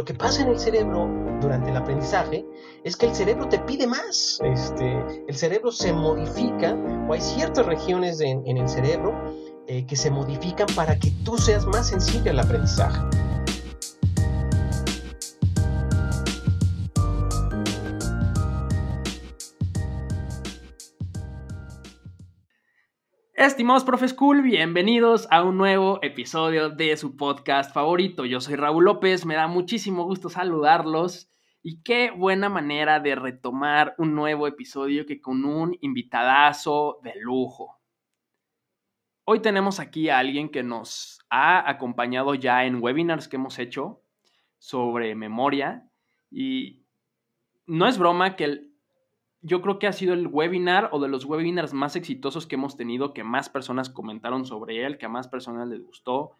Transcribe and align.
lo 0.00 0.06
que 0.06 0.14
pasa 0.14 0.40
en 0.40 0.48
el 0.48 0.58
cerebro 0.58 1.10
durante 1.42 1.68
el 1.68 1.76
aprendizaje 1.76 2.46
es 2.84 2.96
que 2.96 3.04
el 3.04 3.14
cerebro 3.14 3.46
te 3.50 3.58
pide 3.58 3.86
más. 3.86 4.40
Este, 4.42 4.98
el 5.28 5.36
cerebro 5.36 5.70
se 5.70 5.92
modifica 5.92 6.74
o 7.06 7.12
hay 7.12 7.20
ciertas 7.20 7.66
regiones 7.66 8.18
en, 8.22 8.56
el 8.56 8.66
cerebro 8.66 9.12
eh, 9.66 9.84
que 9.84 9.96
se 9.96 10.10
modifican 10.10 10.68
para 10.74 10.98
que 10.98 11.10
tú 11.22 11.36
seas 11.36 11.66
más 11.66 11.88
sensible 11.88 12.30
al 12.30 12.40
aprendizaje. 12.40 12.98
Estimados 23.40 23.84
Profe 23.84 24.06
School, 24.06 24.42
bienvenidos 24.42 25.26
a 25.30 25.42
un 25.42 25.56
nuevo 25.56 25.98
episodio 26.02 26.68
de 26.68 26.94
su 26.98 27.16
podcast 27.16 27.72
favorito. 27.72 28.26
Yo 28.26 28.38
soy 28.38 28.54
Raúl 28.54 28.84
López, 28.84 29.24
me 29.24 29.34
da 29.34 29.46
muchísimo 29.46 30.04
gusto 30.04 30.28
saludarlos 30.28 31.30
y 31.62 31.82
qué 31.82 32.10
buena 32.10 32.50
manera 32.50 33.00
de 33.00 33.14
retomar 33.14 33.94
un 33.96 34.14
nuevo 34.14 34.46
episodio 34.46 35.06
que 35.06 35.22
con 35.22 35.46
un 35.46 35.74
invitadazo 35.80 37.00
de 37.02 37.14
lujo. 37.18 37.80
Hoy 39.24 39.40
tenemos 39.40 39.80
aquí 39.80 40.10
a 40.10 40.18
alguien 40.18 40.50
que 40.50 40.62
nos 40.62 41.24
ha 41.30 41.66
acompañado 41.66 42.34
ya 42.34 42.66
en 42.66 42.82
webinars 42.82 43.26
que 43.26 43.36
hemos 43.36 43.58
hecho 43.58 44.02
sobre 44.58 45.14
memoria 45.14 45.90
y 46.30 46.84
no 47.64 47.88
es 47.88 47.96
broma 47.96 48.36
que 48.36 48.44
el 48.44 48.69
yo 49.42 49.62
creo 49.62 49.78
que 49.78 49.86
ha 49.86 49.92
sido 49.92 50.14
el 50.14 50.26
webinar 50.26 50.90
o 50.92 51.00
de 51.00 51.08
los 51.08 51.24
webinars 51.24 51.72
más 51.72 51.96
exitosos 51.96 52.46
que 52.46 52.56
hemos 52.56 52.76
tenido, 52.76 53.14
que 53.14 53.24
más 53.24 53.48
personas 53.48 53.88
comentaron 53.88 54.44
sobre 54.44 54.84
él, 54.84 54.98
que 54.98 55.06
a 55.06 55.10
más 55.10 55.28
personas 55.28 55.68
les 55.68 55.82
gustó 55.82 56.32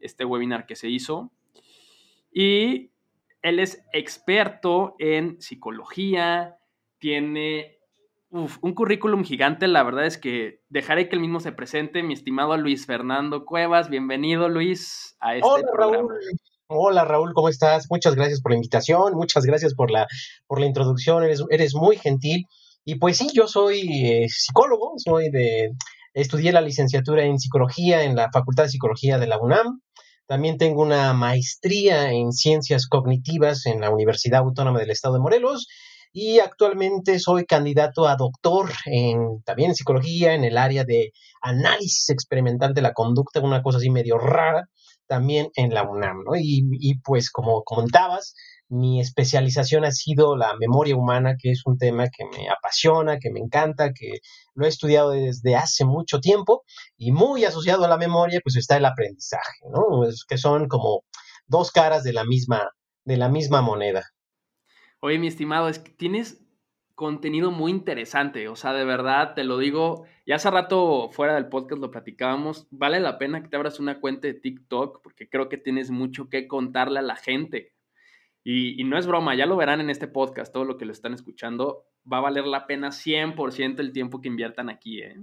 este 0.00 0.24
webinar 0.24 0.66
que 0.66 0.76
se 0.76 0.88
hizo. 0.88 1.30
Y 2.32 2.90
él 3.42 3.58
es 3.58 3.84
experto 3.92 4.94
en 4.98 5.40
psicología, 5.40 6.58
tiene 6.98 7.78
un 8.30 8.74
currículum 8.74 9.24
gigante, 9.24 9.66
la 9.68 9.82
verdad 9.82 10.04
es 10.04 10.18
que 10.18 10.60
dejaré 10.68 11.08
que 11.08 11.16
él 11.16 11.22
mismo 11.22 11.40
se 11.40 11.52
presente, 11.52 12.02
mi 12.02 12.12
estimado 12.12 12.56
Luis 12.58 12.84
Fernando 12.84 13.46
Cuevas, 13.46 13.88
bienvenido 13.88 14.48
Luis 14.48 15.16
a 15.20 15.36
este 15.36 15.62
programa. 15.72 16.14
Hola 16.70 17.06
Raúl, 17.06 17.32
¿cómo 17.32 17.48
estás? 17.48 17.86
Muchas 17.88 18.14
gracias 18.14 18.42
por 18.42 18.52
la 18.52 18.56
invitación, 18.56 19.14
muchas 19.14 19.46
gracias 19.46 19.72
por 19.72 19.90
la, 19.90 20.06
por 20.46 20.60
la 20.60 20.66
introducción, 20.66 21.22
eres, 21.24 21.42
eres 21.48 21.74
muy 21.74 21.96
gentil. 21.96 22.44
Y 22.84 22.96
pues 22.96 23.16
sí, 23.16 23.30
yo 23.32 23.48
soy 23.48 23.88
eh, 24.04 24.26
psicólogo, 24.28 24.92
soy 24.98 25.30
de, 25.30 25.70
estudié 26.12 26.52
la 26.52 26.60
licenciatura 26.60 27.24
en 27.24 27.38
psicología 27.38 28.02
en 28.02 28.16
la 28.16 28.28
Facultad 28.30 28.64
de 28.64 28.68
Psicología 28.68 29.16
de 29.18 29.26
la 29.26 29.38
UNAM. 29.38 29.80
También 30.26 30.58
tengo 30.58 30.82
una 30.82 31.14
maestría 31.14 32.12
en 32.12 32.32
ciencias 32.32 32.86
cognitivas 32.86 33.64
en 33.64 33.80
la 33.80 33.88
Universidad 33.88 34.40
Autónoma 34.40 34.78
del 34.78 34.90
Estado 34.90 35.14
de 35.14 35.20
Morelos 35.20 35.68
y 36.12 36.40
actualmente 36.40 37.18
soy 37.18 37.46
candidato 37.46 38.06
a 38.06 38.16
doctor 38.16 38.70
en 38.84 39.42
también 39.42 39.70
en 39.70 39.76
psicología 39.76 40.34
en 40.34 40.44
el 40.44 40.58
área 40.58 40.84
de 40.84 41.12
análisis 41.40 42.10
experimental 42.10 42.74
de 42.74 42.82
la 42.82 42.92
conducta, 42.92 43.40
una 43.40 43.62
cosa 43.62 43.78
así 43.78 43.88
medio 43.88 44.18
rara 44.18 44.68
también 45.08 45.50
en 45.56 45.74
la 45.74 45.82
UNAM, 45.82 46.22
¿no? 46.24 46.32
Y, 46.36 47.00
pues 47.02 47.30
como 47.30 47.64
comentabas, 47.64 48.34
mi 48.68 49.00
especialización 49.00 49.84
ha 49.84 49.90
sido 49.90 50.36
la 50.36 50.54
memoria 50.60 50.94
humana, 50.94 51.36
que 51.40 51.50
es 51.50 51.62
un 51.64 51.78
tema 51.78 52.08
que 52.08 52.24
me 52.26 52.48
apasiona, 52.50 53.18
que 53.18 53.30
me 53.30 53.40
encanta, 53.40 53.92
que 53.92 54.18
lo 54.54 54.66
he 54.66 54.68
estudiado 54.68 55.10
desde 55.10 55.56
hace 55.56 55.84
mucho 55.84 56.20
tiempo 56.20 56.62
y 56.96 57.10
muy 57.10 57.44
asociado 57.44 57.84
a 57.84 57.88
la 57.88 57.96
memoria, 57.96 58.40
pues 58.44 58.56
está 58.56 58.76
el 58.76 58.84
aprendizaje, 58.84 59.64
¿no? 59.72 60.06
Que 60.28 60.38
son 60.38 60.68
como 60.68 61.02
dos 61.46 61.72
caras 61.72 62.04
de 62.04 62.12
la 62.12 62.24
misma, 62.24 62.70
de 63.04 63.16
la 63.16 63.28
misma 63.28 63.62
moneda. 63.62 64.04
Oye, 65.00 65.18
mi 65.18 65.28
estimado, 65.28 65.68
es 65.68 65.78
que 65.78 65.90
tienes 65.92 66.47
contenido 66.98 67.52
muy 67.52 67.70
interesante. 67.70 68.48
O 68.48 68.56
sea, 68.56 68.72
de 68.72 68.84
verdad, 68.84 69.34
te 69.34 69.44
lo 69.44 69.56
digo, 69.56 70.04
ya 70.26 70.34
hace 70.34 70.50
rato 70.50 71.10
fuera 71.12 71.36
del 71.36 71.46
podcast 71.46 71.80
lo 71.80 71.92
platicábamos, 71.92 72.66
vale 72.72 72.98
la 72.98 73.18
pena 73.18 73.40
que 73.40 73.48
te 73.48 73.56
abras 73.56 73.78
una 73.78 74.00
cuenta 74.00 74.26
de 74.26 74.34
TikTok 74.34 75.00
porque 75.00 75.28
creo 75.28 75.48
que 75.48 75.58
tienes 75.58 75.92
mucho 75.92 76.28
que 76.28 76.48
contarle 76.48 76.98
a 76.98 77.02
la 77.02 77.14
gente. 77.14 77.72
Y, 78.42 78.82
no 78.82 78.98
es 78.98 79.06
broma, 79.06 79.36
ya 79.36 79.46
lo 79.46 79.56
verán 79.56 79.80
en 79.80 79.90
este 79.90 80.08
podcast, 80.08 80.52
todo 80.52 80.64
lo 80.64 80.76
que 80.76 80.86
lo 80.86 80.92
están 80.92 81.14
escuchando, 81.14 81.84
va 82.10 82.18
a 82.18 82.22
valer 82.22 82.46
la 82.46 82.66
pena 82.66 82.88
100% 82.88 83.78
el 83.78 83.92
tiempo 83.92 84.20
que 84.20 84.28
inviertan 84.28 84.68
aquí, 84.68 85.00
¿eh? 85.00 85.22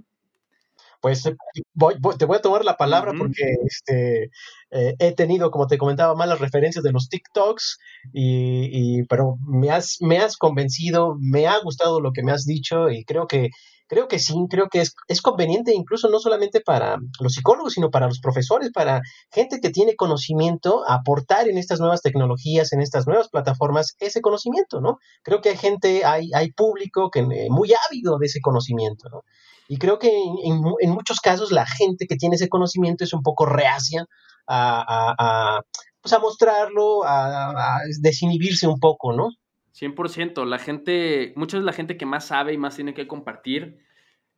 Pues 1.00 1.22
te 1.22 2.24
voy 2.24 2.36
a 2.36 2.40
tomar 2.40 2.64
la 2.64 2.76
palabra 2.76 3.12
porque 3.16 3.44
este, 3.64 4.30
eh, 4.70 4.94
he 4.98 5.12
tenido, 5.12 5.50
como 5.50 5.66
te 5.66 5.78
comentaba, 5.78 6.14
malas 6.14 6.40
referencias 6.40 6.82
de 6.82 6.92
los 6.92 7.08
TikToks, 7.08 7.78
y, 8.12 9.04
pero 9.04 9.36
me 9.46 9.70
has, 9.70 9.98
me 10.00 10.18
has 10.18 10.36
convencido, 10.36 11.16
me 11.20 11.46
ha 11.46 11.58
gustado 11.60 12.00
lo 12.00 12.12
que 12.12 12.22
me 12.22 12.32
has 12.32 12.44
dicho 12.44 12.90
y 12.90 13.04
creo 13.04 13.26
que, 13.26 13.50
creo 13.86 14.08
que 14.08 14.18
sí, 14.18 14.34
creo 14.50 14.68
que 14.68 14.80
es, 14.80 14.94
es 15.08 15.22
conveniente 15.22 15.74
incluso 15.74 16.08
no 16.08 16.18
solamente 16.18 16.60
para 16.60 16.96
los 17.20 17.34
psicólogos, 17.34 17.74
sino 17.74 17.90
para 17.90 18.06
los 18.06 18.20
profesores, 18.20 18.70
para 18.72 19.02
gente 19.30 19.60
que 19.60 19.70
tiene 19.70 19.96
conocimiento, 19.96 20.88
aportar 20.88 21.48
en 21.48 21.58
estas 21.58 21.80
nuevas 21.80 22.02
tecnologías, 22.02 22.72
en 22.72 22.80
estas 22.80 23.06
nuevas 23.06 23.28
plataformas, 23.28 23.94
ese 23.98 24.20
conocimiento, 24.20 24.80
¿no? 24.80 24.98
Creo 25.22 25.40
que 25.40 25.50
hay 25.50 25.56
gente, 25.56 26.04
hay, 26.04 26.30
hay 26.34 26.52
público 26.52 27.10
que 27.10 27.20
eh, 27.20 27.48
muy 27.50 27.72
ávido 27.88 28.18
de 28.18 28.26
ese 28.26 28.40
conocimiento, 28.40 29.08
¿no? 29.08 29.22
Y 29.68 29.78
creo 29.78 29.98
que 29.98 30.10
en, 30.10 30.90
muchos 30.90 31.20
casos 31.20 31.50
la 31.50 31.66
gente 31.66 32.06
que 32.06 32.16
tiene 32.16 32.36
ese 32.36 32.48
conocimiento 32.48 33.04
es 33.04 33.12
un 33.12 33.22
poco 33.22 33.46
reacia 33.46 34.06
a, 34.46 35.60
pues 36.00 36.12
a 36.12 36.18
mostrarlo, 36.20 37.02
a, 37.04 37.80
desinhibirse 38.00 38.66
un 38.66 38.78
poco, 38.78 39.12
¿no? 39.12 39.30
100%. 39.78 40.44
La 40.46 40.58
gente, 40.58 41.32
mucha 41.36 41.58
de 41.58 41.64
la 41.64 41.72
gente 41.72 41.96
que 41.96 42.06
más 42.06 42.26
sabe 42.26 42.52
y 42.52 42.58
más 42.58 42.76
tiene 42.76 42.94
que 42.94 43.06
compartir, 43.06 43.78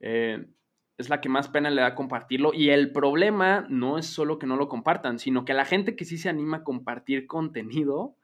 eh, 0.01 0.47
es 0.99 1.09
la 1.09 1.21
que 1.21 1.29
más 1.29 1.49
pena 1.49 1.71
le 1.71 1.81
da 1.81 1.95
compartirlo. 1.95 2.53
Y 2.53 2.71
el 2.71 2.93
problema 2.93 3.67
no 3.69 3.99
es 3.99 4.07
solo 4.07 4.39
que 4.39 4.47
no 4.47 4.57
lo 4.57 4.69
compartan, 4.69 5.19
sino 5.19 5.45
que 5.45 5.55
la 5.55 5.65
gente 5.65 5.95
que 5.95 6.05
sí 6.05 6.19
se 6.19 6.29
anima 6.29 6.59
a 6.59 6.65
compartir 6.65 7.27
contenido, 7.27 8.17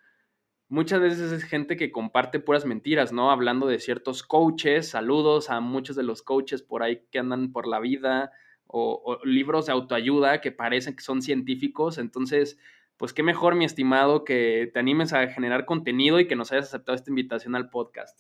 muchas 0.69 1.01
veces 1.01 1.31
es 1.31 1.45
gente 1.45 1.77
que 1.77 1.93
comparte 1.93 2.41
puras 2.41 2.65
mentiras, 2.65 3.13
¿no? 3.13 3.31
Hablando 3.31 3.67
de 3.67 3.79
ciertos 3.79 4.25
coaches, 4.25 4.89
saludos 4.89 5.51
a 5.51 5.61
muchos 5.61 5.95
de 5.95 6.03
los 6.03 6.23
coaches 6.23 6.63
por 6.63 6.83
ahí 6.83 7.03
que 7.13 7.21
andan 7.21 7.53
por 7.53 7.69
la 7.69 7.79
vida, 7.79 8.33
o, 8.67 9.21
libros 9.25 9.67
de 9.67 9.73
autoayuda 9.73 10.41
que 10.41 10.51
parecen 10.51 10.97
que 10.97 11.03
son 11.05 11.23
científicos. 11.23 11.99
Entonces, 11.99 12.59
pues 12.97 13.12
qué 13.12 13.22
mejor, 13.22 13.55
mi 13.55 13.65
estimado, 13.65 14.25
que 14.25 14.71
te 14.72 14.78
animes 14.78 15.12
a 15.12 15.27
generar 15.28 15.65
contenido 15.65 16.21
y 16.21 16.28
que 16.28 16.37
nos 16.37 16.53
hayas 16.53 16.66
aceptado 16.66 16.97
esta 16.97 17.10
invitación 17.10 17.56
al 17.56 17.71
podcast. 17.71 18.19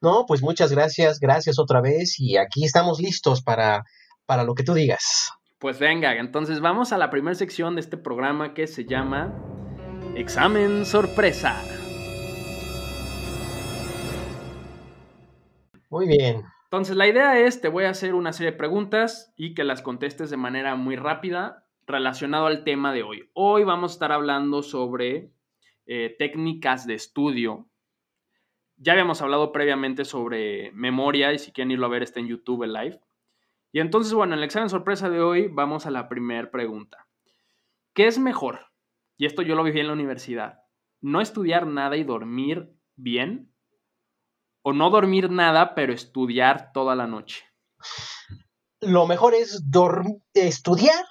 No, 0.00 0.26
pues 0.26 0.42
muchas 0.42 0.72
gracias, 0.72 1.20
gracias 1.20 1.58
otra 1.58 1.80
vez 1.80 2.18
y 2.18 2.36
aquí 2.36 2.64
estamos 2.64 3.00
listos 3.00 3.42
para, 3.42 3.84
para 4.26 4.44
lo 4.44 4.54
que 4.54 4.64
tú 4.64 4.74
digas. 4.74 5.30
Pues 5.58 5.78
venga, 5.78 6.16
entonces 6.16 6.60
vamos 6.60 6.92
a 6.92 6.98
la 6.98 7.08
primera 7.10 7.36
sección 7.36 7.76
de 7.76 7.82
este 7.82 7.96
programa 7.96 8.52
que 8.52 8.66
se 8.66 8.84
llama 8.84 9.32
Examen 10.16 10.84
sorpresa. 10.84 11.62
Muy 15.88 16.08
bien. 16.08 16.42
Entonces 16.64 16.96
la 16.96 17.06
idea 17.06 17.38
es, 17.38 17.60
te 17.60 17.68
voy 17.68 17.84
a 17.84 17.90
hacer 17.90 18.14
una 18.14 18.32
serie 18.32 18.52
de 18.52 18.58
preguntas 18.58 19.32
y 19.36 19.54
que 19.54 19.62
las 19.62 19.82
contestes 19.82 20.30
de 20.30 20.36
manera 20.36 20.74
muy 20.74 20.96
rápida 20.96 21.66
relacionado 21.86 22.46
al 22.46 22.64
tema 22.64 22.92
de 22.92 23.02
hoy. 23.02 23.30
Hoy 23.32 23.64
vamos 23.64 23.92
a 23.92 23.94
estar 23.94 24.12
hablando 24.12 24.62
sobre 24.62 25.30
eh, 25.86 26.14
técnicas 26.18 26.86
de 26.86 26.94
estudio. 26.94 27.68
Ya 28.76 28.92
habíamos 28.92 29.22
hablado 29.22 29.52
previamente 29.52 30.04
sobre 30.04 30.72
memoria 30.72 31.32
y 31.32 31.38
si 31.38 31.52
quieren 31.52 31.70
irlo 31.70 31.86
a 31.86 31.90
ver 31.90 32.02
está 32.02 32.20
en 32.20 32.28
YouTube 32.28 32.64
live. 32.64 33.00
Y 33.72 33.80
entonces, 33.80 34.12
bueno, 34.12 34.34
en 34.34 34.38
el 34.38 34.44
examen 34.44 34.68
sorpresa 34.68 35.08
de 35.08 35.20
hoy 35.20 35.48
vamos 35.48 35.86
a 35.86 35.90
la 35.90 36.08
primera 36.08 36.50
pregunta. 36.50 37.06
¿Qué 37.94 38.06
es 38.06 38.18
mejor? 38.18 38.72
y 39.22 39.26
esto 39.26 39.42
yo 39.42 39.54
lo 39.54 39.62
viví 39.62 39.78
en 39.78 39.86
la 39.86 39.92
universidad, 39.92 40.64
no 41.00 41.20
estudiar 41.20 41.64
nada 41.64 41.96
y 41.96 42.02
dormir 42.02 42.76
bien, 42.96 43.54
o 44.62 44.72
no 44.72 44.90
dormir 44.90 45.30
nada, 45.30 45.76
pero 45.76 45.92
estudiar 45.92 46.72
toda 46.72 46.96
la 46.96 47.06
noche. 47.06 47.44
Lo 48.80 49.06
mejor 49.06 49.34
es 49.34 49.62
estudiar 50.34 51.04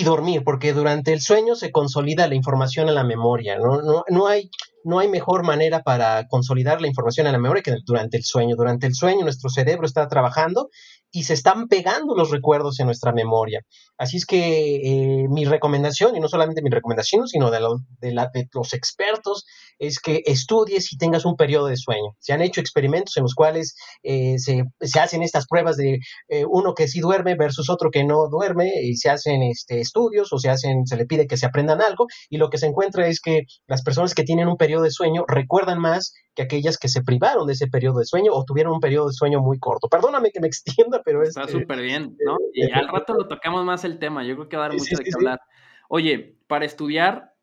y 0.00 0.04
dormir, 0.04 0.42
porque 0.44 0.72
durante 0.72 1.12
el 1.12 1.20
sueño 1.20 1.54
se 1.54 1.72
consolida 1.72 2.28
la 2.28 2.34
información 2.34 2.88
en 2.88 2.94
la 2.94 3.04
memoria. 3.04 3.58
No, 3.58 4.04
no, 4.08 4.26
hay, 4.26 4.50
no 4.84 4.98
hay 4.98 5.08
mejor 5.08 5.44
manera 5.44 5.82
para 5.82 6.26
consolidar 6.28 6.80
la 6.80 6.88
información 6.88 7.26
en 7.26 7.32
la 7.32 7.38
memoria 7.38 7.62
que 7.62 7.74
durante 7.84 8.16
el 8.16 8.24
sueño. 8.24 8.56
Durante 8.56 8.86
el 8.86 8.94
sueño 8.94 9.22
nuestro 9.22 9.48
cerebro 9.48 9.86
está 9.86 10.06
trabajando 10.08 10.68
y 11.10 11.22
se 11.22 11.34
están 11.34 11.68
pegando 11.68 12.14
los 12.14 12.30
recuerdos 12.30 12.78
en 12.80 12.86
nuestra 12.86 13.12
memoria. 13.12 13.62
Así 13.96 14.18
es 14.18 14.26
que 14.26 14.76
eh, 14.76 15.28
mi 15.28 15.44
recomendación, 15.44 16.14
y 16.16 16.20
no 16.20 16.28
solamente 16.28 16.62
mi 16.62 16.70
recomendación, 16.70 17.26
sino 17.26 17.50
de, 17.50 17.60
de, 18.00 18.46
los 18.52 18.74
expertos, 18.74 19.46
es 19.78 20.00
que 20.00 20.22
estudies 20.26 20.92
y 20.92 20.98
tengas 20.98 21.24
un 21.24 21.36
periodo 21.36 21.66
de 21.66 21.76
sueño. 21.76 22.16
Se 22.18 22.32
han 22.32 22.42
hecho 22.42 22.60
experimentos 22.60 23.16
en 23.16 23.24
los 23.24 23.34
cuales 23.34 23.76
eh, 24.02 24.38
se, 24.38 24.64
hacen 24.98 25.22
estas 25.22 25.46
pruebas 25.46 25.76
de 25.76 25.98
eh, 26.28 26.44
uno 26.48 26.74
que 26.74 26.88
sí 26.88 27.00
duerme 27.00 27.34
versus 27.36 27.70
otro 27.70 27.90
que 27.90 28.04
no 28.04 28.28
duerme 28.28 28.70
y 28.82 28.96
se 28.96 29.10
hacen 29.10 29.42
este, 29.42 29.80
estudios 29.80 30.32
o 30.32 30.38
se 30.38 30.50
hacen, 30.50 30.86
se 30.86 30.96
le 30.96 31.06
pide 31.06 31.26
que 31.26 31.36
se 31.36 31.46
aprendan 31.46 31.82
algo 31.82 32.06
y 32.30 32.38
lo 32.38 32.50
que 32.50 32.58
se 32.58 32.66
encuentra 32.66 33.06
es 33.06 33.20
que 33.20 33.42
las 33.66 33.82
personas 33.82 34.14
que 34.14 34.24
tienen 34.24 34.48
un 34.48 34.56
periodo 34.56 34.84
de 34.84 34.90
sueño 34.90 35.24
recuerdan 35.28 35.78
más 35.78 36.14
que 36.34 36.42
aquellas 36.42 36.78
que 36.78 36.88
se 36.88 37.02
privaron 37.02 37.46
de 37.46 37.54
ese 37.54 37.66
periodo 37.66 37.98
de 37.98 38.04
sueño 38.04 38.32
o 38.32 38.44
tuvieron 38.44 38.74
un 38.74 38.80
periodo 38.80 39.08
de 39.08 39.14
sueño 39.14 39.40
muy 39.40 39.58
corto. 39.58 39.88
Perdóname 39.88 40.30
que 40.30 40.40
me 40.40 40.46
extienda, 40.48 41.02
pero 41.04 41.22
es... 41.22 41.30
Está 41.30 41.48
súper 41.48 41.80
bien, 41.80 42.16
¿no? 42.24 42.36
Y 42.52 42.70
al 42.70 42.88
rato 42.88 43.14
lo 43.14 43.26
tocamos 43.28 43.64
más 43.64 43.84
el 43.84 43.98
tema, 43.98 44.24
yo 44.24 44.34
creo 44.36 44.48
que 44.48 44.56
va 44.56 44.66
a 44.66 44.68
dar 44.68 44.78
mucho 44.78 44.96
de 44.96 45.04
qué 45.04 45.10
hablar. 45.14 45.40
Oye, 45.88 46.38
para 46.46 46.64
estudiar, 46.64 47.34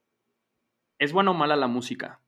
¿es 1.00 1.14
buena 1.14 1.32
o 1.32 1.34
mala 1.34 1.56
la 1.56 1.68
música? 1.68 2.23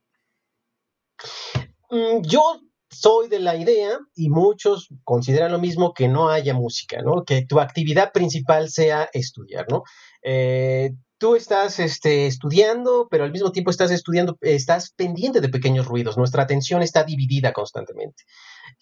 Mm, 1.89 2.21
yo 2.23 2.41
soy 2.89 3.27
de 3.29 3.39
la 3.39 3.55
idea, 3.55 3.99
y 4.15 4.29
muchos 4.29 4.89
consideran 5.03 5.51
lo 5.51 5.59
mismo, 5.59 5.93
que 5.93 6.07
no 6.07 6.29
haya 6.29 6.53
música, 6.53 7.01
¿no? 7.01 7.23
Que 7.25 7.45
tu 7.45 7.59
actividad 7.59 8.11
principal 8.13 8.69
sea 8.69 9.09
estudiar, 9.13 9.65
¿no? 9.69 9.83
Eh, 10.23 10.91
tú 11.17 11.35
estás 11.35 11.79
este, 11.79 12.27
estudiando, 12.27 13.07
pero 13.09 13.23
al 13.23 13.31
mismo 13.31 13.51
tiempo 13.51 13.71
estás 13.71 13.91
estudiando, 13.91 14.37
estás 14.41 14.91
pendiente 14.95 15.41
de 15.41 15.49
pequeños 15.49 15.87
ruidos, 15.87 16.17
nuestra 16.17 16.43
atención 16.43 16.81
está 16.81 17.03
dividida 17.03 17.53
constantemente. 17.53 18.23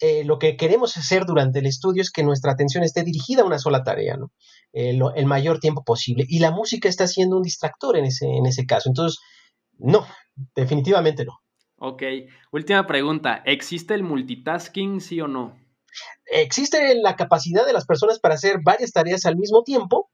Eh, 0.00 0.24
lo 0.24 0.38
que 0.38 0.56
queremos 0.56 0.96
hacer 0.96 1.24
durante 1.26 1.60
el 1.60 1.66
estudio 1.66 2.02
es 2.02 2.10
que 2.10 2.22
nuestra 2.24 2.52
atención 2.52 2.84
esté 2.84 3.02
dirigida 3.02 3.42
a 3.42 3.46
una 3.46 3.58
sola 3.58 3.82
tarea, 3.84 4.16
¿no? 4.16 4.32
Eh, 4.72 4.98
el 5.14 5.26
mayor 5.26 5.60
tiempo 5.60 5.84
posible. 5.84 6.24
Y 6.28 6.40
la 6.40 6.50
música 6.50 6.88
está 6.88 7.06
siendo 7.06 7.36
un 7.36 7.42
distractor 7.42 7.96
en 7.96 8.06
ese, 8.06 8.26
en 8.26 8.46
ese 8.46 8.66
caso. 8.66 8.88
Entonces, 8.88 9.18
no, 9.78 10.06
definitivamente 10.54 11.24
no. 11.24 11.43
Ok, 11.76 12.02
última 12.52 12.86
pregunta. 12.86 13.42
¿Existe 13.44 13.94
el 13.94 14.02
multitasking, 14.02 15.00
sí 15.00 15.20
o 15.20 15.28
no? 15.28 15.58
Existe 16.26 16.94
la 16.96 17.16
capacidad 17.16 17.66
de 17.66 17.72
las 17.72 17.86
personas 17.86 18.18
para 18.18 18.34
hacer 18.34 18.58
varias 18.64 18.92
tareas 18.92 19.26
al 19.26 19.36
mismo 19.36 19.62
tiempo, 19.62 20.10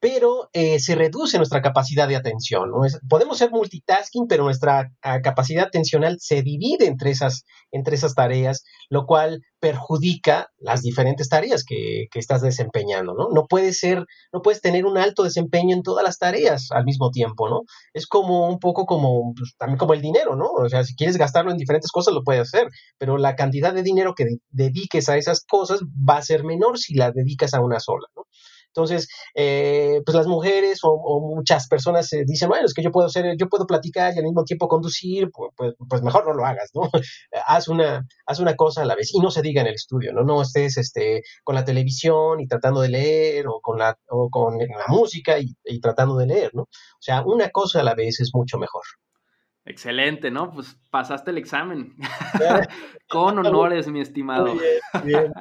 pero 0.00 0.48
eh, 0.54 0.80
se 0.80 0.94
reduce 0.94 1.36
nuestra 1.36 1.60
capacidad 1.60 2.08
de 2.08 2.16
atención. 2.16 2.70
podemos 3.08 3.36
ser 3.36 3.50
multitasking, 3.50 4.26
pero 4.28 4.44
nuestra 4.44 4.90
ah, 5.02 5.20
capacidad 5.20 5.66
atencional 5.66 6.16
se 6.18 6.42
divide 6.42 6.86
entre 6.86 7.10
esas, 7.10 7.44
entre 7.70 7.96
esas 7.96 8.14
tareas, 8.14 8.64
lo 8.88 9.04
cual 9.04 9.42
perjudica 9.60 10.48
las 10.58 10.80
diferentes 10.80 11.28
tareas 11.28 11.64
que, 11.64 12.08
estás 12.14 12.40
desempeñando. 12.40 13.14
¿no? 13.14 13.28
no 13.32 13.46
puedes 13.46 13.78
ser, 13.78 14.06
no 14.32 14.40
puedes 14.40 14.62
tener 14.62 14.86
un 14.86 14.96
alto 14.96 15.22
desempeño 15.22 15.76
en 15.76 15.82
todas 15.82 16.04
las 16.04 16.18
tareas 16.18 16.68
al 16.70 16.84
mismo 16.84 17.10
tiempo, 17.10 17.48
¿no? 17.48 17.62
Es 17.92 18.06
como 18.06 18.48
un 18.48 18.58
poco 18.58 18.86
como, 18.86 19.34
pues, 19.34 19.54
también 19.58 19.78
como 19.78 19.94
el 19.94 20.00
dinero, 20.00 20.34
¿no? 20.34 20.50
O 20.50 20.68
sea, 20.68 20.84
si 20.84 20.94
quieres 20.94 21.18
gastarlo 21.18 21.50
en 21.50 21.58
diferentes 21.58 21.90
cosas, 21.90 22.14
lo 22.14 22.22
puedes 22.22 22.42
hacer, 22.42 22.68
pero 22.98 23.18
la 23.18 23.36
cantidad 23.36 23.74
de 23.74 23.82
dinero 23.82 24.14
que 24.14 24.26
dediques 24.50 25.08
a 25.08 25.16
esas 25.18 25.44
cosas 25.44 25.80
va 25.82 26.16
a 26.16 26.22
ser 26.22 26.44
menor 26.44 26.78
si 26.78 26.94
la 26.94 27.10
dedicas 27.10 27.54
a 27.54 27.60
una 27.60 27.80
sola, 27.80 28.06
¿no? 28.16 28.24
Entonces, 28.74 29.08
eh, 29.34 30.00
pues 30.04 30.16
las 30.16 30.26
mujeres 30.26 30.80
o, 30.82 31.20
muchas 31.20 31.68
personas 31.68 32.08
dicen, 32.26 32.48
bueno, 32.48 32.66
es 32.66 32.74
que 32.74 32.82
yo 32.82 32.90
puedo 32.90 33.06
hacer, 33.06 33.36
yo 33.36 33.48
puedo 33.48 33.66
platicar 33.66 34.14
y 34.14 34.18
al 34.18 34.24
mismo 34.24 34.44
tiempo 34.44 34.68
conducir, 34.68 35.30
pues, 35.32 35.52
pues, 35.56 35.74
pues 35.88 36.02
mejor 36.02 36.26
no 36.26 36.34
lo 36.34 36.44
hagas, 36.44 36.70
¿no? 36.74 36.82
haz, 37.46 37.68
una, 37.68 38.06
haz 38.26 38.40
una 38.40 38.54
cosa 38.56 38.82
a 38.82 38.84
la 38.86 38.94
vez 38.94 39.12
y 39.14 39.20
no 39.20 39.30
se 39.30 39.42
diga 39.42 39.62
en 39.62 39.68
el 39.68 39.74
estudio, 39.74 40.12
¿no? 40.12 40.22
No 40.22 40.42
estés 40.42 40.76
este, 40.76 41.22
con 41.44 41.54
la 41.54 41.64
televisión 41.64 42.40
y 42.40 42.46
tratando 42.46 42.80
de 42.80 42.90
leer 42.90 43.46
o 43.48 43.60
con 43.60 43.78
la, 43.78 43.98
o 44.08 44.28
con 44.30 44.58
la 44.58 44.86
música 44.88 45.38
y, 45.38 45.54
y 45.64 45.80
tratando 45.80 46.16
de 46.16 46.26
leer, 46.26 46.50
¿no? 46.54 46.62
O 46.62 47.02
sea, 47.02 47.22
una 47.22 47.50
cosa 47.50 47.80
a 47.80 47.84
la 47.84 47.94
vez 47.94 48.20
es 48.20 48.30
mucho 48.34 48.58
mejor. 48.58 48.82
Excelente, 49.64 50.30
¿no? 50.30 50.50
Pues 50.50 50.76
pasaste 50.90 51.30
el 51.30 51.38
examen. 51.38 51.94
Con 53.08 53.38
honores, 53.46 53.88
mi 53.88 54.00
estimado. 54.00 54.54
Bien, 54.54 54.80
bien. 55.04 55.32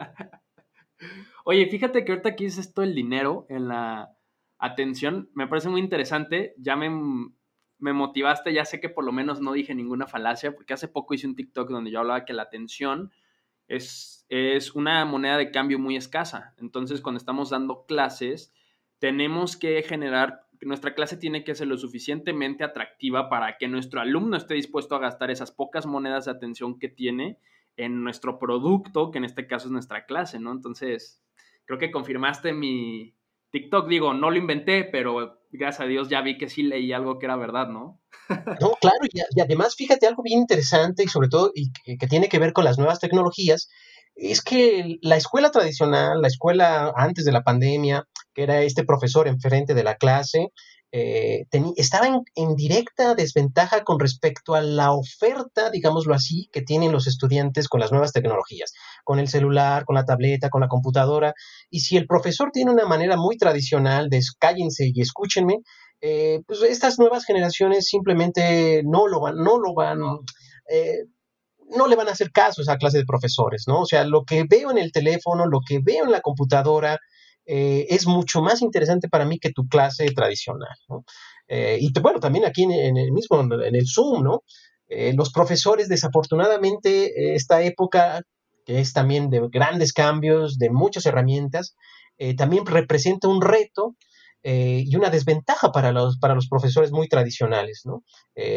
Oye, 1.52 1.66
fíjate 1.66 2.06
que 2.06 2.12
ahorita 2.12 2.30
aquí 2.30 2.46
es 2.46 2.60
esto 2.60 2.84
el 2.84 2.94
dinero 2.94 3.48
en 3.50 3.68
la 3.70 4.16
atención. 4.60 5.32
Me 5.34 5.48
parece 5.48 5.68
muy 5.68 5.82
interesante. 5.82 6.54
Ya 6.60 6.76
me, 6.76 6.92
me 7.80 7.92
motivaste, 7.92 8.54
ya 8.54 8.66
sé 8.66 8.80
que 8.80 8.88
por 8.88 9.04
lo 9.04 9.12
menos 9.12 9.42
no 9.42 9.54
dije 9.54 9.74
ninguna 9.74 10.06
falacia, 10.06 10.54
porque 10.54 10.76
hace 10.76 10.88
poco 10.88 11.16
hice 11.16 11.26
un 11.26 11.36
TikTok 11.36 11.72
donde 11.72 11.90
yo 11.90 12.02
hablaba 12.02 12.24
que 12.24 12.34
la 12.34 12.44
atención 12.44 13.12
es, 13.68 14.28
es 14.30 14.76
una 14.76 15.04
moneda 15.06 15.38
de 15.38 15.50
cambio 15.50 15.80
muy 15.80 15.96
escasa. 15.96 16.54
Entonces, 16.60 17.02
cuando 17.02 17.18
estamos 17.18 17.50
dando 17.50 17.88
clases, 17.88 18.54
tenemos 19.00 19.58
que 19.58 19.82
generar, 19.82 20.46
nuestra 20.62 20.94
clase 20.94 21.18
tiene 21.18 21.44
que 21.44 21.56
ser 21.56 21.66
lo 21.66 21.80
suficientemente 21.80 22.64
atractiva 22.64 23.28
para 23.28 23.58
que 23.58 23.68
nuestro 23.68 24.02
alumno 24.02 24.38
esté 24.38 24.54
dispuesto 24.54 24.94
a 24.94 25.00
gastar 25.00 25.32
esas 25.32 25.52
pocas 25.52 25.88
monedas 25.88 26.26
de 26.26 26.32
atención 26.32 26.78
que 26.78 26.90
tiene 26.90 27.40
en 27.76 28.04
nuestro 28.04 28.38
producto, 28.38 29.10
que 29.10 29.18
en 29.18 29.24
este 29.24 29.48
caso 29.48 29.66
es 29.66 29.72
nuestra 29.72 30.06
clase, 30.06 30.40
¿no? 30.40 30.52
Entonces, 30.52 31.24
creo 31.70 31.78
que 31.78 31.92
confirmaste 31.92 32.52
mi 32.52 33.16
TikTok. 33.52 33.88
Digo, 33.88 34.16
no 34.16 34.32
lo 34.32 34.38
inventé, 34.38 34.86
pero 34.86 35.40
gracias 35.52 35.82
a 35.82 35.86
Dios 35.86 36.10
ya 36.10 36.22
vi 36.22 36.36
que 36.40 36.50
sí 36.50 36.64
leí 36.64 36.92
algo 36.92 37.20
que 37.20 37.28
era 37.28 37.36
verdad, 37.36 37.68
¿no? 37.68 38.02
No, 38.60 38.72
claro, 38.82 38.98
y, 39.12 39.40
además 39.40 39.76
fíjate 39.76 40.08
algo 40.08 40.24
bien 40.24 40.40
interesante 40.40 41.04
y 41.04 41.08
sobre 41.08 41.30
todo 41.30 41.52
y 41.54 41.72
que, 41.72 42.08
tiene 42.08 42.28
que 42.28 42.40
ver 42.40 42.54
con 42.54 42.64
las 42.66 42.80
nuevas 42.80 43.00
tecnologías, 43.00 43.70
es 44.16 44.42
que 44.42 44.98
la 45.04 45.16
escuela 45.16 45.52
tradicional, 45.52 46.22
la 46.22 46.28
escuela 46.28 46.92
antes 46.96 47.24
de 47.24 47.32
la 47.32 47.44
pandemia, 47.44 48.08
que 48.34 48.44
era 48.44 48.64
este 48.64 48.84
profesor 48.84 49.28
enfrente 49.28 49.76
de 49.76 49.84
la 49.84 49.96
clase, 49.96 50.52
eh, 50.92 51.46
estaba 51.76 52.08
en, 52.08 52.56
directa 52.56 53.14
desventaja 53.14 53.84
con 53.84 54.00
respecto 54.00 54.56
a 54.56 54.62
la 54.62 54.92
oferta, 54.92 55.70
digámoslo 55.70 56.16
así, 56.16 56.50
que 56.52 56.64
tienen 56.64 56.92
los 56.92 57.06
estudiantes 57.06 57.68
con 57.68 57.80
las 57.80 57.92
nuevas 57.92 58.12
tecnologías, 58.12 58.74
con 59.04 59.20
el 59.20 59.28
celular, 59.28 59.86
con 59.86 59.96
la 59.96 60.06
tableta, 60.06 60.50
con 60.50 60.62
la 60.62 60.68
computadora. 60.68 61.34
Y 61.70 61.82
si 61.82 61.96
el 61.98 62.08
profesor 62.08 62.50
tiene 62.52 62.72
una 62.72 62.86
manera 62.86 63.18
muy 63.18 63.38
tradicional 63.38 64.10
de 64.10 64.20
cállense 64.40 64.90
y 64.92 65.02
escúchenme, 65.02 65.60
eh, 66.02 66.42
pues 66.48 66.64
estas 66.64 66.98
nuevas 66.98 67.26
generaciones 67.26 67.86
simplemente 67.88 68.82
no 68.84 69.08
lo 69.08 69.20
van, 69.20 69.36
no 69.36 69.60
lo 69.60 69.74
van, 69.76 70.00
eh, 70.70 71.04
no 71.70 71.88
le 71.88 71.96
van 71.96 72.08
a 72.08 72.14
hacer 72.14 72.32
caso 72.32 72.62
a 72.62 72.64
esa 72.64 72.78
clase 72.78 72.98
de 73.00 73.06
profesores, 73.06 73.66
¿no? 73.68 73.82
O 73.82 73.86
sea, 73.86 74.06
lo 74.06 74.24
que 74.24 74.44
veo 74.50 74.72
en 74.72 74.80
el 74.80 74.92
teléfono, 74.92 75.46
lo 75.46 75.60
que 75.68 75.80
veo 75.84 76.06
en 76.06 76.12
la 76.12 76.22
computadora, 76.22 76.98
eh, 77.52 77.88
es 77.90 78.06
mucho 78.06 78.44
más 78.44 78.62
interesante 78.62 79.10
para 79.10 79.26
mí 79.26 79.40
que 79.40 79.52
tu 79.52 79.68
clase 79.68 80.06
tradicional. 80.12 80.78
Eh, 81.48 81.80
y 81.82 81.92
bueno, 82.00 82.20
también 82.20 82.46
aquí 82.46 82.62
en, 82.62 82.96
el 82.96 83.12
mismo, 83.12 83.42
en 83.42 83.76
el 83.76 83.88
Zoom, 83.88 84.24
¿no? 84.24 84.44
Eh, 84.88 85.14
los 85.16 85.32
profesores, 85.32 85.90
desafortunadamente, 85.90 87.34
esta 87.34 87.64
época, 87.64 88.22
que 88.68 88.80
es 88.80 88.94
también 88.94 89.32
de 89.32 89.42
grandes 89.52 89.94
cambios, 89.94 90.60
de 90.60 90.70
muchas 90.70 91.08
herramientas, 91.08 91.76
también 92.38 92.66
representa 92.68 93.28
un 93.30 93.42
reto 93.42 93.96
y 94.44 94.96
una 94.96 95.10
desventaja 95.10 95.72
para 95.72 95.92
los, 95.92 96.20
para 96.20 96.36
los 96.36 96.50
profesores 96.50 96.92
muy 96.92 97.08
tradicionales. 97.08 97.82
¿no? 97.86 98.04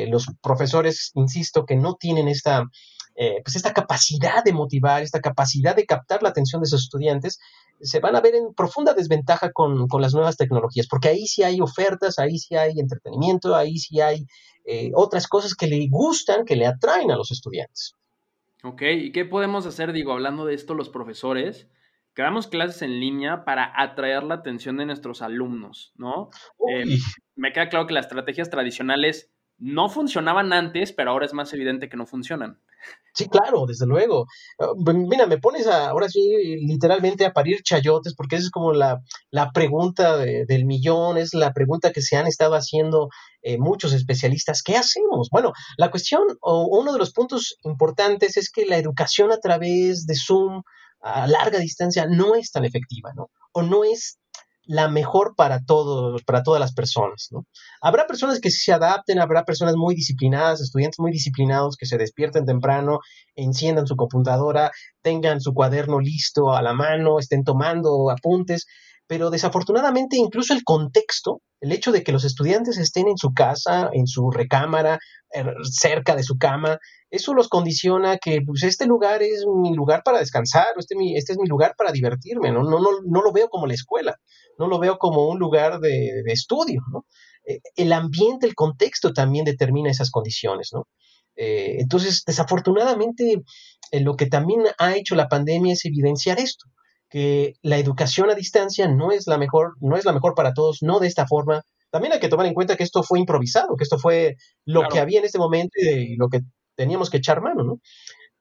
los 0.09 0.27
profesores, 0.43 1.13
insisto, 1.15 1.65
que 1.65 1.77
no 1.77 1.95
tienen 1.95 2.29
esta, 2.29 2.65
pues 3.15 3.57
esta 3.57 3.73
capacidad 3.73 4.43
de 4.43 4.53
motivar, 4.53 5.03
esta 5.03 5.21
capacidad 5.21 5.77
de 5.77 5.87
captar 5.87 6.23
la 6.23 6.31
atención 6.31 6.63
de 6.63 6.69
sus 6.69 6.85
estudiantes, 6.85 7.39
se 7.83 8.01
van 8.01 8.17
a 8.17 8.21
ver 8.21 8.35
en 8.35 8.55
profunda 8.55 8.95
desventaja 8.95 9.53
con, 9.53 9.89
las 10.01 10.15
nuevas 10.15 10.37
tecnologías, 10.37 10.87
porque 10.87 11.09
ahí 11.09 11.27
sí 11.27 11.43
hay 11.43 11.61
ofertas, 11.61 12.19
ahí 12.19 12.39
sí 12.39 12.55
hay 12.55 12.79
entretenimiento, 12.79 13.55
ahí 13.55 13.77
sí 13.79 14.01
hay 14.01 14.27
eh, 14.65 14.93
otras 14.95 15.27
cosas 15.27 15.55
que 15.55 15.67
le 15.67 15.89
gustan, 15.89 16.45
que 16.45 16.57
le 16.57 16.67
atraen 16.67 17.11
a 17.11 17.17
los 17.17 17.33
estudiantes. 17.33 17.97
Ok, 18.63 18.83
¿y 18.83 19.13
qué 19.13 19.25
podemos 19.25 19.67
hacer, 19.67 19.93
digo, 19.93 20.13
hablando 20.13 20.45
de 20.45 20.55
esto 20.55 20.75
los 20.75 20.89
profesores? 20.89 21.69
Creamos 22.15 22.47
clases 22.47 22.83
en 22.83 23.01
línea 23.01 23.45
para 23.45 23.73
atraer 23.77 24.23
la 24.23 24.35
atención 24.35 24.77
de 24.77 24.87
nuestros 24.87 25.23
alumnos, 25.23 25.93
¿no? 25.97 26.31
Eh, 26.71 26.85
me 27.35 27.53
queda 27.53 27.69
claro 27.69 27.87
que 27.87 27.95
las 27.95 28.07
estrategias 28.07 28.51
tradicionales 28.51 29.33
no 29.59 29.89
funcionaban 29.89 30.53
antes, 30.53 30.93
pero 30.93 31.11
ahora 31.11 31.27
es 31.27 31.33
más 31.33 31.53
evidente 31.53 31.89
que 31.89 31.97
no 31.97 32.07
funcionan. 32.07 32.59
Sí, 33.15 33.29
claro, 33.29 33.67
desde 33.67 33.87
luego. 33.87 34.27
Ah, 34.59 34.73
mira, 34.77 35.27
me 35.27 35.39
pones 35.39 35.67
ahora 35.67 36.09
sí 36.09 36.21
literalmente 36.67 37.25
a 37.27 37.33
parir 37.33 37.63
chayotes, 37.63 38.15
porque 38.15 38.37
esa 38.37 38.47
es 38.47 38.51
como 38.51 38.73
la, 38.73 39.01
pregunta 39.53 40.17
del 40.17 40.65
millón, 40.65 41.19
es 41.19 41.35
la 41.35 41.53
pregunta 41.53 41.93
que 41.93 42.03
se 42.03 42.17
han 42.17 42.27
estado 42.27 42.55
haciendo 42.55 43.09
eh, 43.43 43.59
muchos 43.59 43.93
especialistas. 43.93 44.63
¿Qué 44.63 44.77
hacemos? 44.77 45.29
Bueno, 45.31 45.53
la 45.77 45.91
cuestión 45.91 46.23
o 46.41 46.67
uno 46.67 46.93
de 46.93 46.99
los 46.99 47.13
puntos 47.13 47.57
importantes 47.65 48.37
es 48.37 48.51
que 48.51 48.67
la 48.67 48.79
educación 48.79 49.31
a 49.31 49.39
través 49.39 50.07
de 50.07 50.15
Zoom 50.17 50.63
a 51.03 51.27
larga 51.27 51.59
distancia 51.59 52.07
no 52.07 52.35
es 52.35 52.53
tan 52.53 52.65
efectiva, 52.65 53.13
¿no? 53.15 53.31
O 53.53 53.63
no 53.63 53.85
es 53.85 54.19
la 54.65 54.89
mejor 54.89 55.35
para 55.37 55.65
todos, 55.65 56.23
para 56.25 56.43
todas 56.43 56.61
las 56.61 56.73
personas, 56.73 57.29
¿no? 57.31 57.47
Habrá 57.81 58.07
personas 58.07 58.41
que 58.41 58.51
se 58.51 58.73
adapten, 58.73 59.19
habrá 59.19 59.45
personas 59.45 59.75
muy 59.77 59.95
disciplinadas, 59.95 60.61
estudiantes 60.61 61.01
muy 61.01 61.11
disciplinados 61.11 61.77
que 61.77 61.87
se 61.87 61.99
despierten 61.99 62.47
temprano, 62.47 63.01
enciendan 63.35 63.87
su 63.87 63.97
computadora, 63.97 64.71
tengan 65.03 65.41
su 65.41 65.53
cuaderno 65.53 66.01
listo 66.01 66.53
a 66.53 66.63
la 66.63 66.75
mano, 66.75 67.19
estén 67.19 67.45
tomando 67.45 68.11
apuntes, 68.11 68.67
pero 69.13 69.29
desafortunadamente 69.29 70.17
incluso 70.17 70.55
el 70.55 70.65
contexto, 70.65 71.43
el 71.61 71.71
hecho 71.71 71.93
de 71.93 72.03
que 72.03 72.13
los 72.13 72.25
estudiantes 72.25 72.79
estén 72.79 73.09
en 73.09 73.19
su 73.19 73.35
casa, 73.35 73.91
en 73.93 74.07
su 74.07 74.31
recámara, 74.31 74.99
er, 75.29 75.53
cerca 75.71 76.17
de 76.17 76.23
su 76.23 76.39
cama, 76.39 76.79
eso 77.11 77.35
los 77.35 77.49
condiciona 77.49 78.17
que 78.17 78.41
pues, 78.41 78.63
este 78.63 78.87
lugar 78.87 79.23
es 79.23 79.45
mi 79.47 79.75
lugar 79.75 80.01
para 80.03 80.19
descansar, 80.19 80.69
este, 80.79 80.95
este 81.15 81.33
es 81.33 81.39
mi 81.39 81.47
lugar 81.47 81.75
para 81.77 81.93
divertirme, 81.93 82.53
¿no? 82.53 82.63
Lo 82.63 83.33
veo 83.35 83.51
como 83.51 83.67
la 83.67 83.75
escuela, 83.75 84.17
no 84.59 84.67
lo 84.67 84.79
veo 84.79 84.97
como 84.97 85.29
un 85.29 85.39
lugar 85.39 85.79
de, 85.81 86.23
estudio. 86.29 86.81
Eh, 87.45 87.61
el 87.77 87.93
ambiente, 87.93 88.47
el 88.47 88.55
contexto 88.55 89.13
también 89.13 89.45
determina 89.45 89.91
esas 89.91 90.11
condiciones, 90.11 90.71
¿no? 90.73 90.89
Eh, 91.37 91.77
entonces, 91.81 92.23
desafortunadamente, 92.27 93.43
eh, 93.91 94.01
lo 94.01 94.17
que 94.17 94.25
también 94.25 94.63
ha 94.79 94.97
hecho 94.97 95.17
la 95.17 95.29
pandemia 95.29 95.75
es 95.75 95.85
evidenciar 95.85 96.41
esto, 96.41 96.65
que 97.13 97.57
la 97.61 97.77
educación 97.77 98.31
a 98.31 98.35
distancia 98.35 98.89
no 98.89 99.13
es 99.13 99.27
la 99.27 99.37
mejor, 99.37 99.75
no 99.81 99.99
es 99.99 100.07
la 100.07 100.15
mejor 100.15 100.35
para 100.35 100.55
todos, 100.55 100.79
no 100.81 100.99
de 100.99 101.09
esta 101.09 101.27
forma. 101.27 101.63
También 101.91 102.15
hay 102.15 102.21
que 102.21 102.31
tomar 102.31 102.47
en 102.47 102.55
cuenta 102.55 102.75
que 102.75 102.85
esto 102.85 103.03
fue 103.03 103.19
improvisado, 103.19 103.77
que 103.77 103.85
esto 103.85 103.99
fue 103.99 104.37
lo 104.65 104.89
que 104.89 104.99
había 104.99 105.19
en 105.19 105.27
este 105.27 105.39
momento 105.39 105.75
y 105.79 106.17
lo 106.17 106.31
que 106.31 106.41
teníamos 106.75 107.11
que 107.11 107.19
echar 107.19 107.43
mano, 107.43 107.65
¿no? 107.65 107.81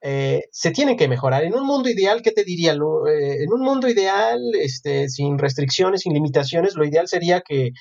Eh, 0.01 0.43
se 0.53 0.71
tienen 0.71 0.95
que 0.95 1.09
mejorar. 1.09 1.43
En 1.43 1.53
un 1.53 1.65
mundo 1.67 1.89
ideal, 1.89 2.21
¿qué 2.21 2.31
te 2.31 2.45
diría? 2.45 2.71
Eh, 2.71 3.43
en 3.43 3.51
un 3.51 3.59
mundo 3.59 3.89
ideal, 3.89 4.39
este, 4.57 5.09
sin 5.09 5.37
restricciones, 5.37 6.01
sin 6.01 6.13
limitaciones, 6.13 6.75
lo 6.75 6.85
ideal 6.85 7.09
sería 7.09 7.41
que 7.41 7.71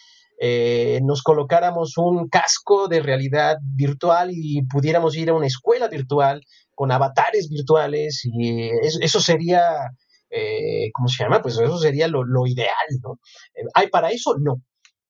eh, 0.40 0.98
nos 1.04 1.22
colocáramos 1.22 1.96
un 1.98 2.28
casco 2.28 2.88
de 2.88 3.00
realidad 3.00 3.58
virtual 3.62 4.30
y 4.32 4.62
pudiéramos 4.62 5.16
ir 5.16 5.30
a 5.30 5.34
una 5.34 5.46
escuela 5.46 5.86
virtual 5.86 6.42
con 6.74 6.90
avatares 6.90 7.48
virtuales 7.48 8.22
y 8.24 8.70
eso 9.02 9.20
sería 9.20 9.62
eh, 10.30 10.90
¿cómo 10.92 11.08
se 11.08 11.24
llama? 11.24 11.42
Pues 11.42 11.58
eso 11.58 11.78
sería 11.78 12.08
lo, 12.08 12.46
ideal, 12.46 12.70
¿no? 13.02 13.18
Eh, 13.54 13.64
¿Hay 13.74 13.88
para 13.88 14.10
eso? 14.10 14.36
No. 14.40 14.62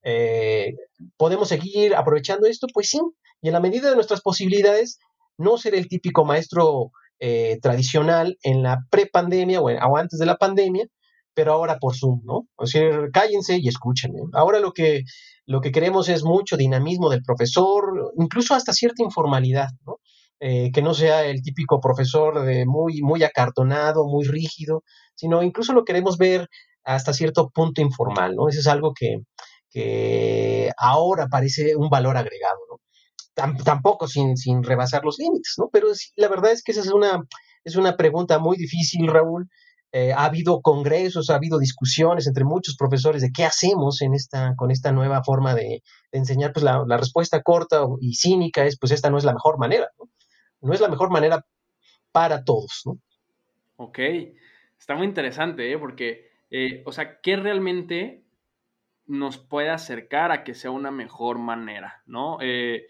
Eh, 0.03 0.75
¿Podemos 1.17 1.49
seguir 1.49 1.95
aprovechando 1.95 2.47
esto? 2.47 2.67
Pues 2.73 2.89
sí, 2.89 3.01
y 3.43 3.49
en 3.49 3.53
la 3.55 3.61
medida 3.61 3.91
de 3.91 3.95
nuestras 3.95 4.23
posibilidades, 4.23 4.99
no 5.39 5.59
ser 5.59 5.75
el 5.75 5.89
típico 5.89 6.25
maestro 6.25 6.91
tradicional 7.61 8.39
en 8.43 8.63
la 8.63 8.79
prepandemia 8.91 9.61
o, 9.61 9.65
o 9.65 9.97
antes 9.99 10.19
de 10.19 10.25
la 10.25 10.39
pandemia, 10.39 10.87
pero 11.35 11.53
ahora 11.53 11.79
por 11.79 11.95
Zoom, 11.95 12.23
¿no? 12.25 12.47
O 12.57 12.67
sea, 12.67 13.09
cállense 13.13 13.59
y 13.59 13.69
escúchenme. 13.69 14.21
Ahora 14.33 14.59
lo 14.59 14.73
que, 14.73 15.03
lo 15.47 15.61
que 15.61 15.71
queremos 15.71 16.09
es 16.09 16.25
mucho 16.25 16.57
dinamismo 16.57 17.11
del 17.11 17.23
profesor, 17.23 18.13
incluso 18.19 18.55
hasta 18.55 18.73
cierta 18.73 19.03
informalidad, 19.03 19.69
¿no? 19.87 20.01
Que 20.41 20.83
no 20.83 20.95
sea 20.95 21.27
el 21.27 21.43
típico 21.43 21.81
profesor 21.81 22.43
de 22.45 22.65
muy, 22.65 23.03
muy 23.03 23.23
acartonado, 23.23 24.07
muy 24.07 24.25
rígido, 24.25 24.83
sino 25.15 25.43
incluso 25.43 25.75
lo 25.75 25.85
queremos 25.85 26.17
ver 26.17 26.49
hasta 26.85 27.13
cierto 27.13 27.51
punto 27.51 27.81
informal, 27.81 28.35
¿no? 28.35 28.49
Eso 28.49 28.61
es 28.61 28.67
algo 28.67 28.93
que, 28.95 29.23
ahora 30.77 31.29
parece 31.29 31.77
un 31.77 31.89
valor 31.91 32.17
agregado, 32.17 32.59
¿no? 32.71 32.81
tampoco 33.65 34.07
sin, 34.07 34.37
sin, 34.37 34.63
rebasar 34.63 35.03
los 35.05 35.19
límites, 35.19 35.55
¿no? 35.57 35.69
Pero 35.73 35.89
la 36.17 36.29
verdad 36.29 36.53
es 36.53 36.63
que 36.63 36.73
esa 36.73 36.83
es 36.83 36.93
una, 36.93 37.23
es 37.65 37.77
una 37.77 37.97
pregunta 37.97 38.39
muy 38.39 38.57
difícil, 38.57 39.07
Raúl. 39.07 39.49
Eh, 39.93 40.13
ha 40.13 40.25
habido 40.27 40.61
congresos, 40.61 41.31
ha 41.31 41.37
habido 41.37 41.59
discusiones 41.59 42.27
entre 42.27 42.45
muchos 42.45 42.77
profesores 42.77 43.23
de 43.23 43.31
qué 43.33 43.45
hacemos 43.45 44.03
en 44.03 44.15
esta, 44.15 44.55
con 44.57 44.71
esta 44.71 44.93
nueva 44.93 45.23
forma 45.25 45.55
de, 45.55 45.83
enseñar. 46.13 46.53
Pues 46.53 46.65
la, 46.65 46.85
la, 46.87 46.97
respuesta 46.97 47.43
corta 47.43 47.87
y 48.01 48.15
cínica 48.15 48.67
es, 48.67 48.79
pues 48.79 48.93
esta 48.93 49.11
no 49.11 49.19
es 49.19 49.25
la 49.25 49.33
mejor 49.33 49.59
manera, 49.59 49.89
¿no? 49.99 50.10
No 50.61 50.73
es 50.73 50.81
la 50.81 50.89
mejor 50.89 51.11
manera 51.11 51.45
para 52.13 52.45
todos, 52.45 52.83
¿no? 52.85 52.99
Ok. 53.77 53.99
Está 54.79 54.95
muy 54.95 55.07
interesante, 55.07 55.71
¿eh? 55.71 55.79
porque, 55.79 56.31
eh, 56.51 56.83
o 56.87 56.93
sea, 56.93 57.21
¿qué 57.21 57.37
realmente 57.37 58.25
nos 59.07 59.39
puede 59.39 59.71
acercar 59.71 60.33
a 60.33 60.45
que 60.45 60.55
sea 60.55 60.71
una 60.71 60.91
mejor 60.91 61.39
manera, 61.39 62.03
¿no? 62.07 62.39
Eh, 62.41 62.87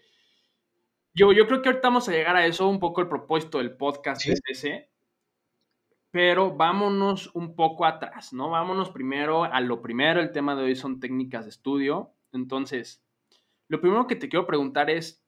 yo, 1.13 1.33
yo 1.33 1.47
creo 1.47 1.61
que 1.61 1.69
ahorita 1.69 1.89
vamos 1.89 2.07
a 2.07 2.11
llegar 2.11 2.35
a 2.35 2.45
eso, 2.45 2.69
un 2.69 2.79
poco 2.79 3.01
el 3.01 3.09
propósito 3.09 3.57
del 3.57 3.75
podcast 3.75 4.25
es 4.27 4.41
ese, 4.45 4.89
pero 6.11 6.55
vámonos 6.55 7.31
un 7.33 7.55
poco 7.55 7.85
atrás, 7.85 8.33
¿no? 8.33 8.49
Vámonos 8.49 8.91
primero 8.91 9.43
a 9.43 9.59
lo 9.61 9.81
primero, 9.81 10.19
el 10.19 10.31
tema 10.31 10.55
de 10.55 10.63
hoy 10.63 10.75
son 10.75 10.99
técnicas 10.99 11.45
de 11.45 11.49
estudio. 11.49 12.13
Entonces, 12.31 13.03
lo 13.67 13.81
primero 13.81 14.07
que 14.07 14.15
te 14.15 14.29
quiero 14.29 14.45
preguntar 14.45 14.89
es, 14.89 15.20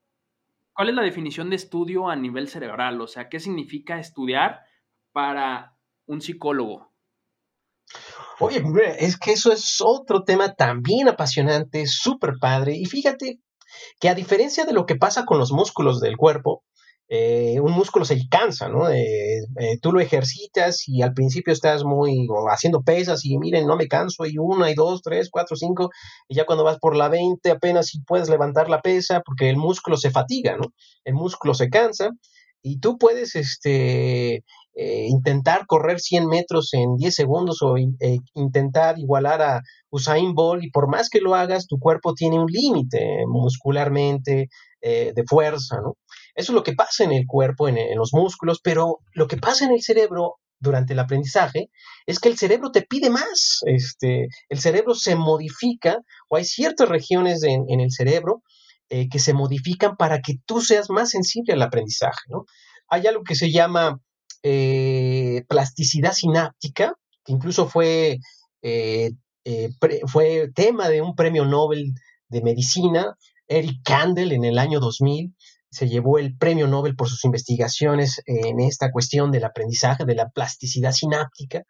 ¿cuál 0.74 0.90
es 0.90 0.96
la 0.96 1.02
definición 1.02 1.50
de 1.50 1.56
estudio 1.56 2.10
a 2.10 2.16
nivel 2.16 2.48
cerebral? 2.48 3.00
O 3.02 3.08
sea, 3.08 3.30
¿qué 3.30 3.40
significa 3.40 4.00
estudiar 4.00 4.62
para 5.12 5.78
un 6.06 6.22
psicólogo? 6.22 6.94
Oye, 8.40 8.64
es 9.00 9.18
que 9.18 9.32
eso 9.32 9.52
es 9.52 9.80
otro 9.80 10.24
tema 10.24 10.54
también 10.54 11.08
apasionante, 11.08 11.86
súper 11.86 12.34
padre. 12.40 12.76
Y 12.76 12.86
fíjate 12.86 13.40
que 14.00 14.10
a 14.10 14.16
diferencia 14.16 14.66
de 14.66 14.74
lo 14.74 14.86
que 14.86 14.96
pasa 14.96 15.26
con 15.26 15.38
los 15.38 15.52
músculos 15.52 16.00
del 16.00 16.18
cuerpo, 16.18 16.64
eh, 17.10 17.60
un 17.60 17.74
músculo 17.74 18.06
se 18.06 18.18
cansa, 18.30 18.70
¿no? 18.70 18.90
Eh, 18.90 19.40
eh, 19.60 19.78
tú 19.82 19.92
lo 19.92 20.00
ejercitas 20.00 20.88
y 20.88 21.02
al 21.02 21.14
principio 21.14 21.54
estás 21.54 21.84
muy 21.84 22.28
haciendo 22.50 22.82
pesas 22.82 23.26
y 23.26 23.38
miren, 23.38 23.68
no 23.68 23.76
me 23.76 23.88
canso, 23.88 24.26
y 24.26 24.38
una, 24.38 24.72
y 24.72 24.74
dos, 24.74 25.02
tres, 25.04 25.30
cuatro, 25.32 25.56
cinco, 25.56 25.90
y 26.28 26.36
ya 26.36 26.46
cuando 26.46 26.64
vas 26.64 26.80
por 26.80 26.96
la 26.96 27.10
20 27.10 27.52
apenas 27.52 27.88
si 27.88 28.00
puedes 28.02 28.30
levantar 28.30 28.70
la 28.70 28.82
pesa 28.82 29.22
porque 29.26 29.50
el 29.50 29.58
músculo 29.58 29.98
se 29.98 30.12
fatiga, 30.12 30.58
¿no? 30.58 30.74
El 31.04 31.14
músculo 31.16 31.54
se 31.54 31.70
cansa 31.70 32.10
y 32.62 32.80
tú 32.80 32.98
puedes, 32.98 33.36
este, 33.36 34.44
intentar 34.76 35.68
correr 35.68 36.00
100 36.00 36.28
metros 36.28 36.74
en 36.74 36.96
10 36.96 37.14
segundos 37.14 37.62
o 37.62 37.76
intentar 38.34 38.98
igualar 38.98 39.42
a 39.42 39.62
Usain 39.92 40.34
Bolt 40.34 40.64
y 40.64 40.72
por 40.72 40.88
más 40.90 41.10
que 41.10 41.20
lo 41.22 41.36
hagas, 41.36 41.68
tu 41.68 41.78
cuerpo 41.78 42.14
tiene 42.16 42.40
un 42.40 42.48
límite 42.48 43.26
muscularmente, 43.28 44.48
de 44.82 45.24
fuerza, 45.28 45.78
¿no? 45.82 45.96
Eso 46.36 46.52
es 46.52 46.56
lo 46.56 46.64
que 46.64 46.74
pasa 46.74 47.04
en 47.04 47.12
el 47.12 47.26
cuerpo, 47.28 47.68
en, 47.68 47.78
los 47.96 48.14
músculos, 48.14 48.60
pero 48.64 49.00
lo 49.14 49.28
que 49.28 49.38
pasa 49.38 49.66
en 49.66 49.72
el 49.72 49.82
cerebro 49.82 50.36
durante 50.60 50.94
el 50.94 51.00
aprendizaje 51.00 51.70
es 52.06 52.20
que 52.20 52.30
el 52.30 52.38
cerebro 52.38 52.72
te 52.72 52.84
pide 52.84 53.10
más, 53.10 53.60
este, 53.66 54.28
el 54.50 54.60
cerebro 54.60 54.96
se 54.96 55.16
modifica 55.16 56.00
o 56.30 56.38
hay 56.38 56.46
ciertas 56.46 56.88
regiones 56.88 57.44
en, 57.44 57.80
el 57.80 57.92
cerebro 57.92 58.44
que 58.90 59.20
se 59.20 59.34
modifican 59.34 59.96
para 59.98 60.20
que 60.20 60.36
tú 60.46 60.62
seas 60.62 60.92
más 60.92 61.10
sensible 61.10 61.54
al 61.54 61.64
aprendizaje, 61.64 62.22
¿no? 62.30 62.46
Hay 62.88 63.08
algo 63.08 63.24
que 63.24 63.34
se 63.34 63.52
llama 63.52 64.00
eh, 64.44 65.46
plasticidad 65.48 66.12
sináptica, 66.12 66.96
que 67.24 67.32
incluso 67.32 67.70
fue, 67.70 68.20
eh, 68.62 69.12
eh, 69.46 69.70
fue 70.08 70.52
tema 70.54 70.90
de 70.90 71.02
un 71.02 71.16
premio 71.16 71.46
Nobel 71.46 71.94
de 72.28 72.42
Medicina, 72.42 73.16
Eric 73.48 73.78
Kandel 73.86 74.34
en 74.34 74.44
el 74.44 74.60
año 74.60 74.82
2000 74.82 75.34
se 75.74 75.90
llevó 75.90 76.20
el 76.20 76.38
premio 76.38 76.68
Nobel 76.68 76.96
por 76.96 77.10
sus 77.10 77.26
investigaciones 77.26 78.22
en 78.26 78.60
esta 78.60 78.92
cuestión 78.92 79.32
del 79.32 79.44
aprendizaje, 79.44 80.06
de 80.06 80.16
la 80.16 80.30
plasticidad 80.30 80.92
sináptica, 80.92 81.64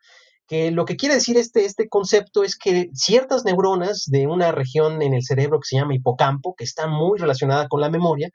que 0.47 0.71
lo 0.71 0.85
que 0.85 0.97
quiere 0.97 1.15
decir 1.15 1.37
este, 1.37 1.65
este 1.65 1.87
concepto 1.87 2.43
es 2.43 2.57
que 2.57 2.89
ciertas 2.93 3.45
neuronas 3.45 4.03
de 4.07 4.27
una 4.27 4.51
región 4.51 5.01
en 5.01 5.13
el 5.13 5.23
cerebro 5.23 5.59
que 5.59 5.67
se 5.69 5.77
llama 5.77 5.95
hipocampo, 5.95 6.53
que 6.55 6.65
está 6.65 6.87
muy 6.87 7.17
relacionada 7.17 7.67
con 7.67 7.79
la 7.79 7.89
memoria, 7.89 8.29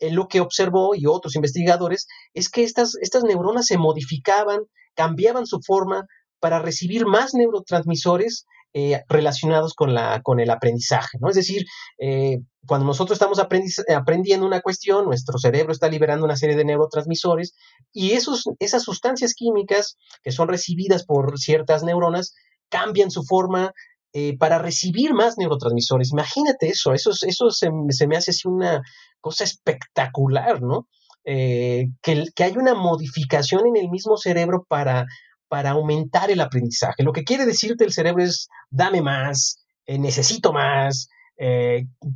lo 0.00 0.28
que 0.28 0.40
observó 0.40 0.94
y 0.94 1.06
otros 1.06 1.36
investigadores 1.36 2.06
es 2.34 2.50
que 2.50 2.62
estas, 2.62 2.96
estas 3.00 3.24
neuronas 3.24 3.66
se 3.66 3.78
modificaban, 3.78 4.60
cambiaban 4.94 5.46
su 5.46 5.60
forma 5.62 6.06
para 6.38 6.58
recibir 6.58 7.06
más 7.06 7.32
neurotransmisores 7.32 8.46
eh, 8.78 9.02
relacionados 9.08 9.72
con, 9.72 9.94
la, 9.94 10.20
con 10.20 10.38
el 10.38 10.50
aprendizaje, 10.50 11.16
¿no? 11.18 11.30
Es 11.30 11.36
decir, 11.36 11.64
eh, 11.98 12.40
cuando 12.66 12.84
nosotros 12.84 13.16
estamos 13.16 13.38
aprendiendo 13.38 14.46
una 14.46 14.60
cuestión, 14.60 15.06
nuestro 15.06 15.38
cerebro 15.38 15.72
está 15.72 15.88
liberando 15.88 16.26
una 16.26 16.36
serie 16.36 16.56
de 16.56 16.66
neurotransmisores 16.66 17.54
y 17.90 18.10
esos, 18.10 18.44
esas 18.58 18.82
sustancias 18.82 19.32
químicas 19.32 19.96
que 20.22 20.30
son 20.30 20.48
recibidas 20.48 21.06
por 21.06 21.38
ciertas 21.38 21.84
neuronas 21.84 22.34
cambian 22.68 23.10
su 23.10 23.22
forma, 23.22 23.72
eh, 24.12 24.36
para 24.36 24.58
recibir 24.58 25.14
más 25.14 25.38
neurotransmisores. 25.38 26.12
Imagínate 26.12 26.68
eso, 26.68 26.92
eso, 26.92 27.12
eso 27.26 27.50
se, 27.50 27.70
me 27.70 28.16
hace 28.18 28.32
así 28.32 28.46
una 28.46 28.82
cosa 29.22 29.44
espectacular, 29.44 30.60
¿no? 30.60 30.86
Que, 31.24 31.88
que 32.02 32.44
hay 32.44 32.56
una 32.58 32.74
modificación 32.74 33.66
en 33.66 33.76
el 33.76 33.88
mismo 33.88 34.18
cerebro 34.18 34.66
para, 34.68 35.06
para 35.48 35.70
aumentar 35.70 36.30
el 36.30 36.40
aprendizaje. 36.40 37.02
Lo 37.02 37.12
que 37.12 37.24
quiere 37.24 37.46
decirte 37.46 37.84
el 37.84 37.92
cerebro 37.92 38.22
es, 38.22 38.48
dame 38.70 39.02
más, 39.02 39.64
eh, 39.86 39.98
necesito 39.98 40.52
más, 40.52 41.08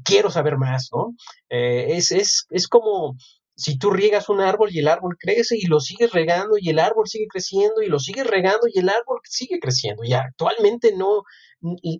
quiero 0.03 0.31
saber 0.31 0.57
más, 0.57 0.89
¿no? 0.93 1.15
es, 1.51 2.11
es, 2.11 2.47
es 2.49 2.67
como 2.69 3.17
si 3.61 3.77
tú 3.77 3.91
riegas 3.91 4.31
un 4.31 4.41
árbol 4.41 4.71
y 4.73 4.79
el 4.79 4.89
árbol 4.89 5.19
crece 5.19 5.55
y 5.59 5.67
lo 5.67 5.81
sigues 5.81 6.13
regando 6.13 6.57
y 6.59 6.71
el 6.71 6.79
árbol 6.79 7.07
sigue 7.07 7.27
creciendo 7.29 7.83
y 7.83 7.89
lo 7.89 7.99
sigues 7.99 8.27
regando 8.27 8.67
y 8.73 8.79
el 8.79 8.89
árbol 8.89 9.21
sigue 9.25 9.59
creciendo. 9.61 10.03
Y 10.03 10.15
actualmente 10.15 10.95
no, 10.97 11.25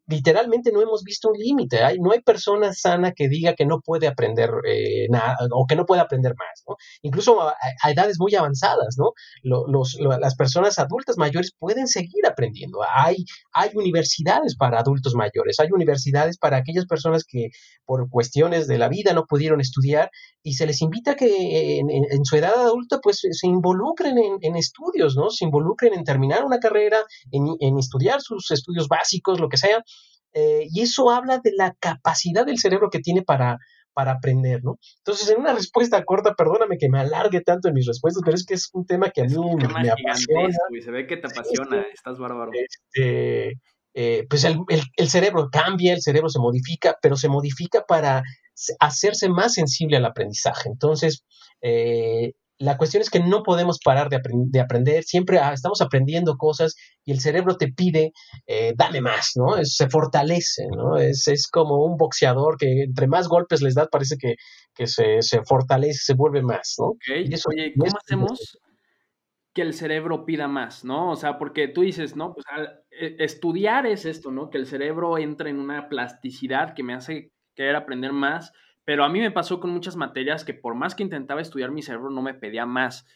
literalmente 0.07 0.73
no 0.73 0.81
hemos 0.81 1.03
visto 1.03 1.29
un 1.29 1.39
límite. 1.39 1.81
no 2.01 2.13
hay 2.13 2.21
persona 2.21 2.73
sana 2.73 3.13
que 3.13 3.29
diga 3.29 3.55
que 3.55 3.67
no 3.67 3.81
puede 3.81 4.07
aprender 4.07 4.51
eh, 4.67 5.07
nada 5.11 5.37
o 5.53 5.67
que 5.67 5.77
no 5.77 5.87
puede 5.87 6.01
aprender 6.01 6.35
más. 6.39 6.63
¿no? 6.67 6.77
Incluso 7.03 7.41
a, 7.43 7.55
edades 7.91 8.19
muy 8.19 8.35
avanzadas, 8.35 8.97
¿no? 8.99 9.13
las 9.43 10.35
personas 10.37 10.79
adultas 10.79 11.17
mayores 11.17 11.53
pueden 11.59 11.87
seguir 11.87 12.27
aprendiendo. 12.27 12.79
Hay, 12.95 13.25
hay 13.53 13.71
universidades 13.75 14.57
para 14.57 14.81
adultos 14.81 15.15
mayores, 15.15 15.61
hay 15.61 15.69
universidades 15.73 16.39
para 16.39 16.57
aquellas 16.59 16.87
personas 16.87 17.25
que 17.25 17.49
por 17.85 18.09
cuestiones 18.09 18.67
de 18.67 18.79
la 18.79 18.89
vida 18.89 19.13
no 19.13 19.27
pudieron 19.27 19.61
estudiar 19.61 20.11
y 20.43 20.55
se 20.55 20.67
les 20.67 20.81
invita 20.81 21.13
a 21.13 21.17
que 21.17 21.81
en, 21.81 22.25
su 22.25 22.37
edad 22.37 22.55
adulta 22.55 22.99
pues 23.03 23.21
se 23.31 23.47
involucren 23.47 24.17
en, 24.41 24.57
estudios, 24.57 25.17
¿no? 25.17 25.29
Se 25.31 25.45
involucren 25.45 25.93
en 25.95 26.05
terminar 26.05 26.45
una 26.45 26.59
carrera, 26.59 26.99
en, 27.31 27.79
estudiar 27.79 28.21
sus 28.23 28.51
estudios 28.51 28.89
básicos, 28.89 29.39
lo 29.39 29.50
que 29.51 29.59
sea. 29.59 29.83
Eh, 30.33 30.67
y 30.71 30.83
eso 30.83 31.11
habla 31.11 31.39
de 31.39 31.53
la 31.57 31.75
capacidad 31.79 32.47
del 32.47 32.59
cerebro 32.59 32.89
que 32.89 33.01
tiene 33.01 33.23
para, 33.23 33.59
para 33.93 34.13
aprender, 34.13 34.63
¿no? 34.63 34.79
Entonces, 34.99 35.29
en 35.31 35.41
una 35.41 35.53
respuesta 35.53 36.03
corta, 36.05 36.35
perdóname 36.35 36.79
que 36.79 36.89
me 36.89 37.01
alargue 37.01 37.41
tanto 37.41 37.69
en 37.69 37.75
mis 37.75 37.87
respuestas, 37.87 38.23
pero 38.25 38.37
es 38.37 38.47
que 38.47 38.55
es 38.55 38.71
un 38.73 38.87
tema 38.87 39.11
que 39.11 39.23
a 39.23 39.25
mí 39.25 39.35
me, 39.35 39.91
apasiona. 39.91 40.57
se 40.83 40.91
ve 40.91 41.07
que 41.07 41.17
te 41.17 41.27
apasiona, 41.27 41.85
estás 41.93 42.19
bárbaro. 42.19 42.53
Este, 42.55 43.59
eh, 43.95 44.27
pues 44.29 44.45
el, 44.45 45.09
cerebro 45.09 45.49
cambia, 45.51 45.93
el 45.93 46.03
cerebro 46.03 46.29
se 46.29 46.39
modifica, 46.39 46.97
pero 47.03 47.17
se 47.17 47.29
modifica 47.29 47.85
para 47.87 48.23
hacerse 48.79 49.29
más 49.29 49.55
sensible 49.55 49.97
al 49.97 50.05
aprendizaje. 50.05 50.69
Entonces, 50.69 51.25
eh, 51.61 52.33
la 52.61 52.77
cuestión 52.77 53.01
es 53.01 53.09
que 53.09 53.21
no 53.21 53.43
podemos 53.43 53.79
parar 53.83 54.11
de, 54.11 54.61
aprender, 54.61 55.03
siempre 55.03 55.39
ah, 55.39 55.55
estamos 55.55 55.81
aprendiendo 55.81 56.37
cosas 56.37 56.77
y 57.07 57.13
el 57.13 57.21
cerebro 57.21 57.57
te 57.57 57.73
pide, 57.73 58.13
eh, 58.47 58.75
dale 58.77 59.01
más, 59.01 59.33
¿no? 59.35 59.65
se 59.65 59.89
fortalece, 59.89 60.67
¿no? 60.71 60.99
Es, 60.99 61.49
como 61.51 61.83
un 61.87 61.97
boxeador 61.97 62.59
que 62.59 62.83
entre 62.83 63.07
más 63.07 63.29
golpes 63.29 63.63
les 63.63 63.75
das 63.75 63.89
parece 63.91 64.17
que, 64.19 64.37
se, 64.87 65.21
fortalece, 65.47 66.01
se 66.05 66.15
vuelve 66.15 66.43
más, 66.43 66.75
¿no? 66.79 66.97
Y 67.17 67.33
eso, 67.33 67.49
Oye, 67.49 67.73
¿cómo 67.79 67.97
hacemos 67.97 68.59
que 69.55 69.63
el 69.63 69.73
cerebro 69.73 70.27
pida 70.27 70.47
más, 70.47 70.85
¿no? 70.85 71.11
O 71.11 71.17
sea, 71.17 71.39
porque 71.39 71.67
tú 71.67 71.81
dices, 71.81 72.15
¿no? 72.15 72.35
Pues 72.35 72.45
e, 72.91 73.17
estudiar 73.21 73.87
es 73.87 74.05
esto, 74.05 74.31
¿no? 74.31 74.51
Que 74.51 74.59
el 74.59 74.67
cerebro 74.67 75.17
entre 75.17 75.49
en 75.49 75.59
una 75.59 75.89
plasticidad 75.89 76.75
que 76.75 76.83
me 76.83 76.93
hace 76.93 77.33
querer 77.57 77.75
aprender 77.75 78.13
más 78.13 78.53
pero 78.85 79.05
a 79.05 79.09
mí 79.09 79.21
me 79.21 79.31
pasó 79.31 79.61
con 79.61 79.71
muchas 79.71 79.97
materias 79.97 80.45
que 80.45 80.55
por 80.55 80.75
más 80.75 80.95
que 80.95 81.03
intentaba 81.03 81.41
estudiar 81.41 81.71
mi 81.71 81.83
cerebro 81.83 82.11
no 82.11 82.23
me 82.23 82.35
pedía 82.35 82.67
más. 82.67 83.07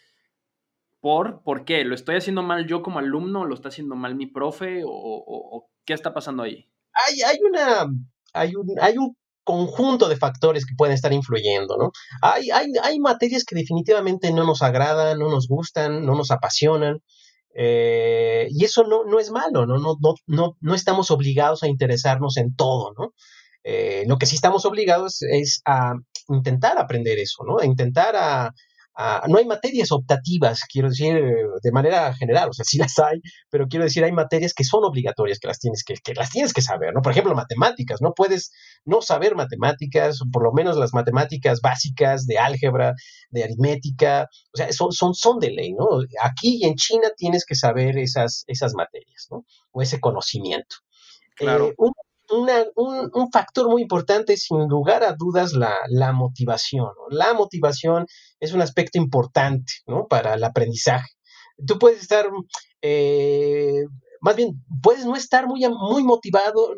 ¿Por, 1.01 1.43
¿Por 1.43 1.65
qué? 1.65 1.85
¿Lo 1.85 1.95
estoy 1.95 2.17
haciendo 2.17 2.43
mal 2.43 2.67
yo 2.67 2.83
como 2.83 2.99
alumno? 2.99 3.45
¿Lo 3.45 3.55
está 3.55 3.69
haciendo 3.69 3.95
mal 3.95 4.15
mi 4.15 4.27
profe? 4.27 4.83
¿O, 4.87 5.69
qué 5.85 5.93
está 5.93 6.15
pasando 6.15 6.43
ahí? 6.43 6.71
Hay, 7.07 7.21
hay, 7.23 7.39
una, 7.43 7.87
hay, 8.33 8.55
un, 8.55 8.75
hay 8.81 8.97
un 8.97 9.17
conjunto 9.43 10.09
de 10.09 10.17
factores 10.17 10.65
que 10.65 10.75
pueden 10.77 10.95
estar 10.95 11.13
influyendo, 11.13 11.77
¿no? 11.77 11.91
Hay, 12.23 12.51
hay, 12.51 12.69
hay 12.83 12.99
materias 12.99 13.45
que 13.45 13.55
definitivamente 13.55 14.33
no 14.33 14.45
nos 14.45 14.63
agradan, 14.63 15.19
no 15.19 15.29
nos 15.29 15.47
gustan, 15.47 16.07
no 16.07 16.15
nos 16.15 16.31
apasionan. 16.31 17.03
Eh, 17.55 18.49
y 18.51 18.65
eso 18.65 18.85
no, 18.85 19.05
no 19.05 19.21
es 19.21 19.31
malo, 19.31 19.67
¿no? 19.67 19.79
No, 19.79 19.97
no, 20.01 20.15
no, 20.27 20.57
no 20.61 20.75
estamos 20.75 21.11
obligados 21.11 21.63
a 21.63 21.69
interesarnos 21.69 22.37
en 22.37 22.57
todo, 22.57 22.93
¿no? 22.99 23.13
Eh, 23.65 24.05
lo 24.07 24.19
que 24.19 24.27
sí 24.27 24.37
estamos 24.37 24.67
obligados 24.67 25.23
es 25.23 25.63
a 25.65 25.95
intentar 26.29 26.79
aprender 26.79 27.19
eso, 27.19 27.45
¿no? 27.45 27.59
A 27.59 27.67
intentar 27.67 28.15
a, 28.17 28.53
no 29.29 29.39
hay 29.39 29.47
materias 29.47 29.91
optativas, 29.91 30.61
quiero 30.71 30.89
decir, 30.89 31.21
de 31.63 31.73
manera 31.73 32.15
general, 32.15 32.51
o 32.51 32.53
sea, 32.53 32.65
sí 32.65 32.79
las 32.95 32.99
hay, 32.99 33.21
pero 33.51 33.67
quiero 33.67 33.85
decir, 33.85 34.05
hay 34.05 34.13
materias 34.13 34.55
que 34.55 34.65
son 34.65 34.85
obligatorias, 34.85 35.39
que 35.39 35.49
las 35.49 35.59
tienes 35.59 35.83
que, 35.85 35.95
que 35.95 36.15
las 36.15 36.31
tienes 36.31 36.53
que 36.53 36.63
saber, 36.63 36.93
¿no? 36.95 37.03
Por 37.03 37.13
ejemplo, 37.13 37.35
matemáticas, 37.35 38.01
no 38.01 38.13
puedes 38.15 38.53
no 38.85 39.03
saber 39.03 39.35
matemáticas, 39.35 40.21
por 40.33 40.45
lo 40.45 40.53
menos 40.53 40.77
las 40.77 40.95
matemáticas 40.95 41.61
básicas 41.61 42.27
de 42.27 42.39
álgebra, 42.39 42.95
de 43.31 43.45
aritmética, 43.45 44.29
o 44.53 44.57
sea, 44.57 44.73
son, 44.73 44.93
son, 44.93 45.15
son 45.15 45.39
de 45.39 45.51
ley, 45.51 45.73
¿no? 45.73 45.87
Aquí 46.23 46.65
en 46.65 46.75
China 46.77 47.09
tienes 47.17 47.45
que 47.45 47.55
saber 47.57 47.99
esas, 47.99 48.45
esas 48.47 48.75
materias, 48.75 49.27
¿no? 49.31 49.45
O 49.73 49.83
ese 49.83 50.01
conocimiento. 50.01 50.77
Claro. 51.37 51.71
Eh, 51.71 51.75
un, 51.79 51.93
factor 53.33 53.69
muy 53.69 53.83
importante, 53.83 54.37
sin 54.37 54.69
lugar 54.69 55.03
a 55.03 55.15
dudas, 55.15 55.53
la, 55.53 56.13
motivación. 56.13 56.89
La 57.11 57.35
motivación 57.35 58.07
es 58.41 58.53
un 58.53 58.63
aspecto 58.63 58.99
importante 58.99 59.73
para 60.09 60.35
el 60.35 60.45
aprendizaje. 60.45 61.09
Tú 61.67 61.79
puedes 61.79 62.01
estar, 62.01 62.27
eh, 62.83 63.85
más 64.21 64.37
bien, 64.37 64.65
puedes 64.83 65.05
no 65.05 65.17
estar 65.17 65.47
muy, 65.47 65.67
muy 65.69 66.03
motivado 66.03 66.75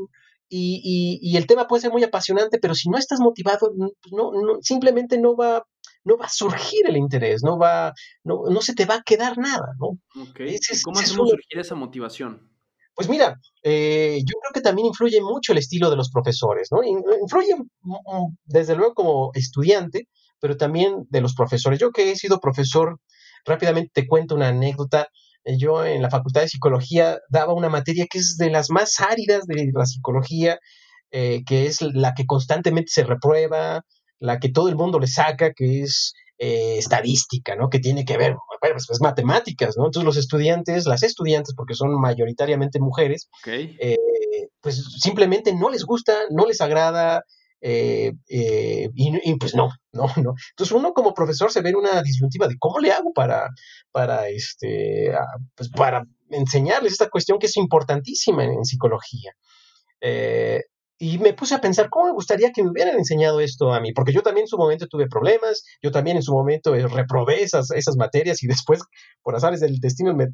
y, 0.49 1.37
el 1.37 1.47
tema 1.47 1.67
puede 1.67 1.83
ser 1.83 1.93
muy 1.93 2.05
apasionante, 2.05 2.59
pero 2.59 2.75
si 2.75 2.89
no 2.89 2.99
estás 2.99 3.21
motivado, 3.21 3.73
no, 4.13 4.33
simplemente 4.63 5.19
no 5.19 5.37
va, 5.37 5.65
no 6.05 6.17
va 6.17 6.27
a 6.27 6.31
surgir 6.31 6.89
el 6.89 6.97
interés, 6.97 7.43
no, 7.43 7.59
va, 7.59 7.93
no, 8.25 8.61
se 8.61 8.75
te 8.75 8.85
va 8.85 8.97
a 8.97 9.03
quedar 9.03 9.39
nada. 9.39 9.75
¿no? 9.79 9.99
¿Cómo 10.85 10.99
hacemos 11.01 11.31
surgir 11.31 11.59
esa 11.59 11.75
motivación? 11.75 12.56
Pues 12.97 13.11
mira, 13.11 13.39
eh, 13.63 14.21
yo 14.25 14.41
creo 14.41 14.53
que 14.55 14.63
también 14.63 14.87
influye 14.87 15.21
mucho 15.21 15.53
el 15.53 15.59
estilo 15.59 15.91
de 15.91 15.97
los 15.97 16.11
profesores, 16.11 16.69
¿no? 16.73 16.83
Influye 16.83 17.55
desde 18.47 18.75
luego 18.75 18.95
como 18.95 19.31
estudiante, 19.35 20.09
pero 20.41 20.57
también 20.57 21.07
de 21.11 21.21
los 21.21 21.35
profesores. 21.35 21.79
Yo 21.79 21.91
que 21.93 22.11
he 22.11 22.17
sido 22.17 22.41
profesor, 22.41 22.99
rápidamente 23.45 23.91
te 23.93 24.07
cuento 24.07 24.35
una 24.35 24.49
anécdota. 24.49 25.09
Eh, 25.45 25.59
yo 25.59 25.85
en 25.85 26.01
la 26.01 26.09
Facultad 26.09 26.41
de 26.41 26.49
Psicología 26.49 27.19
daba 27.29 27.53
una 27.53 27.69
materia 27.69 28.07
que 28.11 28.19
es 28.19 28.39
de 28.39 28.49
las 28.51 28.71
más 28.71 28.99
áridas 29.01 29.47
de 29.47 29.71
la 29.75 29.85
psicología, 29.85 30.59
eh, 31.11 31.43
que 31.45 31.67
es 31.67 31.83
la 31.83 32.15
que 32.15 32.25
constantemente 32.25 32.91
se 32.93 33.05
reprueba, 33.05 33.83
la 34.21 34.39
que 34.39 34.49
todo 34.49 34.71
el 34.71 34.77
mundo 34.77 34.99
le 34.99 35.07
saca, 35.07 35.53
que 35.53 35.83
es 35.83 36.15
eh, 36.39 36.77
estadística, 36.77 37.57
¿no? 37.57 37.71
Que 37.71 37.79
tiene 37.79 38.05
que 38.05 38.19
ver, 38.19 38.35
bueno, 38.61 38.77
pues, 38.87 39.01
matemáticas, 39.01 39.77
¿no? 39.79 39.87
Entonces 39.87 40.05
los 40.05 40.17
estudiantes, 40.19 40.85
las 40.85 41.03
estudiantes, 41.03 41.55
porque 41.55 41.75
son 41.75 41.99
mayoritariamente 41.99 42.79
mujeres, 42.79 43.31
eh, 43.47 43.97
pues 44.61 44.85
simplemente 45.01 45.55
no 45.55 45.71
les 45.71 45.85
gusta, 45.85 46.13
no 46.31 46.45
les 46.45 46.61
agrada, 46.61 47.23
eh, 47.63 48.13
y, 48.29 49.35
pues 49.37 49.55
no, 49.55 49.71
no, 49.93 50.07
no. 50.17 50.35
Entonces 50.51 50.73
uno 50.73 50.93
como 50.93 51.15
profesor 51.15 51.51
se 51.51 51.63
ve 51.63 51.71
en 51.71 51.77
una 51.77 52.03
disyuntiva 52.03 52.49
de 52.49 52.57
cómo 52.59 52.81
le 52.81 52.93
hago 52.93 53.15
para, 53.15 53.49
para, 53.91 54.29
este, 54.29 55.13
pues 55.55 55.71
para 55.71 56.05
enseñarles 56.29 56.93
esta 56.93 57.09
cuestión 57.09 57.39
que 57.39 57.47
es 57.47 57.57
importantísima 57.57 58.45
en, 58.45 58.63
psicología. 58.65 59.33
Y 60.99 61.19
me 61.19 61.35
puse 61.35 61.55
a 61.55 61.61
pensar, 61.61 61.91
¿cómo 61.91 62.07
me 62.07 62.13
gustaría 62.13 62.53
que 62.53 62.63
me 62.63 62.71
hubieran 62.71 62.97
enseñado 62.97 63.41
esto 63.41 63.73
a 63.73 63.81
mí? 63.81 63.93
Porque 63.93 64.13
yo 64.13 64.23
también 64.23 64.45
en 64.45 64.49
su 64.49 64.57
momento 64.57 64.87
tuve 64.87 65.07
problemas, 65.09 65.63
yo 65.83 65.91
también 65.91 66.17
en 66.17 66.23
su 66.23 66.33
momento 66.33 66.75
eh, 66.75 66.87
reprobé 66.87 67.43
esas, 67.43 67.71
esas 67.71 67.97
materias 67.97 68.43
y 68.43 68.47
después, 68.49 68.81
por 69.23 69.37
azares 69.37 69.61
del 69.61 69.79
destino, 69.79 70.15
me, 70.15 70.29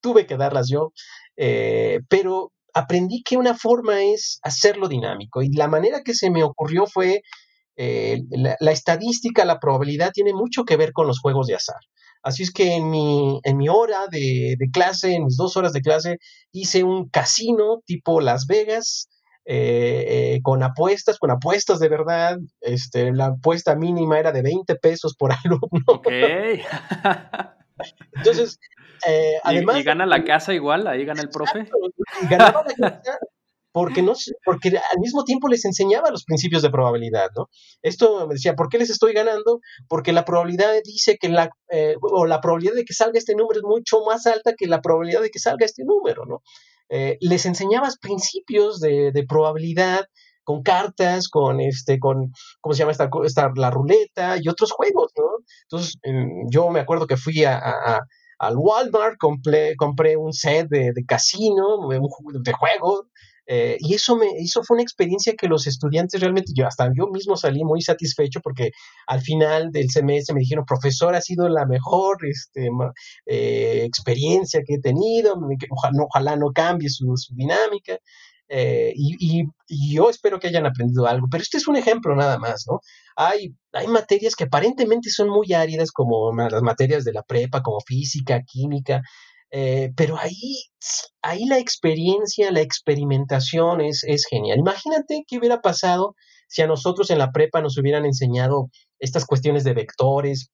tuve 0.00 0.26
que 0.26 0.36
darlas 0.36 0.68
yo. 0.68 0.92
Eh, 1.36 2.00
pero 2.08 2.52
aprendí 2.74 3.22
que 3.22 3.36
una 3.36 3.54
forma 3.54 4.02
es 4.02 4.38
hacerlo 4.42 4.88
dinámico 4.88 5.42
y 5.42 5.50
la 5.52 5.68
manera 5.68 6.02
que 6.02 6.14
se 6.14 6.30
me 6.30 6.44
ocurrió 6.44 6.86
fue 6.86 7.22
eh, 7.76 8.22
la, 8.30 8.70
estadística, 8.72 9.44
la 9.44 9.60
probabilidad 9.60 10.10
tiene 10.12 10.32
mucho 10.32 10.64
que 10.64 10.76
ver 10.76 10.92
con 10.92 11.06
los 11.06 11.20
juegos 11.20 11.46
de 11.46 11.54
azar. 11.54 11.80
Así 12.22 12.42
es 12.42 12.50
que 12.50 12.74
en 12.74 12.90
mi, 12.90 13.40
en 13.44 13.56
mi 13.56 13.68
hora 13.68 14.06
de, 14.10 14.56
de 14.58 14.70
clase, 14.70 15.14
en 15.14 15.24
mis 15.24 15.36
dos 15.36 15.56
horas 15.56 15.72
de 15.72 15.80
clase, 15.80 16.18
hice 16.52 16.82
un 16.82 17.08
casino 17.08 17.82
tipo 17.86 18.20
Las 18.20 18.46
Vegas, 18.46 19.08
eh, 19.48 20.34
eh, 20.34 20.40
con 20.42 20.64
apuestas, 20.64 21.18
con 21.20 21.30
apuestas 21.30 21.78
de 21.78 21.88
verdad. 21.88 22.38
Este, 22.60 23.12
la 23.12 23.26
apuesta 23.26 23.76
mínima 23.76 24.18
era 24.18 24.32
de 24.32 24.42
20 24.42 24.74
pesos 24.76 25.14
por 25.16 25.30
alumno. 25.44 25.84
Ok. 25.86 26.08
Entonces, 28.16 28.58
eh, 29.06 29.34
además. 29.44 29.78
¿Y, 29.78 29.84
gana 29.84 30.04
la 30.04 30.24
casa 30.24 30.52
igual? 30.52 30.88
¿Ahí 30.88 31.04
gana 31.04 31.22
el 31.22 31.28
profe? 31.28 31.68
Y 32.22 32.26
ganaba 32.26 32.64
la 32.76 33.00
casa 33.00 33.18
porque, 33.70 34.00
no, 34.00 34.14
porque 34.42 34.68
al 34.68 35.00
mismo 35.00 35.22
tiempo 35.24 35.48
les 35.48 35.66
enseñaba 35.66 36.10
los 36.10 36.24
principios 36.24 36.62
de 36.62 36.70
probabilidad, 36.70 37.28
¿no? 37.36 37.50
Esto 37.82 38.26
me 38.26 38.32
decía, 38.32 38.54
¿por 38.54 38.70
qué 38.70 38.78
les 38.78 38.88
estoy 38.88 39.12
ganando? 39.12 39.60
Porque 39.86 40.14
la 40.14 40.24
probabilidad 40.24 40.72
dice 40.82 41.18
que 41.20 41.28
la, 41.28 41.50
o 42.00 42.24
la 42.24 42.40
probabilidad 42.40 42.72
de 42.72 42.86
que 42.86 42.94
salga 42.94 43.18
este 43.18 43.34
número 43.34 43.60
es 43.60 43.64
mucho 43.64 44.02
más 44.02 44.26
alta 44.26 44.54
que 44.56 44.66
la 44.66 44.80
probabilidad 44.80 45.20
de 45.20 45.28
que 45.28 45.38
salga 45.38 45.66
este 45.66 45.84
número, 45.84 46.24
¿no? 46.24 46.40
Eh, 46.88 47.18
les 47.20 47.46
enseñabas 47.46 47.98
principios 47.98 48.80
de, 48.80 49.24
probabilidad 49.28 50.06
con 50.44 50.62
cartas, 50.62 51.28
con 51.28 51.60
este, 51.60 51.98
con, 51.98 52.32
¿cómo 52.60 52.74
se 52.74 52.80
llama 52.80 52.92
esta, 52.92 53.10
esta 53.24 53.50
la 53.56 53.70
ruleta 53.70 54.36
y 54.40 54.48
otros 54.48 54.70
juegos, 54.70 55.12
¿no? 55.16 55.24
Entonces, 55.62 55.96
yo 56.50 56.70
me 56.70 56.80
acuerdo 56.80 57.06
que 57.06 57.16
fui 57.16 57.44
a, 57.44 57.58
al 58.38 58.56
Walmart, 58.56 59.16
compré, 59.18 59.74
compré 59.76 60.16
un 60.16 60.32
set 60.32 60.68
de, 60.68 60.92
de 60.92 61.04
casino, 61.04 61.88
de 61.88 62.52
juego, 62.52 63.08
eh, 63.46 63.76
y 63.78 63.94
eso, 63.94 64.16
me, 64.16 64.26
fue 64.64 64.74
una 64.74 64.82
experiencia 64.82 65.34
que 65.36 65.46
los 65.46 65.66
estudiantes 65.66 66.20
realmente, 66.20 66.52
yo 66.54 66.66
hasta 66.66 66.90
yo 66.96 67.06
mismo 67.08 67.36
salí 67.36 67.64
muy 67.64 67.80
satisfecho 67.80 68.40
porque 68.40 68.72
al 69.06 69.20
final 69.20 69.70
del 69.70 69.90
semestre 69.90 70.34
me 70.34 70.40
dijeron, 70.40 70.64
profesor, 70.64 71.14
ha 71.14 71.20
sido 71.20 71.48
la 71.48 71.64
mejor 71.64 72.18
este, 72.26 72.68
eh, 73.26 73.84
experiencia 73.84 74.62
que 74.66 74.74
he 74.74 74.80
tenido, 74.80 75.38
ojalá, 76.00 76.36
no 76.36 76.52
cambie 76.52 76.88
su, 76.88 77.14
dinámica. 77.30 77.98
eh, 78.48 78.92
y, 78.96 79.44
yo 79.92 80.10
espero 80.10 80.38
que 80.38 80.48
hayan 80.48 80.66
aprendido 80.66 81.06
algo, 81.06 81.26
pero 81.30 81.42
este 81.42 81.56
es 81.58 81.66
un 81.66 81.76
ejemplo 81.76 82.14
nada 82.14 82.38
más, 82.38 82.66
¿no? 82.68 82.80
Hay, 83.16 83.54
hay 83.72 83.88
materias 83.88 84.36
que 84.36 84.44
aparentemente 84.44 85.10
son 85.10 85.28
muy 85.28 85.52
áridas, 85.52 85.90
como 85.92 86.32
las 86.32 86.62
materias 86.62 87.04
de 87.04 87.12
la 87.12 87.22
prepa, 87.22 87.62
como 87.62 87.80
física, 87.80 88.42
química, 88.42 89.02
eh, 89.50 89.92
pero 89.96 90.18
ahí, 90.18 90.64
ahí 91.22 91.44
la 91.46 91.58
experiencia, 91.58 92.50
la 92.50 92.60
experimentación 92.60 93.80
es, 93.80 94.04
es 94.04 94.26
genial. 94.26 94.58
Imagínate 94.58 95.24
qué 95.26 95.38
hubiera 95.38 95.60
pasado 95.60 96.14
si 96.48 96.62
a 96.62 96.66
nosotros 96.66 97.10
en 97.10 97.18
la 97.18 97.32
prepa 97.32 97.60
nos 97.60 97.78
hubieran 97.78 98.04
enseñado 98.04 98.70
estas 98.98 99.24
cuestiones 99.26 99.64
de 99.64 99.74
vectores, 99.74 100.50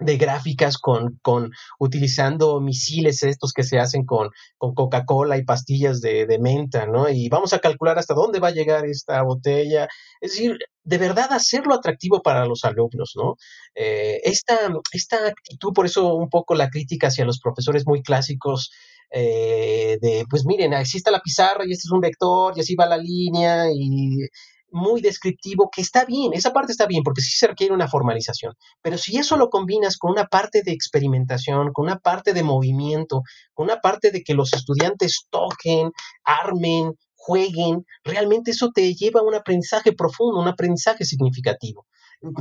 de 0.00 0.16
gráficas 0.16 0.78
con, 0.78 1.18
con, 1.22 1.50
utilizando 1.78 2.60
misiles 2.60 3.22
estos 3.22 3.52
que 3.52 3.62
se 3.62 3.78
hacen 3.78 4.04
con, 4.04 4.30
con 4.58 4.74
Coca-Cola 4.74 5.38
y 5.38 5.44
pastillas 5.44 6.00
de, 6.00 6.26
de, 6.26 6.38
menta, 6.38 6.86
¿no? 6.86 7.08
Y 7.08 7.28
vamos 7.28 7.52
a 7.52 7.58
calcular 7.58 7.98
hasta 7.98 8.14
dónde 8.14 8.40
va 8.40 8.48
a 8.48 8.52
llegar 8.52 8.84
esta 8.84 9.22
botella. 9.22 9.88
Es 10.20 10.32
decir, 10.32 10.58
de 10.84 10.98
verdad 10.98 11.32
hacerlo 11.32 11.74
atractivo 11.74 12.22
para 12.22 12.46
los 12.46 12.64
alumnos, 12.64 13.12
¿no? 13.16 13.36
Eh, 13.74 14.20
esta, 14.24 14.56
esta 14.92 15.26
actitud, 15.28 15.72
por 15.72 15.86
eso 15.86 16.14
un 16.14 16.28
poco 16.28 16.54
la 16.54 16.70
crítica 16.70 17.08
hacia 17.08 17.24
los 17.24 17.40
profesores 17.40 17.86
muy 17.86 18.02
clásicos, 18.02 18.70
eh, 19.10 19.98
de, 20.00 20.24
pues 20.28 20.44
miren, 20.44 20.72
existe 20.74 21.10
la 21.10 21.20
pizarra 21.20 21.64
y 21.66 21.72
este 21.72 21.86
es 21.86 21.92
un 21.92 22.00
vector 22.00 22.54
y 22.56 22.60
así 22.60 22.74
va 22.74 22.86
la 22.86 22.98
línea 22.98 23.66
y 23.72 24.28
muy 24.76 25.00
descriptivo, 25.00 25.70
que 25.74 25.80
está 25.80 26.04
bien, 26.04 26.32
esa 26.34 26.52
parte 26.52 26.72
está 26.72 26.86
bien, 26.86 27.02
porque 27.02 27.22
sí 27.22 27.36
se 27.36 27.48
requiere 27.48 27.74
una 27.74 27.88
formalización. 27.88 28.54
Pero 28.82 28.98
si 28.98 29.16
eso 29.16 29.36
lo 29.36 29.48
combinas 29.48 29.96
con 29.96 30.12
una 30.12 30.26
parte 30.26 30.62
de 30.62 30.72
experimentación, 30.72 31.72
con 31.72 31.86
una 31.86 31.98
parte 31.98 32.32
de 32.32 32.42
movimiento, 32.42 33.22
con 33.54 33.64
una 33.64 33.80
parte 33.80 34.10
de 34.10 34.22
que 34.22 34.34
los 34.34 34.52
estudiantes 34.52 35.26
toquen, 35.30 35.90
armen, 36.24 36.92
jueguen, 37.14 37.84
realmente 38.04 38.52
eso 38.52 38.70
te 38.72 38.94
lleva 38.94 39.20
a 39.20 39.24
un 39.24 39.34
aprendizaje 39.34 39.92
profundo, 39.92 40.40
un 40.40 40.48
aprendizaje 40.48 41.04
significativo. 41.04 41.86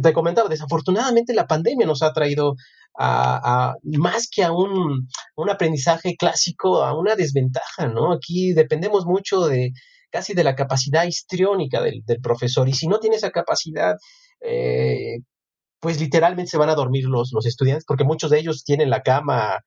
Te 0.01 0.13
comentaba, 0.13 0.49
desafortunadamente 0.49 1.33
la 1.33 1.47
pandemia 1.47 1.87
nos 1.87 2.01
ha 2.01 2.13
traído 2.13 2.55
a, 2.97 3.73
más 3.83 4.29
que 4.29 4.43
a 4.43 4.51
un, 4.51 5.07
un 5.35 5.49
aprendizaje 5.49 6.15
clásico, 6.15 6.83
a 6.83 6.97
una 6.97 7.15
desventaja, 7.15 7.87
¿no? 7.87 8.13
Aquí 8.13 8.53
dependemos 8.53 9.05
mucho 9.05 9.47
de, 9.47 9.71
casi 10.15 10.33
de 10.33 10.45
la 10.45 10.55
capacidad 10.55 11.03
histriónica 11.03 11.81
del, 11.81 12.01
profesor. 12.23 12.69
Y 12.69 12.73
si 12.73 12.87
no 12.87 12.99
tiene 12.99 13.17
esa 13.17 13.31
capacidad, 13.31 13.97
eh, 14.39 15.17
pues 15.81 15.99
literalmente 15.99 16.51
se 16.51 16.57
van 16.57 16.69
a 16.69 16.75
dormir 16.75 17.03
los, 17.03 17.33
estudiantes, 17.45 17.83
porque 17.85 18.05
muchos 18.05 18.31
de 18.31 18.39
ellos 18.39 18.63
tienen 18.63 18.89
la 18.89 19.01
cama 19.01 19.59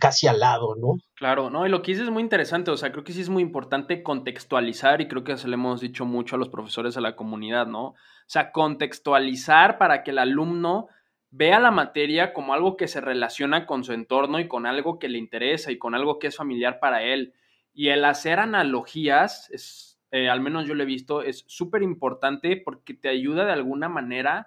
casi 0.00 0.26
al 0.26 0.40
lado, 0.40 0.74
¿no? 0.80 0.94
Claro, 1.14 1.50
no, 1.50 1.64
y 1.66 1.68
lo 1.68 1.82
que 1.82 1.92
dices 1.92 2.06
es 2.06 2.12
muy 2.12 2.22
interesante, 2.22 2.70
o 2.70 2.76
sea, 2.76 2.90
creo 2.90 3.04
que 3.04 3.12
sí 3.12 3.20
es 3.20 3.28
muy 3.28 3.42
importante 3.42 4.02
contextualizar 4.02 5.02
y 5.02 5.08
creo 5.08 5.24
que 5.24 5.36
se 5.36 5.46
le 5.46 5.54
hemos 5.54 5.82
dicho 5.82 6.06
mucho 6.06 6.36
a 6.36 6.38
los 6.38 6.48
profesores 6.48 6.94
de 6.94 7.02
la 7.02 7.16
comunidad, 7.16 7.66
¿no? 7.66 7.88
O 7.88 7.94
sea, 8.26 8.50
contextualizar 8.50 9.76
para 9.76 10.02
que 10.02 10.10
el 10.10 10.18
alumno 10.18 10.88
vea 11.30 11.60
la 11.60 11.70
materia 11.70 12.32
como 12.32 12.54
algo 12.54 12.78
que 12.78 12.88
se 12.88 13.02
relaciona 13.02 13.66
con 13.66 13.84
su 13.84 13.92
entorno 13.92 14.40
y 14.40 14.48
con 14.48 14.64
algo 14.64 14.98
que 14.98 15.10
le 15.10 15.18
interesa 15.18 15.70
y 15.70 15.78
con 15.78 15.94
algo 15.94 16.18
que 16.18 16.28
es 16.28 16.36
familiar 16.36 16.80
para 16.80 17.02
él. 17.02 17.34
Y 17.78 17.90
el 17.90 18.06
hacer 18.06 18.38
analogías, 18.38 19.50
es, 19.50 20.00
eh, 20.10 20.30
al 20.30 20.40
menos 20.40 20.66
yo 20.66 20.74
lo 20.74 20.82
he 20.82 20.86
visto, 20.86 21.20
es 21.20 21.44
súper 21.46 21.82
importante 21.82 22.56
porque 22.56 22.94
te 22.94 23.10
ayuda 23.10 23.44
de 23.44 23.52
alguna 23.52 23.90
manera 23.90 24.46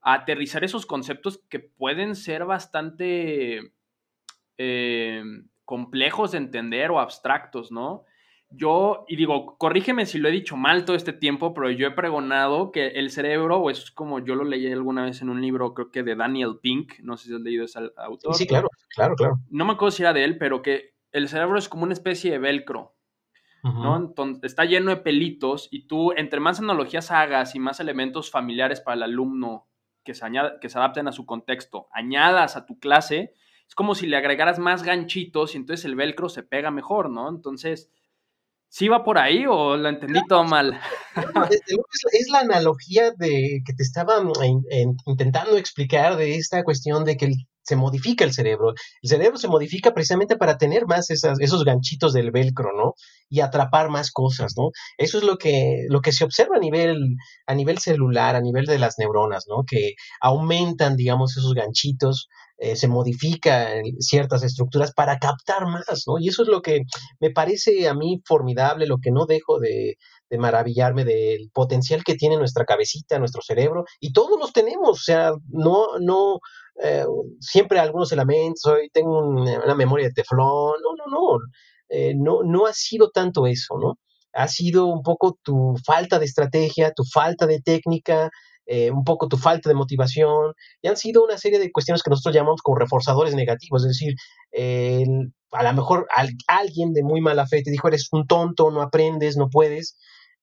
a 0.00 0.14
aterrizar 0.14 0.64
esos 0.64 0.86
conceptos 0.86 1.42
que 1.50 1.60
pueden 1.60 2.16
ser 2.16 2.46
bastante 2.46 3.74
eh, 4.56 5.22
complejos 5.66 6.32
de 6.32 6.38
entender 6.38 6.90
o 6.90 6.98
abstractos, 6.98 7.70
¿no? 7.70 8.06
Yo, 8.48 9.04
y 9.06 9.16
digo, 9.16 9.58
corrígeme 9.58 10.06
si 10.06 10.18
lo 10.18 10.30
he 10.30 10.32
dicho 10.32 10.56
mal 10.56 10.86
todo 10.86 10.96
este 10.96 11.12
tiempo, 11.12 11.52
pero 11.52 11.70
yo 11.70 11.86
he 11.86 11.90
pregonado 11.90 12.72
que 12.72 12.86
el 12.88 13.10
cerebro, 13.10 13.58
o 13.58 13.68
es 13.68 13.90
como 13.90 14.18
yo 14.18 14.34
lo 14.34 14.44
leí 14.44 14.72
alguna 14.72 15.04
vez 15.04 15.20
en 15.20 15.28
un 15.28 15.42
libro, 15.42 15.74
creo 15.74 15.90
que 15.90 16.02
de 16.02 16.16
Daniel 16.16 16.58
Pink, 16.62 17.00
no 17.00 17.18
sé 17.18 17.28
si 17.28 17.34
has 17.34 17.40
leído 17.42 17.66
ese 17.66 17.80
autor. 17.98 18.34
Sí, 18.34 18.46
claro, 18.46 18.70
claro, 18.94 19.14
claro. 19.14 19.34
No 19.50 19.66
me 19.66 19.72
acuerdo 19.72 19.90
si 19.90 20.02
era 20.02 20.14
de 20.14 20.24
él, 20.24 20.38
pero 20.38 20.62
que 20.62 20.91
el 21.12 21.28
cerebro 21.28 21.58
es 21.58 21.68
como 21.68 21.84
una 21.84 21.92
especie 21.92 22.32
de 22.32 22.38
velcro, 22.38 22.96
¿no? 23.62 23.96
Entonces, 23.96 24.42
está 24.42 24.64
lleno 24.64 24.90
de 24.90 24.96
pelitos 24.96 25.68
y 25.70 25.86
tú, 25.86 26.12
entre 26.16 26.40
más 26.40 26.58
analogías 26.58 27.12
hagas 27.12 27.54
y 27.54 27.60
más 27.60 27.78
elementos 27.78 28.30
familiares 28.30 28.80
para 28.80 28.96
el 28.96 29.04
alumno 29.04 29.68
que 30.02 30.14
se, 30.14 30.26
que 30.60 30.68
se 30.68 30.78
adapten 30.78 31.06
a 31.06 31.12
su 31.12 31.26
contexto, 31.26 31.86
añadas 31.92 32.56
a 32.56 32.66
tu 32.66 32.80
clase, 32.80 33.34
es 33.68 33.74
como 33.74 33.94
si 33.94 34.06
le 34.06 34.16
agregaras 34.16 34.58
más 34.58 34.82
ganchitos 34.82 35.54
y 35.54 35.58
entonces 35.58 35.84
el 35.84 35.94
velcro 35.94 36.28
se 36.28 36.42
pega 36.42 36.70
mejor, 36.70 37.08
¿no? 37.08 37.28
Entonces, 37.28 37.88
¿sí 38.68 38.88
va 38.88 39.04
por 39.04 39.18
ahí 39.18 39.44
o 39.46 39.76
lo 39.76 39.88
entendí 39.88 40.20
todo 40.26 40.44
mal? 40.44 40.80
es, 41.50 42.28
la 42.30 42.40
analogía 42.40 43.12
de 43.12 43.62
que 43.64 43.72
te 43.74 43.82
estaba 43.82 44.14
intentando 45.06 45.56
explicar 45.56 46.16
de 46.16 46.36
esta 46.36 46.64
cuestión 46.64 47.04
de 47.04 47.16
que 47.16 47.26
el 47.26 47.34
se 47.62 47.76
modifica 47.76 48.24
el 48.24 48.32
cerebro. 48.32 48.74
El 49.02 49.08
cerebro 49.08 49.38
se 49.38 49.48
modifica 49.48 49.92
precisamente 49.92 50.36
para 50.36 50.58
tener 50.58 50.86
más 50.86 51.10
esos 51.10 51.64
ganchitos 51.64 52.12
del 52.12 52.30
velcro, 52.30 52.70
¿no? 52.76 52.94
Y 53.28 53.40
atrapar 53.40 53.88
más 53.88 54.10
cosas, 54.10 54.54
¿no? 54.56 54.70
Eso 54.98 55.18
es 55.18 55.24
lo 55.24 55.36
que, 55.38 55.84
lo 55.88 56.00
que 56.00 56.12
se 56.12 56.24
observa 56.24 56.56
a 56.56 56.60
nivel, 56.60 57.16
a 57.46 57.54
nivel 57.54 57.78
celular, 57.78 58.36
a 58.36 58.40
nivel 58.40 58.66
de 58.66 58.78
las 58.78 58.98
neuronas, 58.98 59.44
¿no? 59.48 59.64
Que 59.66 59.94
aumentan, 60.20 60.96
digamos, 60.96 61.36
esos 61.36 61.54
ganchitos, 61.54 62.28
eh, 62.58 62.76
se 62.76 62.86
modifican 62.86 63.82
ciertas 63.98 64.44
estructuras 64.44 64.92
para 64.92 65.18
captar 65.18 65.66
más, 65.66 66.04
¿no? 66.06 66.18
Y 66.20 66.28
eso 66.28 66.42
es 66.42 66.48
lo 66.48 66.62
que 66.62 66.82
me 67.18 67.30
parece 67.30 67.88
a 67.88 67.94
mí 67.94 68.22
formidable, 68.24 68.86
lo 68.86 68.98
que 68.98 69.10
no 69.10 69.26
dejo 69.26 69.58
de, 69.58 69.96
de 70.30 70.38
maravillarme 70.38 71.04
del 71.04 71.50
potencial 71.52 72.04
que 72.04 72.14
tiene 72.14 72.36
nuestra 72.36 72.64
cabecita, 72.64 73.18
nuestro 73.18 73.42
cerebro, 73.42 73.84
y 74.00 74.12
todos 74.12 74.38
los 74.38 74.52
tenemos, 74.52 74.90
o 74.90 75.02
sea, 75.02 75.32
no, 75.48 75.98
no, 76.00 76.38
eh, 76.84 77.04
siempre 77.40 77.78
algunos 77.78 78.10
elementos, 78.10 78.64
hoy 78.66 78.90
tengo 78.92 79.20
una 79.20 79.74
memoria 79.76 80.08
de 80.08 80.12
teflón, 80.12 80.74
no, 80.82 80.96
no, 80.96 81.06
no, 81.10 81.38
eh, 81.88 82.14
no, 82.16 82.42
no 82.42 82.66
ha 82.66 82.72
sido 82.72 83.10
tanto 83.10 83.46
eso, 83.46 83.78
¿no? 83.78 83.98
Ha 84.32 84.48
sido 84.48 84.86
un 84.86 85.02
poco 85.02 85.38
tu 85.42 85.76
falta 85.86 86.18
de 86.18 86.24
estrategia, 86.24 86.92
tu 86.92 87.04
falta 87.04 87.46
de 87.46 87.60
técnica, 87.60 88.30
eh, 88.66 88.90
un 88.90 89.04
poco 89.04 89.28
tu 89.28 89.36
falta 89.36 89.68
de 89.68 89.76
motivación, 89.76 90.54
y 90.80 90.88
han 90.88 90.96
sido 90.96 91.22
una 91.22 91.38
serie 91.38 91.60
de 91.60 91.70
cuestiones 91.70 92.02
que 92.02 92.10
nosotros 92.10 92.34
llamamos 92.34 92.62
como 92.62 92.78
reforzadores 92.78 93.34
negativos, 93.36 93.84
es 93.84 93.88
decir, 93.90 94.14
a 95.52 95.62
lo 95.62 95.72
mejor 95.74 96.08
alguien 96.48 96.92
de 96.94 97.02
muy 97.04 97.20
mala 97.20 97.46
fe 97.46 97.62
te 97.62 97.70
dijo, 97.70 97.88
eres 97.88 98.08
un 98.10 98.26
tonto, 98.26 98.70
no 98.72 98.82
aprendes, 98.82 99.36
no 99.36 99.48
puedes, 99.50 99.96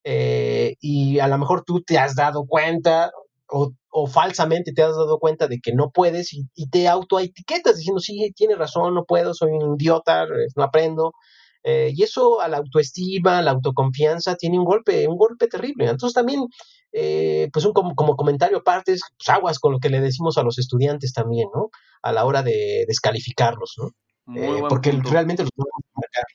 y 0.04 1.20
a 1.20 1.28
lo 1.28 1.38
mejor 1.38 1.64
tú 1.66 1.82
te 1.82 1.98
has 1.98 2.16
dado 2.16 2.46
cuenta, 2.48 3.12
o, 3.50 3.74
falsamente 4.12 4.72
te 4.74 4.84
has 4.84 4.96
dado 4.96 5.20
cuenta 5.20 5.48
de 5.48 5.60
que 5.60 5.74
no 5.74 5.92
puedes 5.92 6.34
y, 6.34 6.46
te 6.70 6.88
autoetiquetas 6.88 7.78
diciendo, 7.78 8.00
sí, 8.00 8.32
tiene 8.36 8.56
razón, 8.56 8.94
no 8.94 9.06
puedo, 9.06 9.34
soy 9.34 9.52
un 9.52 9.76
idiota, 9.80 10.26
no 10.56 10.64
aprendo. 10.64 11.14
Eh, 11.64 11.92
y 11.94 12.04
eso 12.04 12.42
a 12.42 12.48
la 12.48 12.58
autoestima, 12.58 13.40
a 13.40 13.42
la 13.42 13.52
autoconfianza, 13.52 14.36
tiene 14.36 14.58
un 14.58 14.66
golpe, 14.66 15.08
un 15.08 15.18
golpe 15.18 15.48
terrible. 15.48 15.90
Entonces 15.90 16.14
también, 16.14 16.46
eh, 16.92 17.50
pues 17.52 17.66
un, 17.66 17.74
como, 17.74 18.16
comentario 18.16 18.60
aparte, 18.60 18.94
pues 18.94 19.30
aguas 19.30 19.60
con 19.60 19.74
lo 19.74 19.80
que 19.80 19.90
le 19.90 20.00
decimos 20.00 20.38
a 20.38 20.44
los 20.44 20.58
estudiantes 20.58 21.14
también, 21.14 21.50
¿no? 21.54 21.70
A 22.02 22.14
la 22.14 22.26
hora 22.26 22.44
de 22.44 22.86
descalificarlos, 22.88 23.76
¿no? 23.78 23.90
Eh, 24.36 24.62
porque 24.70 24.92
realmente 24.92 25.44
los 25.44 25.52
podemos 25.52 25.82
marcar. 25.96 26.26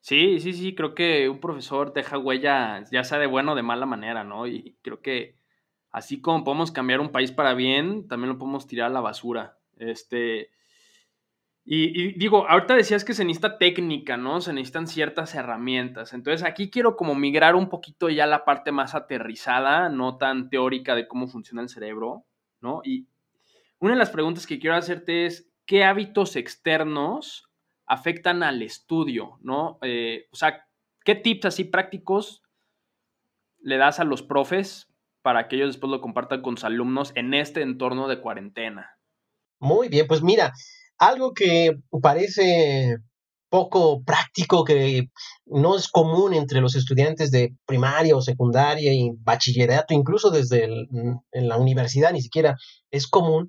Sí, 0.00 0.40
sí, 0.40 0.52
sí, 0.52 0.74
creo 0.74 0.94
que 0.94 1.28
un 1.28 1.40
profesor 1.40 1.92
deja 1.92 2.18
huella, 2.18 2.84
ya 2.90 3.04
sea 3.04 3.18
de 3.18 3.26
buena 3.26 3.52
o 3.52 3.54
de 3.54 3.62
mala 3.62 3.86
manera, 3.86 4.24
¿no? 4.24 4.46
Y 4.46 4.76
creo 4.82 5.00
que 5.00 5.41
así 5.92 6.20
como 6.20 6.42
podemos 6.42 6.72
cambiar 6.72 7.00
un 7.00 7.12
país 7.12 7.30
para 7.30 7.54
bien, 7.54 8.08
también 8.08 8.30
lo 8.30 8.38
podemos 8.38 8.66
tirar 8.66 8.88
a 8.88 8.94
la 8.94 9.00
basura. 9.00 9.58
Este, 9.76 10.50
y, 11.64 12.18
digo, 12.18 12.48
ahorita 12.48 12.74
decías 12.74 13.04
que 13.04 13.14
se 13.14 13.24
necesita 13.24 13.56
técnica, 13.58 14.16
¿no? 14.16 14.40
Se 14.40 14.52
necesitan 14.52 14.88
ciertas 14.88 15.34
herramientas. 15.34 16.12
Entonces 16.12 16.44
aquí 16.44 16.70
quiero 16.70 16.96
como 16.96 17.14
migrar 17.14 17.54
un 17.54 17.68
poquito 17.68 18.08
ya 18.08 18.26
la 18.26 18.44
parte 18.44 18.72
más 18.72 18.96
aterrizada, 18.96 19.88
no 19.88 20.16
tan 20.16 20.50
teórica 20.50 20.96
de 20.96 21.06
cómo 21.06 21.28
funciona 21.28 21.62
el 21.62 21.68
cerebro, 21.68 22.24
¿no? 22.60 22.80
Y 22.84 23.06
una 23.78 23.92
de 23.92 23.98
las 23.98 24.10
preguntas 24.10 24.46
que 24.46 24.58
quiero 24.58 24.74
hacerte 24.74 25.26
es, 25.26 25.52
¿qué 25.64 25.84
hábitos 25.84 26.34
externos 26.34 27.48
afectan 27.86 28.42
al 28.42 28.62
estudio, 28.62 29.38
¿no? 29.42 29.78
Eh, 29.82 30.26
o 30.32 30.36
sea, 30.36 30.66
¿qué 31.04 31.14
tips 31.14 31.46
así 31.46 31.64
prácticos 31.64 32.42
le 33.60 33.76
das 33.76 34.00
a 34.00 34.04
los 34.04 34.22
profes 34.22 34.91
para 35.22 35.48
que 35.48 35.56
ellos 35.56 35.68
después 35.68 35.90
lo 35.90 36.00
compartan 36.00 36.42
con 36.42 36.56
sus 36.56 36.64
alumnos 36.64 37.12
en 37.14 37.34
este 37.34 37.62
entorno 37.62 38.08
de 38.08 38.20
cuarentena. 38.20 38.90
Muy 39.60 39.88
bien, 39.88 40.06
pues 40.06 40.22
mira, 40.22 40.52
algo 40.98 41.32
que 41.32 41.76
parece 42.02 42.96
poco 43.48 44.02
práctico, 44.02 44.64
que 44.64 45.10
no 45.44 45.76
es 45.76 45.88
común 45.88 46.32
entre 46.32 46.60
los 46.60 46.74
estudiantes 46.74 47.30
de 47.30 47.54
primaria 47.66 48.16
o 48.16 48.22
secundaria 48.22 48.92
y 48.92 49.10
bachillerato, 49.18 49.94
incluso 49.94 50.30
desde 50.30 50.64
en 50.64 51.48
la 51.48 51.58
universidad 51.58 52.12
ni 52.12 52.22
siquiera 52.22 52.56
es 52.90 53.06
común, 53.06 53.48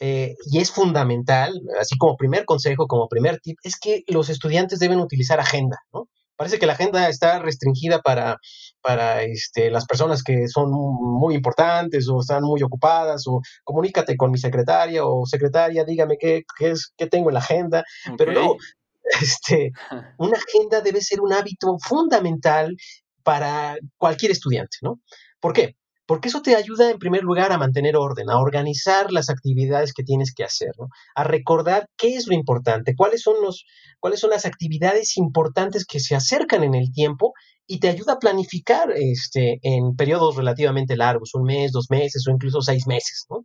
eh, 0.00 0.34
y 0.46 0.58
es 0.58 0.70
fundamental, 0.70 1.52
así 1.80 1.96
como 1.98 2.16
primer 2.16 2.44
consejo, 2.44 2.86
como 2.86 3.08
primer 3.08 3.40
tip, 3.40 3.58
es 3.62 3.78
que 3.78 4.02
los 4.06 4.28
estudiantes 4.28 4.78
deben 4.78 5.00
utilizar 5.00 5.40
agenda, 5.40 5.78
¿no? 5.92 6.08
Parece 6.38 6.60
que 6.60 6.66
la 6.66 6.74
agenda 6.74 7.08
está 7.08 7.40
restringida 7.40 8.00
para, 8.00 8.38
para 8.80 9.24
este, 9.24 9.72
las 9.72 9.86
personas 9.86 10.22
que 10.22 10.46
son 10.46 10.70
muy 10.70 11.34
importantes 11.34 12.08
o 12.08 12.20
están 12.20 12.44
muy 12.44 12.62
ocupadas 12.62 13.24
o 13.26 13.40
comunícate 13.64 14.16
con 14.16 14.30
mi 14.30 14.38
secretaria 14.38 15.04
o 15.04 15.26
secretaria, 15.26 15.84
dígame 15.84 16.16
qué, 16.16 16.44
qué, 16.56 16.70
es, 16.70 16.92
qué 16.96 17.08
tengo 17.08 17.30
en 17.30 17.34
la 17.34 17.40
agenda. 17.40 17.82
Pero 18.16 18.32
no, 18.32 18.54
este, 19.20 19.72
una 20.18 20.38
agenda 20.38 20.80
debe 20.80 21.00
ser 21.00 21.20
un 21.20 21.32
hábito 21.32 21.76
fundamental 21.80 22.76
para 23.24 23.76
cualquier 23.96 24.30
estudiante, 24.30 24.78
¿no? 24.80 25.00
¿Por 25.40 25.52
qué? 25.52 25.76
Porque 26.08 26.28
eso 26.28 26.40
te 26.40 26.56
ayuda 26.56 26.90
en 26.90 26.98
primer 26.98 27.22
lugar 27.22 27.52
a 27.52 27.58
mantener 27.58 27.94
orden, 27.94 28.30
a 28.30 28.38
organizar 28.38 29.12
las 29.12 29.28
actividades 29.28 29.92
que 29.92 30.02
tienes 30.02 30.32
que 30.32 30.42
hacer, 30.42 30.72
a 31.14 31.22
recordar 31.22 31.90
qué 31.98 32.16
es 32.16 32.26
lo 32.26 32.34
importante, 32.34 32.96
cuáles 32.96 33.20
son, 33.20 33.34
los, 33.42 33.66
cuáles 34.00 34.18
son 34.18 34.30
las 34.30 34.46
actividades 34.46 35.18
importantes 35.18 35.84
que 35.84 36.00
se 36.00 36.16
acercan 36.16 36.64
en 36.64 36.74
el 36.74 36.92
tiempo 36.92 37.34
y 37.66 37.78
te 37.78 37.90
ayuda 37.90 38.14
a 38.14 38.18
planificar 38.18 38.90
este, 38.96 39.58
en 39.60 39.96
periodos 39.96 40.36
relativamente 40.36 40.96
largos, 40.96 41.34
un 41.34 41.42
mes, 41.42 41.72
dos 41.72 41.90
meses 41.90 42.26
o 42.26 42.30
incluso 42.30 42.62
seis 42.62 42.86
meses. 42.86 43.26
¿no? 43.28 43.42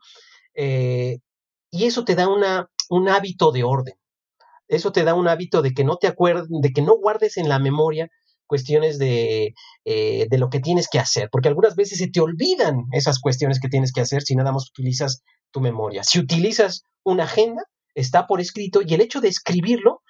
Eh, 0.56 1.18
y 1.70 1.84
eso 1.84 2.06
te 2.06 2.16
da 2.16 2.30
una, 2.30 2.70
un 2.90 3.10
hábito 3.10 3.52
de 3.52 3.66
orden. 3.66 3.96
Eso 4.70 4.94
te 4.94 5.04
da 5.04 5.16
un 5.16 5.28
hábito 5.28 5.62
de 5.62 5.74
que 5.74 5.84
no 5.84 5.98
te 5.98 6.08
acuerdes, 6.08 6.48
de 6.50 6.72
que 6.72 6.82
no 6.82 6.96
guardes 6.96 7.36
en 7.36 7.50
la 7.50 7.60
memoria 7.60 8.08
cuestiones 8.48 9.00
de, 9.00 9.54
eh, 9.86 10.28
de, 10.30 10.38
lo 10.38 10.50
que 10.50 10.60
tienes 10.60 10.88
que 10.90 11.00
hacer, 11.00 11.30
porque 11.32 11.48
algunas 11.48 11.76
veces 11.76 11.98
se 11.98 12.10
te 12.10 12.22
olvidan 12.22 12.86
esas 12.92 13.20
cuestiones 13.20 13.60
que 13.60 13.70
tienes 13.70 13.92
que 13.92 14.02
hacer 14.02 14.22
si 14.22 14.36
nada 14.36 14.52
más 14.52 14.70
utilizas 14.70 15.24
tu 15.52 15.62
memoria. 15.62 16.04
Si 16.04 16.20
utilizas 16.20 16.84
una 17.04 17.24
agenda, 17.24 17.64
está 17.96 18.28
por 18.28 18.42
escrito 18.42 18.82
y 18.86 18.94
el 18.94 19.02
hecho 19.02 19.22
de 19.22 19.30
escribirlo 19.30 20.02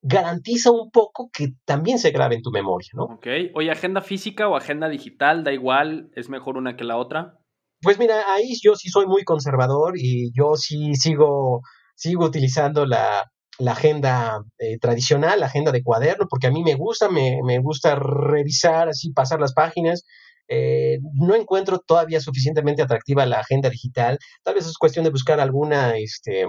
garantiza 0.00 0.70
un 0.70 0.90
poco 0.90 1.30
que 1.32 1.54
también 1.64 1.98
se 1.98 2.10
grabe 2.10 2.36
en 2.36 2.42
tu 2.42 2.50
memoria, 2.50 2.88
¿no? 2.94 3.04
Ok. 3.04 3.26
Oye, 3.54 3.70
agenda 3.70 4.00
física 4.00 4.48
o 4.48 4.56
agenda 4.56 4.88
digital, 4.88 5.44
da 5.44 5.52
igual, 5.52 6.10
es 6.14 6.28
mejor 6.28 6.56
una 6.56 6.76
que 6.76 6.84
la 6.84 6.96
otra. 6.96 7.36
Pues 7.80 7.98
mira, 7.98 8.32
ahí 8.32 8.54
yo 8.62 8.74
sí 8.74 8.88
soy 8.88 9.06
muy 9.06 9.24
conservador 9.24 9.94
y 9.96 10.32
yo 10.32 10.54
sí 10.56 10.94
sigo, 10.94 11.62
sigo 11.94 12.24
utilizando 12.24 12.86
la, 12.86 13.30
la 13.58 13.72
agenda 13.72 14.44
eh, 14.58 14.78
tradicional, 14.78 15.40
la 15.40 15.46
agenda 15.46 15.72
de 15.72 15.82
cuaderno, 15.82 16.26
porque 16.28 16.46
a 16.46 16.50
mí 16.50 16.62
me 16.62 16.74
gusta, 16.74 17.08
me, 17.08 17.40
me 17.44 17.58
gusta 17.58 17.96
revisar, 17.96 18.88
así 18.88 19.12
pasar 19.12 19.40
las 19.40 19.52
páginas. 19.52 20.04
Eh, 20.48 21.00
no 21.14 21.34
encuentro 21.34 21.80
todavía 21.80 22.20
suficientemente 22.20 22.82
atractiva 22.82 23.26
la 23.26 23.40
agenda 23.40 23.68
digital. 23.68 24.18
Tal 24.44 24.54
vez 24.54 24.66
es 24.66 24.78
cuestión 24.78 25.04
de 25.04 25.10
buscar 25.10 25.40
alguna, 25.40 25.96
este, 25.98 26.46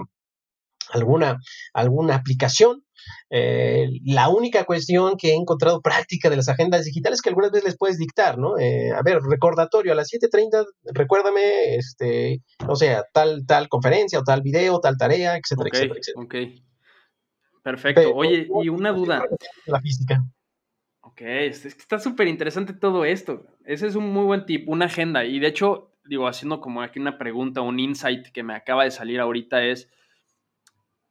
alguna, 0.90 1.38
alguna 1.74 2.14
aplicación. 2.14 2.84
Eh, 3.28 3.88
la 4.04 4.28
única 4.28 4.64
cuestión 4.64 5.16
que 5.16 5.30
he 5.30 5.34
encontrado 5.34 5.80
práctica 5.80 6.30
de 6.30 6.36
las 6.36 6.48
agendas 6.48 6.84
digitales 6.84 7.18
es 7.18 7.22
que 7.22 7.30
algunas 7.30 7.50
veces 7.50 7.64
les 7.64 7.76
puedes 7.76 7.98
dictar, 7.98 8.38
¿no? 8.38 8.54
a 8.54 9.02
ver, 9.02 9.20
recordatorio, 9.22 9.92
a 9.92 9.96
las 9.96 10.10
7.30, 10.12 10.64
recuérdame, 10.94 11.74
este, 11.74 12.42
o 12.68 12.76
sea, 12.76 13.04
tal, 13.12 13.44
tal 13.46 13.68
conferencia 13.68 14.20
o 14.20 14.22
tal 14.22 14.42
video, 14.42 14.80
tal 14.80 14.96
tarea, 14.96 15.36
etcétera, 15.36 15.70
etcétera, 15.72 16.00
etcétera. 16.00 16.69
Perfecto. 17.62 18.14
Oye, 18.14 18.48
y 18.62 18.68
una 18.68 18.92
duda. 18.92 19.24
La 19.66 19.80
física. 19.80 20.24
Ok, 21.02 21.22
es, 21.22 21.62
que 21.62 21.68
está 21.68 21.98
súper 21.98 22.28
interesante 22.28 22.72
todo 22.72 23.04
esto. 23.04 23.46
Ese 23.64 23.86
es 23.86 23.94
un 23.94 24.12
muy 24.12 24.24
buen 24.24 24.46
tip, 24.46 24.68
una 24.68 24.86
agenda. 24.86 25.24
Y 25.24 25.38
de 25.38 25.48
hecho, 25.48 25.92
digo, 26.04 26.26
haciendo 26.26 26.60
como 26.60 26.82
aquí 26.82 26.98
una 26.98 27.18
pregunta, 27.18 27.60
un 27.60 27.80
insight 27.80 28.28
que 28.28 28.42
me 28.42 28.54
acaba 28.54 28.84
de 28.84 28.90
salir 28.90 29.20
ahorita 29.20 29.62
es, 29.64 29.90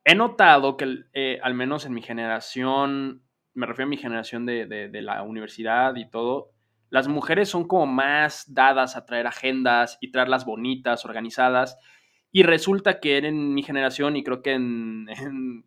he 0.06 0.16
notado 0.16 0.78
que 0.78 1.06
eh, 1.14 1.40
al 1.44 1.54
menos 1.54 1.86
en 1.86 1.94
mi 1.94 2.02
generación, 2.02 3.24
me 3.54 3.66
refiero 3.66 3.88
a 3.88 3.90
mi 3.90 3.98
generación 3.98 4.46
de, 4.46 4.66
de 4.68 5.02
la 5.02 5.24
universidad 5.24 5.96
y 5.96 6.10
todo, 6.10 6.52
las 6.90 7.08
mujeres 7.08 7.50
son 7.50 7.68
como 7.68 7.86
más 7.86 8.52
dadas 8.54 8.96
a 8.96 9.06
traer 9.06 9.28
agendas 9.28 9.98
y 10.02 10.12
traerlas 10.12 10.46
bonitas, 10.46 11.06
organizadas. 11.06 11.78
Y 12.32 12.44
resulta 12.44 13.00
que 13.00 13.18
en 13.18 13.54
mi 13.54 13.64
generación 13.64 14.16
y 14.16 14.24
creo 14.24 14.42
que 14.42 14.54
en, 14.54 15.08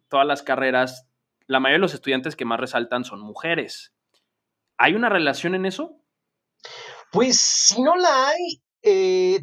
todas 0.09 0.27
las 0.27 0.43
carreras, 0.43 1.09
la 1.47 1.61
mayoría 1.61 1.79
de 1.79 1.83
los 1.83 1.95
estudiantes 1.95 2.37
que 2.37 2.45
más 2.45 2.61
resaltan 2.61 3.05
son 3.05 3.21
mujeres. 3.21 3.93
¿Hay 4.79 4.95
una 4.95 5.09
relación 5.09 5.55
en 5.55 5.67
eso? 5.67 5.97
Pues 7.11 7.41
si 7.41 7.83
no 7.83 7.97
la 7.97 8.29
hay, 8.29 8.63
eh, 8.83 9.41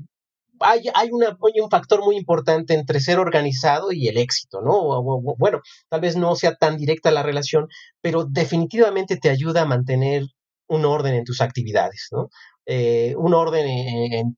hay, 0.61 1.09
un 1.11 1.69
factor 1.69 2.03
muy 2.03 2.17
importante 2.17 2.73
entre 2.73 2.99
ser 2.99 3.19
organizado 3.19 3.91
y 3.91 4.07
el 4.07 4.17
éxito, 4.17 4.61
¿no? 4.61 5.01
Bueno, 5.37 5.61
tal 5.89 6.01
vez 6.01 6.15
no 6.15 6.35
sea 6.35 6.55
tan 6.55 6.77
directa 6.77 7.11
la 7.11 7.23
relación, 7.23 7.67
pero 8.01 8.25
definitivamente 8.25 9.17
te 9.17 9.29
ayuda 9.29 9.61
a 9.61 9.65
mantener 9.65 10.23
un 10.67 10.85
orden 10.85 11.15
en 11.15 11.25
tus 11.25 11.41
actividades, 11.41 12.07
¿no? 12.11 12.29
Eh, 12.71 13.15
un 13.17 13.33
orden 13.33 13.65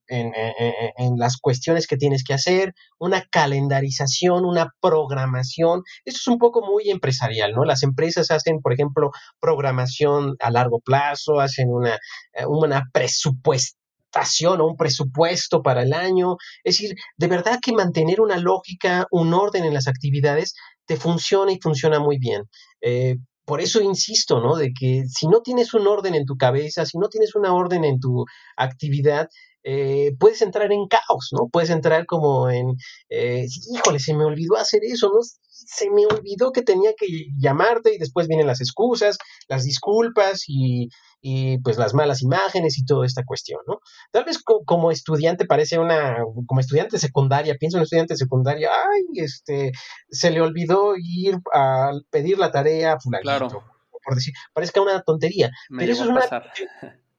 en, 0.08 1.18
las 1.18 1.36
cuestiones 1.36 1.86
que 1.86 1.98
tienes 1.98 2.24
que 2.24 2.34
hacer, 2.34 2.74
una 2.98 3.26
calendarización, 3.30 4.46
una 4.46 4.70
programación. 4.80 5.84
Esto 6.06 6.20
es 6.22 6.28
un 6.28 6.38
poco 6.38 6.66
muy 6.66 6.90
empresarial, 6.90 7.52
¿no? 7.52 7.66
Las 7.66 7.84
empresas 7.84 8.32
hacen, 8.32 8.62
por 8.62 8.72
ejemplo, 8.72 9.12
programación 9.42 10.38
a 10.40 10.50
largo 10.50 10.80
plazo, 10.80 11.42
hacen 11.42 11.68
una, 11.70 11.96
eh, 12.32 12.46
una 12.48 12.84
presupuestación 12.94 14.62
o 14.62 14.66
un 14.66 14.78
presupuesto 14.78 15.62
para 15.62 15.82
el 15.84 15.92
año. 15.92 16.38
Es 16.64 16.78
decir, 16.78 16.96
de 17.18 17.28
verdad 17.28 17.60
que 17.62 17.74
mantener 17.74 18.22
una 18.22 18.38
lógica, 18.38 19.08
un 19.12 19.34
orden 19.34 19.66
en 19.66 19.74
las 19.74 19.90
actividades 19.90 20.54
te 20.86 20.96
funciona 20.96 21.52
y 21.52 21.60
funciona 21.60 22.00
muy 22.00 22.18
bien. 22.18 22.44
Eh, 22.80 23.18
por 23.46 23.62
eso 23.62 23.82
insisto, 23.82 24.40
¿no? 24.40 24.56
De 24.56 24.74
que 24.74 25.06
si 25.08 25.28
no 25.28 25.42
tienes 25.42 25.74
un 25.74 25.88
orden 25.88 26.16
en 26.16 26.26
tu 26.26 26.38
cabeza, 26.38 26.86
si 26.86 26.98
no 26.98 27.10
tienes 27.10 27.36
una 27.36 27.54
orden 27.54 27.84
en 27.84 28.00
tu 28.00 28.26
actividad, 28.56 29.30
eh, 29.64 30.16
puedes 30.20 30.42
entrar 30.42 30.72
en 30.72 30.88
caos, 30.88 31.30
¿no? 31.32 31.48
Puedes 31.52 31.70
entrar 31.70 32.06
como 32.06 32.50
en, 32.50 32.76
eh, 33.10 33.46
híjole, 33.74 34.00
se 34.00 34.14
me 34.14 34.26
olvidó 34.26 34.58
hacer 34.58 34.82
eso, 34.84 35.12
¿no? 35.14 35.20
Se 35.48 35.90
me 35.90 36.06
olvidó 36.06 36.52
que 36.52 36.64
tenía 36.64 36.92
que 36.98 37.08
llamarte 37.40 37.94
y 37.94 38.00
después 38.00 38.28
vienen 38.28 38.48
las 38.48 38.62
excusas, 38.62 39.18
las 39.48 39.64
disculpas 39.64 40.44
y, 40.48 40.90
y 41.22 41.60
pues 41.60 41.78
las 41.78 41.94
malas 41.94 42.24
imágenes 42.24 42.80
y 42.80 42.86
toda 42.86 43.06
esta 43.06 43.24
cuestión, 43.24 43.62
¿no? 43.68 43.80
Tal 44.12 44.26
vez 44.26 44.40
como 44.44 44.92
estudiante 44.92 45.46
parece 45.46 45.78
una, 45.78 46.18
como 46.48 46.60
estudiante 46.60 46.98
secundaria, 46.98 47.56
pienso 47.60 47.78
en 47.78 47.84
estudiante 47.84 48.16
secundaria, 48.16 48.70
ay, 48.72 49.24
este, 49.24 49.72
se 50.10 50.32
le 50.32 50.42
olvidó 50.42 50.96
ir 50.98 51.38
a 51.54 51.92
pedir 52.10 52.40
la 52.40 52.52
tarea 52.52 52.94
a 52.94 53.00
fulanito, 53.00 53.64
por 54.04 54.16
decir, 54.16 54.34
parezca 54.54 54.82
una 54.82 55.02
tontería, 55.04 55.52
pero 55.78 55.92
eso 55.92 56.04
es 56.04 56.10
una... 56.10 56.22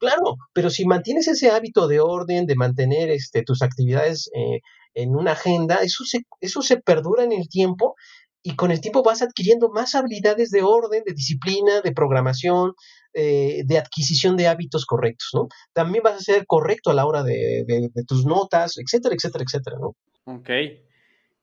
Claro, 0.03 0.37
pero 0.53 0.69
si 0.69 0.85
mantienes 0.85 1.29
ese 1.29 1.53
hábito 1.53 1.87
de 1.87 2.01
orden, 2.01 2.47
de 2.47 2.57
mantener 2.57 3.09
este, 3.09 3.45
tus 3.45 3.62
actividades 3.62 4.29
eh, 4.35 4.59
en 4.95 5.15
una 5.15 5.31
agenda, 5.31 5.77
eso 5.77 6.03
se, 6.05 6.23
eso 6.41 6.61
se 6.61 6.79
perdura 6.79 7.23
en 7.23 7.31
el 7.31 7.49
tiempo 7.49 7.95
y 8.43 8.57
con 8.57 8.73
el 8.73 8.81
tiempo 8.81 9.05
vas 9.05 9.23
adquiriendo 9.23 9.71
más 9.71 9.95
habilidades 9.95 10.51
de 10.51 10.62
orden, 10.65 11.05
de 11.07 11.15
disciplina, 11.15 11.83
de 11.83 11.93
programación, 11.93 12.73
eh, 13.15 13.62
de 13.65 13.79
adquisición 13.79 14.37
de 14.37 14.49
hábitos 14.49 14.87
correctos, 14.87 15.29
¿no? 15.35 15.47
También 15.73 16.03
vas 16.03 16.17
a 16.17 16.33
ser 16.33 16.47
correcto 16.49 16.91
a 16.91 16.95
la 16.95 17.07
hora 17.07 17.23
de, 17.23 17.65
tus 18.09 18.27
notas, 18.27 18.79
etcétera, 18.79 19.15
etcétera, 19.15 19.45
etcétera, 19.47 19.77
¿no? 19.79 19.95
Ok. 20.25 20.51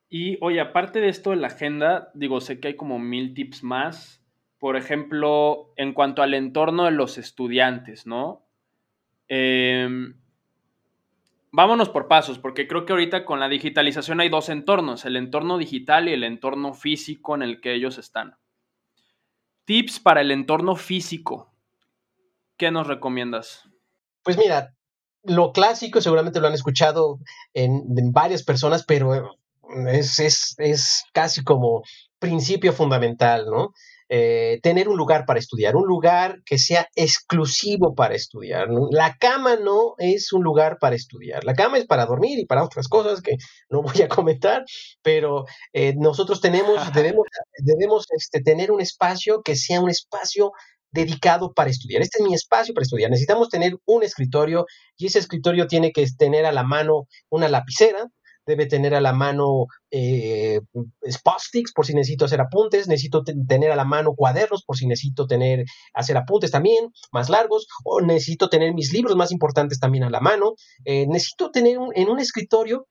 Y 0.10 0.38
oye, 0.44 0.60
aparte 0.60 1.00
de 1.00 1.08
esto 1.08 1.30
de 1.30 1.38
la 1.38 1.48
agenda, 1.48 2.12
digo, 2.14 2.42
sé 2.42 2.60
que 2.60 2.68
hay 2.68 2.76
como 2.76 3.00
mil 3.00 3.34
tips 3.34 3.64
más. 3.64 4.22
Por 4.60 4.76
ejemplo, 4.76 5.72
en 5.78 5.94
cuanto 5.94 6.22
al 6.22 6.34
entorno 6.34 6.84
de 6.84 6.92
los 6.92 7.18
estudiantes, 7.18 8.06
¿no? 8.06 8.49
Em, 9.30 10.16
vámonos 11.52 11.90
por 11.90 12.08
pasos, 12.08 12.40
porque 12.40 12.68
creo 12.68 12.86
que 12.86 12.94
ahorita 12.94 13.24
con 13.24 13.40
la 13.40 13.48
digitalización 13.48 14.20
hay 14.20 14.30
dos 14.30 14.50
entornos, 14.50 15.06
el 15.06 15.16
entorno 15.16 15.58
digital 15.58 16.10
y 16.10 16.14
el 16.14 16.24
entorno 16.24 16.74
físico 16.74 17.36
en 17.36 17.44
el 17.44 17.62
que 17.62 17.74
ellos 17.76 17.98
están. 18.00 18.38
Tips 19.66 20.00
para 20.00 20.22
el 20.22 20.32
entorno 20.32 20.76
físico. 20.76 21.54
¿Qué 22.58 22.72
nos 22.72 22.88
recomiendas? 22.88 23.70
Pues 24.24 24.36
mira, 24.36 24.74
lo 25.24 25.52
clásico 25.52 26.02
seguramente 26.02 26.40
lo 26.40 26.48
han 26.48 26.54
escuchado 26.54 27.20
en, 27.54 28.12
varias 28.12 28.44
personas, 28.44 28.84
pero 28.84 29.38
es, 29.88 30.20
es, 30.58 31.06
casi 31.14 31.44
como 31.44 31.84
principio 32.18 32.74
fundamental, 32.74 33.46
¿no? 33.46 33.74
Eh, 34.12 34.60
tener 34.64 34.90
un 34.90 34.98
lugar 34.98 35.26
para 35.28 35.40
estudiar, 35.40 35.76
un 35.76 35.86
lugar 35.86 36.42
que 36.44 36.58
sea 36.58 36.88
exclusivo 36.96 37.94
para 37.94 38.16
estudiar. 38.16 38.68
La 38.90 39.16
cama 39.18 39.56
no 39.56 39.94
es 40.00 40.34
un 40.34 40.44
lugar 40.44 40.78
para 40.80 40.96
estudiar, 40.96 41.44
la 41.44 41.54
cama 41.54 41.78
es 41.78 41.86
para 41.86 42.08
dormir 42.08 42.40
y 42.40 42.48
para 42.48 42.64
otras 42.64 42.88
cosas 42.88 43.22
que 43.22 43.38
no 43.70 43.84
voy 43.84 44.02
a 44.02 44.08
comentar, 44.08 44.66
pero 45.04 45.46
eh, 45.74 45.94
nosotros 45.96 46.42
tenemos, 46.42 46.92
debemos, 46.94 47.28
debemos 47.60 48.08
este, 48.10 48.42
tener 48.42 48.72
un 48.72 48.82
espacio 48.82 49.44
que 49.44 49.56
sea 49.56 49.80
un 49.80 49.92
espacio 49.92 50.54
dedicado 50.92 51.54
para 51.54 51.70
estudiar. 51.70 52.02
Este 52.02 52.18
es 52.20 52.26
mi 52.28 52.34
espacio 52.34 52.74
para 52.74 52.84
estudiar. 52.84 53.12
Necesitamos 53.12 53.50
tener 53.50 53.78
un 53.86 54.02
escritorio 54.04 54.66
y 54.98 55.06
ese 55.06 55.20
escritorio 55.20 55.68
tiene 55.68 55.92
que 55.92 56.06
tener 56.18 56.46
a 56.46 56.52
la 56.52 56.64
mano 56.64 57.08
una 57.30 57.48
lapicera, 57.48 58.08
debe 58.46 58.66
tener 58.66 58.96
a 58.96 59.02
la 59.02 59.14
mano 59.14 59.68
eh, 59.92 60.62
por 61.74 61.86
si 61.86 61.94
necesito 61.94 62.26
hacer 62.26 62.42
apuntes, 62.42 62.88
necesito 62.88 63.24
tener 63.24 63.72
a 63.72 63.76
la 63.76 63.86
mano 63.86 64.14
cuadernos 64.16 64.64
por 64.64 64.78
si 64.78 64.88
necesito 64.88 65.28
tener, 65.28 65.66
hacer 65.94 66.18
apuntes 66.18 66.52
también 66.52 66.92
más 67.12 67.30
largos, 67.30 67.68
o 67.84 68.02
necesito 68.02 68.50
tener 68.50 68.74
mis 68.74 68.92
libros 68.94 69.16
más 69.16 69.32
importantes 69.32 69.80
también 69.80 70.04
a 70.04 70.10
la 70.10 70.20
mano, 70.20 70.54
eh, 70.86 71.06
necesito 71.08 71.52
tener 71.52 71.78
en 71.96 72.10
un 72.10 72.20
escritorio 72.20 72.88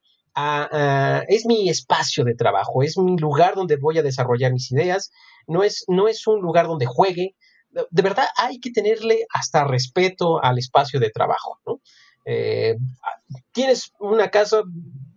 es 1.29 1.47
mi 1.47 1.69
espacio 1.69 2.23
de 2.25 2.35
trabajo, 2.35 2.85
es 2.85 2.97
mi 2.97 3.17
lugar 3.17 3.57
donde 3.57 3.77
voy 3.77 3.99
a 3.99 4.03
desarrollar 4.03 4.53
mis 4.53 4.71
ideas, 4.71 5.11
no 5.49 5.65
es, 5.65 5.85
no 5.89 6.07
es 6.07 6.27
un 6.27 6.41
lugar 6.41 6.67
donde 6.67 6.87
juegue. 6.87 7.35
De 7.71 8.03
verdad 8.03 8.27
hay 8.37 8.61
que 8.61 8.71
tenerle 8.71 9.27
hasta 9.33 9.65
respeto 9.65 10.43
al 10.43 10.59
espacio 10.59 11.01
de 11.01 11.11
trabajo. 11.11 11.59
¿no? 11.67 11.81
Eh, 12.25 12.77
tienes 13.53 13.93
una 13.99 14.29
casa, 14.29 14.63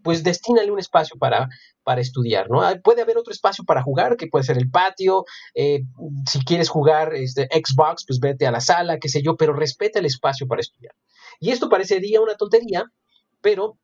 pues 0.03 0.23
destínale 0.23 0.71
un 0.71 0.79
espacio 0.79 1.17
para, 1.17 1.49
para 1.83 2.01
estudiar, 2.01 2.49
¿no? 2.49 2.61
Puede 2.83 3.01
haber 3.01 3.17
otro 3.17 3.33
espacio 3.33 3.63
para 3.63 3.81
jugar, 3.83 4.17
que 4.17 4.27
puede 4.27 4.43
ser 4.43 4.57
el 4.57 4.69
patio, 4.69 5.25
eh, 5.53 5.81
si 6.29 6.43
quieres 6.43 6.69
jugar 6.69 7.13
este, 7.13 7.47
Xbox, 7.51 8.05
pues 8.05 8.19
vete 8.19 8.47
a 8.47 8.51
la 8.51 8.61
sala, 8.61 8.99
qué 8.99 9.09
sé 9.09 9.21
yo, 9.21 9.35
pero 9.35 9.53
respeta 9.53 9.99
el 9.99 10.05
espacio 10.05 10.47
para 10.47 10.61
estudiar. 10.61 10.93
Y 11.39 11.51
esto 11.51 11.69
parecería 11.69 12.21
una 12.21 12.35
tontería, 12.35 12.85
pero 13.41 13.77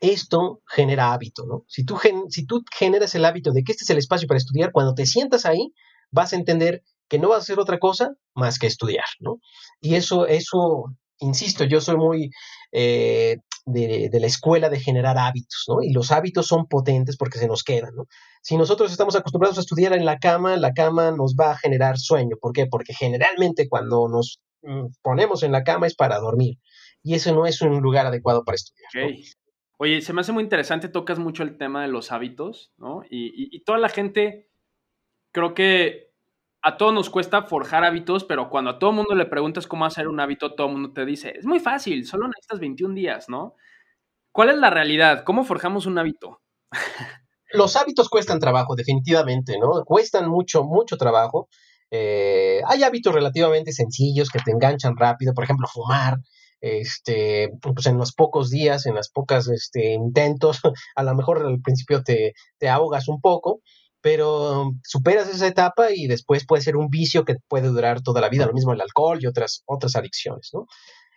esto 0.00 0.60
genera 0.66 1.12
hábito, 1.12 1.46
¿no? 1.46 1.64
Si 1.68 1.84
tú, 1.84 1.98
si 2.28 2.46
tú 2.46 2.62
generas 2.76 3.14
el 3.14 3.24
hábito 3.24 3.52
de 3.52 3.62
que 3.62 3.72
este 3.72 3.84
es 3.84 3.90
el 3.90 3.98
espacio 3.98 4.28
para 4.28 4.38
estudiar, 4.38 4.72
cuando 4.72 4.94
te 4.94 5.06
sientas 5.06 5.46
ahí, 5.46 5.72
vas 6.10 6.32
a 6.32 6.36
entender 6.36 6.82
que 7.08 7.18
no 7.18 7.28
vas 7.28 7.38
a 7.38 7.42
hacer 7.42 7.58
otra 7.58 7.78
cosa 7.78 8.12
más 8.34 8.58
que 8.58 8.66
estudiar, 8.66 9.06
¿no? 9.20 9.38
Y 9.80 9.94
eso, 9.94 10.26
eso 10.26 10.84
insisto, 11.18 11.64
yo 11.64 11.80
soy 11.80 11.96
muy 11.96 12.30
eh, 12.72 13.38
de, 13.66 14.10
la 14.12 14.26
escuela 14.26 14.68
de 14.68 14.80
generar 14.80 15.18
hábitos, 15.18 15.64
¿no? 15.68 15.82
Y 15.82 15.92
los 15.92 16.12
hábitos 16.12 16.46
son 16.46 16.66
potentes 16.66 17.16
porque 17.16 17.38
se 17.38 17.48
nos 17.48 17.62
quedan, 17.62 17.94
¿no? 17.94 18.06
Si 18.42 18.56
nosotros 18.56 18.90
estamos 18.90 19.16
acostumbrados 19.16 19.58
a 19.58 19.62
estudiar 19.62 19.94
en 19.94 20.04
la 20.04 20.18
cama, 20.18 20.56
la 20.56 20.72
cama 20.72 21.10
nos 21.12 21.34
va 21.34 21.52
a 21.52 21.58
generar 21.58 21.98
sueño. 21.98 22.36
¿Por 22.40 22.52
qué? 22.52 22.66
Porque 22.66 22.92
generalmente 22.92 23.68
cuando 23.68 24.08
nos 24.08 24.40
mm, 24.62 24.86
ponemos 25.02 25.42
en 25.42 25.52
la 25.52 25.64
cama 25.64 25.86
es 25.86 25.94
para 25.94 26.18
dormir. 26.18 26.58
Y 27.02 27.14
eso 27.14 27.34
no 27.34 27.46
es 27.46 27.60
un 27.62 27.80
lugar 27.80 28.06
adecuado 28.06 28.44
para 28.44 28.56
estudiar. 28.56 29.14
Oye, 29.76 30.00
se 30.00 30.12
me 30.12 30.20
hace 30.20 30.32
muy 30.32 30.44
interesante, 30.44 30.88
tocas 30.88 31.18
mucho 31.18 31.42
el 31.42 31.58
tema 31.58 31.82
de 31.82 31.88
los 31.88 32.12
hábitos, 32.12 32.72
¿no? 32.78 33.02
y 33.10 33.60
toda 33.64 33.78
la 33.78 33.88
gente, 33.88 34.48
creo 35.32 35.52
que 35.52 36.13
a 36.64 36.78
todos 36.78 36.94
nos 36.94 37.10
cuesta 37.10 37.42
forjar 37.42 37.84
hábitos, 37.84 38.24
pero 38.24 38.48
cuando 38.48 38.70
a 38.70 38.78
todo 38.78 38.90
mundo 38.90 39.14
le 39.14 39.26
preguntas 39.26 39.66
cómo 39.66 39.84
hacer 39.84 40.08
un 40.08 40.18
hábito, 40.18 40.54
todo 40.54 40.68
el 40.68 40.72
mundo 40.72 40.92
te 40.94 41.04
dice, 41.04 41.34
es 41.38 41.44
muy 41.44 41.60
fácil, 41.60 42.06
solo 42.06 42.26
necesitas 42.26 42.58
21 42.58 42.94
días, 42.94 43.28
¿no? 43.28 43.54
¿Cuál 44.32 44.48
es 44.48 44.56
la 44.56 44.70
realidad? 44.70 45.24
¿Cómo 45.24 45.44
forjamos 45.44 45.84
un 45.84 45.98
hábito? 45.98 46.40
Los 47.52 47.76
hábitos 47.76 48.08
cuestan 48.08 48.40
trabajo, 48.40 48.74
definitivamente, 48.76 49.58
¿no? 49.58 49.84
Cuestan 49.84 50.28
mucho, 50.30 50.64
mucho 50.64 50.96
trabajo. 50.96 51.48
Eh, 51.90 52.62
hay 52.66 52.82
hábitos 52.82 53.14
relativamente 53.14 53.70
sencillos 53.72 54.30
que 54.30 54.38
te 54.38 54.50
enganchan 54.50 54.96
rápido, 54.96 55.34
por 55.34 55.44
ejemplo, 55.44 55.68
fumar. 55.68 56.16
Este, 56.62 57.50
pues 57.60 57.84
en 57.84 57.98
los 57.98 58.14
pocos 58.14 58.48
días, 58.48 58.86
en 58.86 58.94
las 58.94 59.10
pocas 59.10 59.48
este, 59.48 59.92
intentos, 59.92 60.62
a 60.96 61.02
lo 61.02 61.14
mejor 61.14 61.44
al 61.44 61.60
principio 61.60 62.02
te, 62.02 62.32
te 62.56 62.70
ahogas 62.70 63.06
un 63.06 63.20
poco, 63.20 63.60
pero 64.04 64.74
superas 64.82 65.30
esa 65.30 65.46
etapa 65.46 65.90
y 65.90 66.06
después 66.06 66.44
puede 66.46 66.60
ser 66.62 66.76
un 66.76 66.90
vicio 66.90 67.24
que 67.24 67.36
puede 67.48 67.68
durar 67.68 68.02
toda 68.02 68.20
la 68.20 68.28
vida, 68.28 68.44
lo 68.44 68.52
mismo 68.52 68.74
el 68.74 68.82
alcohol 68.82 69.18
y 69.18 69.26
otras, 69.26 69.62
otras 69.64 69.96
adicciones, 69.96 70.50
¿no? 70.52 70.66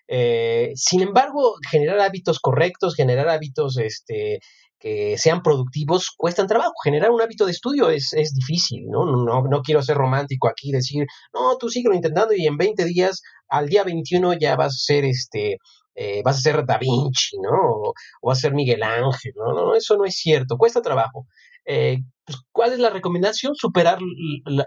Eh, 0.08 0.72
sin 0.76 1.02
embargo, 1.02 1.56
generar 1.70 2.00
hábitos 2.00 2.40
correctos, 2.40 2.96
generar 2.96 3.28
hábitos 3.28 3.78
este, 3.78 4.40
que 4.80 5.18
sean 5.18 5.42
productivos, 5.42 6.12
cuestan 6.16 6.48
trabajo. 6.48 6.76
Generar 6.82 7.12
un 7.12 7.22
hábito 7.22 7.46
de 7.46 7.52
estudio 7.52 7.90
es, 7.90 8.14
es 8.14 8.34
difícil, 8.34 8.86
¿no? 8.90 9.06
¿no? 9.06 9.42
¿no? 9.42 9.62
quiero 9.64 9.82
ser 9.82 9.98
romántico 9.98 10.48
aquí, 10.48 10.72
decir, 10.72 11.06
no, 11.34 11.58
tú 11.58 11.68
síguelo 11.68 11.94
intentando 11.94 12.34
y 12.36 12.48
en 12.48 12.56
20 12.56 12.86
días, 12.86 13.22
al 13.50 13.68
día 13.68 13.84
21 13.84 14.36
ya 14.40 14.56
vas 14.56 14.76
a 14.76 14.80
ser 14.80 15.04
este, 15.04 15.58
eh, 15.94 16.22
vas 16.24 16.38
a 16.38 16.42
ser 16.42 16.66
Da 16.66 16.78
Vinci, 16.78 17.38
¿no? 17.42 17.50
O, 17.52 17.90
o, 18.22 18.28
vas 18.30 18.38
a 18.38 18.42
ser 18.44 18.54
Miguel 18.54 18.82
Ángel, 18.82 19.34
¿no? 19.36 19.52
No, 19.52 19.76
eso 19.76 19.98
no 19.98 20.06
es 20.06 20.16
cierto, 20.16 20.58
cuesta 20.58 20.82
trabajo. 20.82 21.28
Eh, 21.68 22.00
pues, 22.26 22.40
¿cuál 22.52 22.74
es 22.74 22.80
la 22.80 22.90
recomendación? 22.90 23.56
Superar 23.56 24.00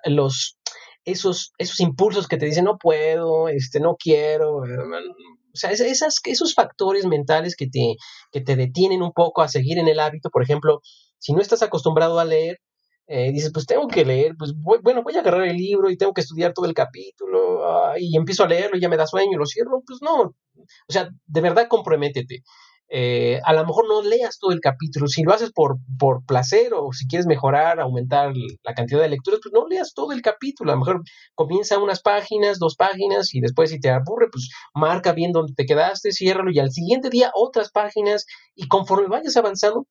los, 0.04 0.58
esos, 1.04 1.52
esos 1.58 1.80
impulsos 1.80 2.28
que 2.28 2.36
te 2.36 2.46
dicen 2.46 2.64
no 2.64 2.78
puedo, 2.78 3.48
este, 3.48 3.80
no 3.80 3.96
quiero. 3.96 4.64
Eh, 4.66 4.76
o 5.52 5.56
sea, 5.56 5.70
esas, 5.72 6.20
esos 6.24 6.54
factores 6.54 7.06
mentales 7.06 7.56
que 7.56 7.66
te, 7.68 7.96
que 8.30 8.40
te 8.40 8.54
detienen 8.56 9.02
un 9.02 9.12
poco 9.12 9.42
a 9.42 9.48
seguir 9.48 9.78
en 9.78 9.88
el 9.88 9.98
hábito. 10.00 10.30
Por 10.30 10.42
ejemplo, 10.42 10.80
si 11.18 11.32
no 11.32 11.40
estás 11.40 11.62
acostumbrado 11.62 12.20
a 12.20 12.24
leer, 12.24 12.58
eh, 13.08 13.32
dices, 13.32 13.50
pues 13.52 13.66
tengo 13.66 13.88
que 13.88 14.04
leer, 14.04 14.34
pues 14.38 14.52
bueno, 14.54 15.02
voy 15.02 15.16
a 15.16 15.20
agarrar 15.20 15.44
el 15.48 15.56
libro 15.56 15.90
y 15.90 15.96
tengo 15.96 16.12
que 16.14 16.20
estudiar 16.20 16.52
todo 16.52 16.66
el 16.66 16.74
capítulo 16.74 17.60
y 17.98 18.16
empiezo 18.16 18.44
a 18.44 18.48
leerlo 18.48 18.76
y 18.76 18.80
ya 18.80 18.88
me 18.88 18.96
da 18.96 19.06
sueño 19.06 19.32
y 19.32 19.36
lo 19.36 19.46
cierro, 19.46 19.82
pues 19.84 20.00
no, 20.00 20.20
o 20.22 20.92
sea, 20.92 21.08
de 21.26 21.40
verdad 21.40 21.66
comprométete. 21.68 22.42
Eh, 22.92 23.40
a 23.44 23.52
lo 23.52 23.64
mejor 23.64 23.86
no 23.88 24.02
leas 24.02 24.38
todo 24.40 24.50
el 24.50 24.60
capítulo, 24.60 25.06
si 25.06 25.22
lo 25.22 25.32
haces 25.32 25.52
por, 25.52 25.76
por 25.96 26.24
placer 26.26 26.74
o 26.74 26.92
si 26.92 27.06
quieres 27.06 27.26
mejorar, 27.26 27.78
aumentar 27.78 28.32
la 28.64 28.74
cantidad 28.74 29.00
de 29.00 29.08
lecturas, 29.08 29.38
pues 29.42 29.52
no 29.52 29.68
leas 29.68 29.94
todo 29.94 30.10
el 30.10 30.22
capítulo, 30.22 30.72
a 30.72 30.74
lo 30.74 30.80
mejor 30.80 31.02
comienza 31.36 31.78
unas 31.78 32.02
páginas, 32.02 32.58
dos 32.58 32.74
páginas 32.74 33.32
y 33.32 33.40
después 33.40 33.70
si 33.70 33.78
te 33.78 33.90
aburre, 33.90 34.26
pues 34.32 34.50
marca 34.74 35.12
bien 35.12 35.30
donde 35.30 35.54
te 35.54 35.66
quedaste, 35.66 36.10
ciérralo 36.10 36.50
y 36.50 36.58
al 36.58 36.72
siguiente 36.72 37.10
día 37.10 37.30
otras 37.34 37.70
páginas 37.70 38.26
y 38.56 38.66
conforme 38.66 39.06
vayas 39.06 39.36
avanzando, 39.36 39.86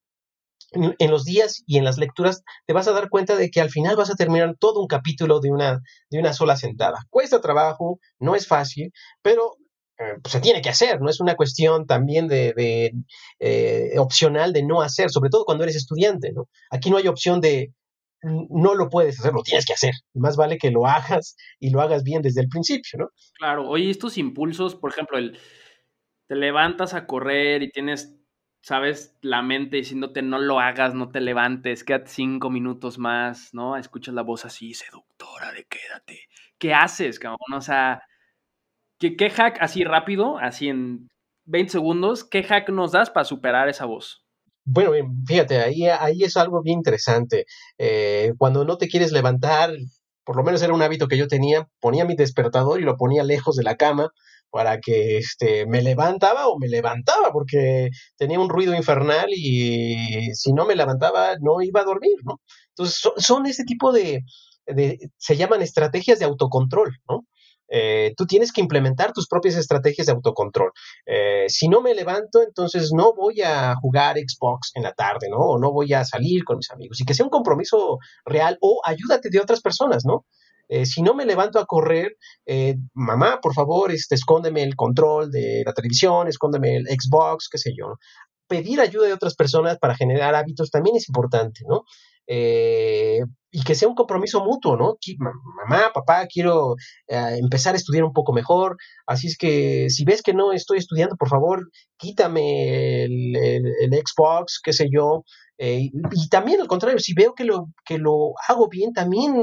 en, 0.72 1.12
los 1.12 1.26
días 1.26 1.64
y 1.66 1.78
en 1.78 1.84
las 1.84 1.98
lecturas 1.98 2.44
te 2.68 2.74
vas 2.74 2.88
a 2.88 2.92
dar 2.92 3.10
cuenta 3.10 3.36
de 3.36 3.50
que 3.50 3.62
al 3.62 3.70
final 3.70 3.96
vas 3.96 4.10
a 4.10 4.16
terminar 4.16 4.56
todo 4.60 4.82
un 4.82 4.88
capítulo 4.88 5.40
de 5.40 5.52
una, 5.52 5.82
de 6.10 6.20
una 6.20 6.34
sola 6.34 6.56
sentada. 6.58 7.06
Cuesta 7.10 7.42
trabajo, 7.42 8.00
no 8.20 8.36
es 8.36 8.48
fácil, 8.48 8.92
pero 9.22 9.56
pues 10.22 10.32
se 10.32 10.40
tiene 10.40 10.62
que 10.62 10.70
hacer, 10.70 11.02
no 11.02 11.10
es 11.10 11.20
una 11.20 11.36
cuestión 11.36 11.86
también 11.86 12.28
de, 12.28 12.94
eh, 13.40 13.94
opcional 13.98 14.54
de 14.54 14.64
no 14.64 14.82
hacer, 14.82 15.10
sobre 15.10 15.30
todo 15.30 15.44
cuando 15.44 15.64
eres 15.64 15.76
estudiante, 15.76 16.32
¿no? 16.32 16.48
Aquí 16.72 16.90
no 16.90 16.98
hay 16.98 17.08
opción 17.08 17.42
de 17.42 17.74
no 18.22 18.76
lo 18.76 18.90
puedes 18.90 19.20
hacer, 19.20 19.34
lo 19.34 19.44
tienes 19.44 19.66
que 19.66 19.74
hacer. 19.74 19.94
Más 20.14 20.36
vale 20.36 20.58
que 20.58 20.72
lo 20.72 20.86
hagas 20.88 21.36
y 21.60 21.70
lo 21.70 21.82
hagas 21.82 22.04
bien 22.04 22.22
desde 22.22 22.42
el 22.42 22.50
principio, 22.50 23.00
¿no? 23.00 23.10
Claro, 23.38 23.68
oye, 23.68 23.90
estos 23.90 24.18
impulsos, 24.18 24.76
por 24.76 24.92
ejemplo, 24.92 25.18
el, 25.18 25.38
te 26.28 26.36
levantas 26.36 26.94
a 26.94 27.06
correr 27.06 27.64
y 27.64 27.70
tienes, 27.70 28.16
sabes, 28.62 29.18
la 29.22 29.42
mente 29.42 29.78
diciéndote 29.78 30.22
no 30.22 30.40
lo 30.40 30.60
hagas, 30.60 30.94
no 30.94 31.10
te 31.12 31.22
levantes, 31.22 31.84
quédate 31.84 32.10
cinco 32.10 32.50
minutos 32.50 32.98
más, 32.98 33.54
¿no? 33.54 33.78
Escuchas 33.78 34.14
la 34.14 34.22
voz 34.22 34.46
así, 34.46 34.74
seductora 34.74 35.52
de 35.54 35.66
quédate. 35.66 36.28
¿Qué 36.58 36.74
haces, 36.74 37.20
cabrón? 37.20 37.54
O 37.54 37.62
sea, 37.62 38.04
¿Qué, 39.00 39.30
hack 39.30 39.58
así 39.62 39.84
rápido, 39.86 40.38
así 40.38 40.68
en 40.68 41.08
20 41.46 41.72
segundos, 41.72 42.26
qué 42.26 42.44
hack 42.44 42.70
nos 42.70 42.92
das 42.92 43.10
para 43.10 43.24
superar 43.24 43.70
esa 43.70 43.86
voz? 43.86 44.26
Bueno, 44.66 44.92
fíjate, 45.26 45.58
ahí, 45.58 45.86
ahí 45.88 46.24
es 46.24 46.36
algo 46.36 46.62
bien 46.62 46.80
interesante. 46.80 47.46
Eh, 47.78 48.34
cuando 48.38 48.66
no 48.66 48.78
te 48.78 48.90
quieres 48.90 49.12
levantar, 49.12 49.72
por 50.26 50.36
lo 50.36 50.44
menos 50.44 50.62
era 50.62 50.74
un 50.74 50.82
hábito 50.82 51.08
que 51.08 51.18
yo 51.18 51.28
tenía, 51.28 51.68
ponía 51.80 52.06
mi 52.06 52.16
despertador 52.16 52.80
y 52.80 52.84
lo 52.84 52.98
ponía 52.98 53.24
lejos 53.24 53.56
de 53.56 53.64
la 53.64 53.78
cama 53.78 54.12
para 54.52 54.80
que 54.80 55.18
este, 55.18 55.66
me 55.66 55.82
levantaba 55.82 56.48
o 56.48 56.60
me 56.60 56.68
levantaba, 56.68 57.32
porque 57.32 57.90
tenía 58.18 58.40
un 58.40 58.50
ruido 58.50 58.76
infernal 58.76 59.30
y 59.30 60.34
si 60.34 60.54
no 60.54 60.66
me 60.66 60.76
levantaba 60.76 61.36
no 61.40 61.62
iba 61.62 61.82
a 61.82 61.86
dormir, 61.86 62.18
¿no? 62.26 62.42
Entonces 62.70 63.00
son, 63.00 63.14
son 63.18 63.46
ese 63.46 63.64
tipo 63.64 63.92
de, 63.92 64.24
de, 64.66 65.00
se 65.18 65.38
llaman 65.38 65.62
estrategias 65.62 66.20
de 66.20 66.26
autocontrol, 66.26 66.92
¿no? 67.08 67.26
Eh, 67.70 68.14
tú 68.18 68.26
tienes 68.26 68.52
que 68.52 68.62
implementar 68.62 69.14
tus 69.14 69.28
propias 69.28 69.56
estrategias 69.56 70.08
de 70.08 70.14
autocontrol. 70.14 70.72
Eh, 71.06 71.46
si 71.48 71.68
no 71.68 71.82
me 71.82 71.94
levanto, 71.94 72.42
entonces 72.42 72.92
no 72.94 73.14
voy 73.14 73.42
a 73.42 73.76
jugar 73.76 74.18
Xbox 74.18 74.72
en 74.76 74.84
la 74.84 74.94
tarde, 74.94 75.28
¿no? 75.30 75.38
O 75.38 75.60
no 75.60 75.72
voy 75.72 75.94
a 75.94 76.06
salir 76.06 76.44
con 76.44 76.58
mis 76.58 76.72
amigos. 76.72 77.00
Y 77.00 77.06
que 77.06 77.14
sea 77.14 77.26
un 77.26 77.30
compromiso 77.30 78.00
real 78.26 78.58
o 78.62 78.82
ayúdate 78.84 79.30
de 79.30 79.40
otras 79.40 79.62
personas, 79.62 80.04
¿no? 80.06 80.26
Eh, 80.68 80.86
si 80.86 81.02
no 81.02 81.16
me 81.16 81.26
levanto 81.26 81.60
a 81.60 81.66
correr, 81.66 82.16
mamá, 82.94 83.40
por 83.42 83.54
favor, 83.56 83.92
este, 83.92 84.14
escóndeme 84.16 84.62
el 84.62 84.76
control 84.76 85.32
de 85.32 85.64
la 85.66 85.74
televisión, 85.74 86.28
escóndeme 86.28 86.76
el 86.76 86.86
Xbox, 86.86 87.50
qué 87.50 87.58
sé 87.58 87.72
yo. 87.76 87.96
Pedir 88.48 88.80
ayuda 88.80 89.08
de 89.08 89.14
otras 89.14 89.36
personas 89.36 89.80
para 89.80 89.96
generar 89.96 90.36
hábitos 90.36 90.70
también 90.70 90.96
es 90.96 91.08
importante, 91.10 91.62
¿no? 91.68 91.84
Eh, 92.32 93.22
y 93.52 93.64
que 93.64 93.74
sea 93.74 93.88
un 93.88 93.96
compromiso 93.96 94.46
mutuo, 94.46 94.78
¿no? 94.78 94.98
Mamá, 95.18 95.92
papá, 95.92 96.28
quiero 96.28 96.76
eh, 97.08 97.38
empezar 97.40 97.74
a 97.74 97.78
estudiar 97.78 98.04
un 98.04 98.14
poco 98.14 98.32
mejor, 98.32 98.78
así 99.08 99.26
es 99.26 99.36
que 99.36 99.90
si 99.90 100.06
ves 100.06 100.22
que 100.22 100.36
no 100.36 100.52
estoy 100.54 100.78
estudiando, 100.78 101.16
por 101.16 101.30
favor, 101.30 101.68
quítame 101.98 103.06
el, 103.06 103.92
Xbox, 103.92 104.62
qué 104.64 104.74
sé 104.74 104.90
yo. 104.94 105.24
Eh, 105.58 105.90
y 106.12 106.30
también 106.30 106.62
al 106.62 106.68
contrario, 106.68 107.00
si 107.00 107.16
veo 107.16 107.34
que 107.34 107.46
lo, 107.46 107.70
que 107.84 107.98
lo 107.98 108.34
hago 108.48 108.70
bien, 108.70 108.94
también 108.94 109.34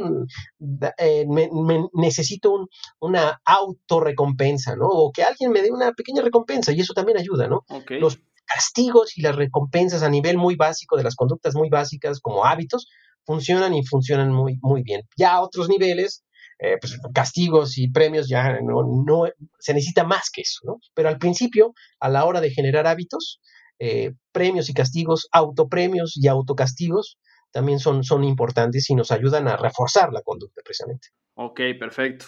me, 0.60 1.50
necesito 1.92 2.68
una 3.00 3.40
autorrecompensa, 3.44 4.76
¿no? 4.76 4.86
O 4.86 5.10
que 5.10 5.24
alguien 5.24 5.50
me 5.50 5.60
dé 5.60 5.72
una 5.72 5.90
pequeña 5.92 6.22
recompensa 6.22 6.72
y 6.72 6.80
eso 6.80 6.94
también 6.94 7.18
ayuda, 7.18 7.48
¿no? 7.48 7.64
Los, 7.88 8.20
castigos 8.46 9.16
y 9.18 9.22
las 9.22 9.36
recompensas 9.36 10.02
a 10.02 10.08
nivel 10.08 10.38
muy 10.38 10.56
básico 10.56 10.96
de 10.96 11.02
las 11.04 11.16
conductas 11.16 11.54
muy 11.54 11.68
básicas 11.68 12.20
como 12.20 12.46
hábitos 12.46 12.88
funcionan 13.24 13.74
y 13.74 13.84
funcionan 13.84 14.32
muy, 14.32 14.58
muy 14.62 14.82
bien. 14.82 15.02
Ya 15.16 15.34
a 15.34 15.42
otros 15.42 15.68
niveles, 15.68 16.24
eh, 16.58 16.78
pues, 16.80 16.98
castigos 17.12 17.76
y 17.76 17.90
premios 17.90 18.28
ya 18.28 18.60
no, 18.60 18.82
no, 19.04 19.24
se 19.58 19.74
necesita 19.74 20.04
más 20.04 20.30
que 20.32 20.42
eso, 20.42 20.60
¿no? 20.64 20.78
Pero 20.94 21.08
al 21.08 21.18
principio, 21.18 21.74
a 22.00 22.08
la 22.08 22.24
hora 22.24 22.40
de 22.40 22.50
generar 22.50 22.86
hábitos, 22.86 23.40
eh, 23.78 24.14
premios 24.32 24.70
y 24.70 24.74
castigos, 24.74 25.28
autopremios 25.32 26.16
y 26.16 26.28
autocastigos 26.28 27.18
también 27.50 27.78
son, 27.78 28.04
son 28.04 28.24
importantes 28.24 28.88
y 28.90 28.94
nos 28.94 29.10
ayudan 29.10 29.48
a 29.48 29.56
reforzar 29.56 30.12
la 30.12 30.22
conducta 30.22 30.62
precisamente. 30.64 31.08
Ok, 31.34 31.60
perfecto. 31.78 32.26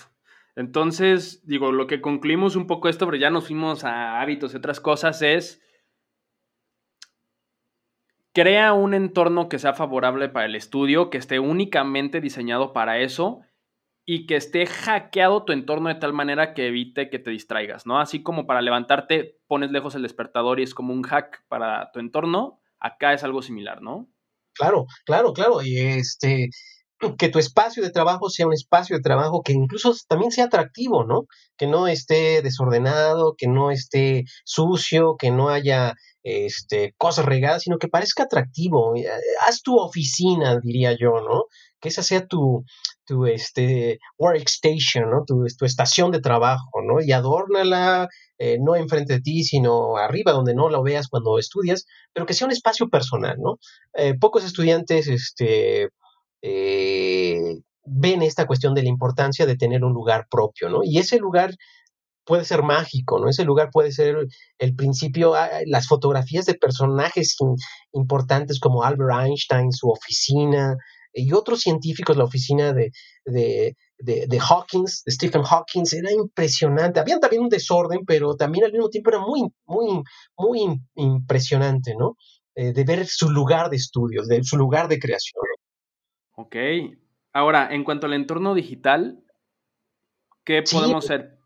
Entonces, 0.56 1.46
digo, 1.46 1.70
lo 1.70 1.86
que 1.86 2.00
concluimos 2.00 2.56
un 2.56 2.66
poco 2.66 2.88
esto, 2.88 3.06
pero 3.06 3.16
ya 3.16 3.30
nos 3.30 3.46
fuimos 3.46 3.84
a 3.84 4.20
hábitos 4.20 4.52
y 4.52 4.56
otras 4.56 4.80
cosas, 4.80 5.22
es 5.22 5.62
crea 8.38 8.72
un 8.72 8.94
entorno 8.94 9.48
que 9.48 9.58
sea 9.58 9.74
favorable 9.74 10.28
para 10.28 10.46
el 10.46 10.54
estudio, 10.54 11.10
que 11.10 11.18
esté 11.18 11.40
únicamente 11.40 12.20
diseñado 12.20 12.72
para 12.72 13.00
eso 13.00 13.40
y 14.06 14.26
que 14.26 14.36
esté 14.36 14.64
hackeado 14.64 15.44
tu 15.44 15.52
entorno 15.52 15.88
de 15.88 15.96
tal 15.96 16.12
manera 16.12 16.54
que 16.54 16.68
evite 16.68 17.10
que 17.10 17.18
te 17.18 17.32
distraigas, 17.32 17.84
¿no? 17.84 17.98
Así 17.98 18.22
como 18.22 18.46
para 18.46 18.62
levantarte 18.62 19.40
pones 19.48 19.72
lejos 19.72 19.96
el 19.96 20.02
despertador 20.02 20.60
y 20.60 20.62
es 20.62 20.72
como 20.72 20.94
un 20.94 21.02
hack 21.02 21.46
para 21.48 21.90
tu 21.90 21.98
entorno, 21.98 22.60
acá 22.78 23.12
es 23.12 23.24
algo 23.24 23.42
similar, 23.42 23.82
¿no? 23.82 24.08
Claro, 24.54 24.86
claro, 25.04 25.32
claro. 25.32 25.60
Y 25.60 25.76
este, 25.76 26.50
que 27.18 27.28
tu 27.28 27.38
espacio 27.38 27.82
de 27.82 27.90
trabajo 27.90 28.28
sea 28.28 28.46
un 28.46 28.52
espacio 28.52 28.96
de 28.96 29.02
trabajo 29.02 29.42
que 29.42 29.52
incluso 29.52 29.94
también 30.08 30.32
sea 30.32 30.46
atractivo, 30.46 31.04
¿no? 31.04 31.26
Que 31.56 31.66
no 31.66 31.86
esté 31.86 32.42
desordenado, 32.42 33.34
que 33.36 33.46
no 33.46 33.70
esté 33.70 34.24
sucio, 34.44 35.16
que 35.18 35.30
no 35.30 35.48
haya 35.48 35.94
este, 36.22 36.94
cosas 36.98 37.24
regadas, 37.24 37.62
sino 37.62 37.78
que 37.78 37.88
parezca 37.88 38.24
atractivo. 38.24 38.96
Eh, 38.96 39.06
haz 39.46 39.62
tu 39.62 39.76
oficina, 39.78 40.58
diría 40.60 40.92
yo, 40.92 41.20
¿no? 41.20 41.44
Que 41.80 41.88
esa 41.88 42.02
sea 42.02 42.26
tu, 42.26 42.64
tu 43.06 43.26
este, 43.26 43.98
workstation, 44.18 45.10
¿no? 45.10 45.24
Tu, 45.24 45.44
tu 45.56 45.64
estación 45.64 46.10
de 46.10 46.20
trabajo, 46.20 46.82
¿no? 46.82 47.00
Y 47.00 47.12
adórnala, 47.12 48.08
eh, 48.38 48.58
no 48.60 48.76
enfrente 48.76 49.14
de 49.14 49.20
ti, 49.20 49.44
sino 49.44 49.96
arriba, 49.96 50.32
donde 50.32 50.54
no 50.54 50.68
lo 50.68 50.82
veas 50.82 51.08
cuando 51.08 51.38
estudias, 51.38 51.86
pero 52.12 52.26
que 52.26 52.34
sea 52.34 52.46
un 52.46 52.52
espacio 52.52 52.88
personal, 52.88 53.36
¿no? 53.38 53.58
Eh, 53.94 54.14
pocos 54.18 54.44
estudiantes, 54.44 55.06
este, 55.08 55.88
ven 56.42 58.22
esta 58.22 58.46
cuestión 58.46 58.74
de 58.74 58.82
la 58.82 58.88
importancia 58.88 59.46
de 59.46 59.56
tener 59.56 59.84
un 59.84 59.92
lugar 59.92 60.26
propio, 60.30 60.68
¿no? 60.68 60.80
Y 60.84 60.98
ese 60.98 61.18
lugar 61.18 61.54
puede 62.24 62.44
ser 62.44 62.62
mágico, 62.62 63.18
¿no? 63.18 63.28
Ese 63.28 63.44
lugar 63.44 63.70
puede 63.72 63.90
ser 63.90 64.16
el 64.58 64.76
principio, 64.76 65.34
ah, 65.34 65.48
las 65.66 65.86
fotografías 65.88 66.44
de 66.46 66.54
personajes 66.54 67.36
importantes 67.92 68.60
como 68.60 68.84
Albert 68.84 69.26
Einstein, 69.26 69.72
su 69.72 69.88
oficina, 69.88 70.76
y 71.12 71.32
otros 71.32 71.60
científicos, 71.60 72.16
la 72.16 72.24
oficina 72.24 72.72
de, 72.72 72.92
de, 73.24 73.74
de, 73.98 74.40
Hawkins, 74.40 75.02
de 75.04 75.12
Stephen 75.12 75.42
Hawking, 75.42 75.84
era 75.92 76.12
impresionante. 76.12 77.00
Había 77.00 77.18
también 77.18 77.42
un 77.42 77.48
desorden, 77.48 78.00
pero 78.06 78.36
también 78.36 78.66
al 78.66 78.72
mismo 78.72 78.88
tiempo 78.88 79.10
era 79.10 79.20
muy, 79.20 79.42
muy, 79.66 80.02
muy 80.36 80.80
impresionante, 80.96 81.94
¿no? 81.98 82.16
Eh, 82.54 82.72
de 82.72 82.84
ver 82.84 83.06
su 83.06 83.30
lugar 83.30 83.70
de 83.70 83.76
estudio, 83.76 84.22
de 84.24 84.42
su 84.44 84.56
lugar 84.56 84.88
de 84.88 84.98
creación. 84.98 85.42
Ok. 86.38 86.54
Ahora, 87.32 87.68
en 87.74 87.82
cuanto 87.82 88.06
al 88.06 88.12
entorno 88.12 88.54
digital, 88.54 89.24
¿qué 90.44 90.62
podemos 90.62 91.04
hacer? 91.04 91.40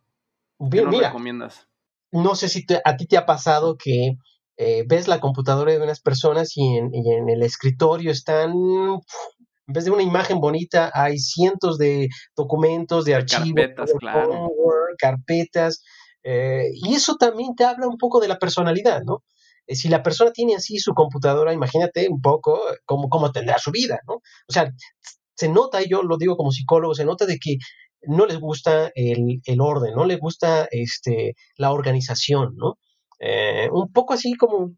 ¿Qué 0.70 0.82
nos 0.82 0.98
recomiendas? 0.98 1.66
No 2.10 2.34
sé 2.34 2.50
si 2.50 2.66
a 2.84 2.96
ti 2.98 3.06
te 3.06 3.16
ha 3.16 3.24
pasado 3.24 3.78
que 3.78 4.18
eh, 4.58 4.84
ves 4.86 5.08
la 5.08 5.18
computadora 5.18 5.72
de 5.72 5.80
unas 5.80 6.02
personas 6.02 6.58
y 6.58 6.76
en, 6.76 6.90
el 7.30 7.42
escritorio 7.42 8.10
están, 8.10 8.50
en 8.50 9.00
vez 9.66 9.86
de 9.86 9.92
una 9.92 10.02
imagen 10.02 10.40
bonita, 10.40 10.90
hay 10.92 11.16
cientos 11.16 11.78
de 11.78 12.10
documentos, 12.36 13.06
de, 13.06 13.14
archivos, 13.14 13.46
carpetas, 13.46 13.92
claro. 13.98 14.50
carpetas, 14.98 15.82
eh, 16.22 16.66
y 16.74 16.94
eso 16.94 17.16
también 17.16 17.54
te 17.56 17.64
habla 17.64 17.88
un 17.88 17.96
poco 17.96 18.20
de 18.20 18.28
la 18.28 18.38
personalidad, 18.38 19.00
¿no? 19.04 19.24
Eh, 19.72 19.74
si 19.74 19.88
la 19.88 20.02
persona 20.02 20.32
tiene 20.32 20.54
así 20.54 20.78
su 20.78 20.92
computadora, 20.94 21.52
imagínate 21.52 22.08
un 22.08 22.20
poco 22.20 22.60
cómo, 22.84 23.08
cómo 23.08 23.32
tendrá 23.32 23.58
su 23.58 23.70
vida, 23.70 24.00
¿no? 24.06 24.14
O 24.14 24.52
sea, 24.52 24.72
se 25.34 25.48
nota, 25.48 25.82
y 25.82 25.88
yo 25.88 26.02
lo 26.02 26.16
digo 26.18 26.36
como 26.36 26.52
psicólogo, 26.52 26.94
se 26.94 27.04
nota 27.04 27.26
de 27.26 27.38
que 27.38 27.56
no 28.02 28.26
les 28.26 28.38
gusta 28.38 28.90
el, 28.94 29.60
orden, 29.60 29.94
no 29.94 30.04
les 30.04 30.18
gusta 30.18 30.68
este, 30.70 31.34
la 31.56 31.72
organización, 31.72 32.54
¿no? 32.56 32.78
Eh, 33.20 33.68
un 33.72 33.92
poco 33.92 34.14
así 34.14 34.34
como 34.34 34.72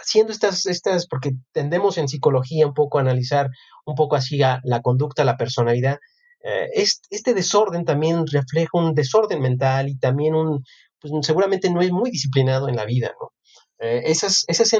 haciendo 0.00 0.32
estas, 0.32 0.66
estas, 0.66 1.06
porque 1.06 1.32
tendemos 1.52 1.98
en 1.98 2.08
psicología 2.08 2.66
un 2.66 2.74
poco 2.74 2.98
a 2.98 3.02
analizar 3.02 3.50
un 3.84 3.94
poco 3.94 4.16
así 4.16 4.38
la 4.38 4.80
conducta, 4.82 5.24
la 5.24 5.36
personalidad. 5.36 5.98
Eh, 6.42 6.68
este, 7.10 7.34
desorden 7.34 7.84
también 7.84 8.26
refleja 8.26 8.70
un 8.72 8.94
desorden 8.94 9.42
mental 9.42 9.88
y 9.90 9.98
también 9.98 10.34
un, 10.34 10.64
pues 11.00 11.12
seguramente 11.22 11.70
no 11.70 11.82
es 11.82 11.90
muy 11.90 12.10
disciplinado 12.10 12.68
en 12.68 12.76
la 12.76 12.86
vida, 12.86 13.12
¿no? 13.20 13.32
Eh, 13.80 14.02
esas, 14.06 14.44
esas, 14.48 14.70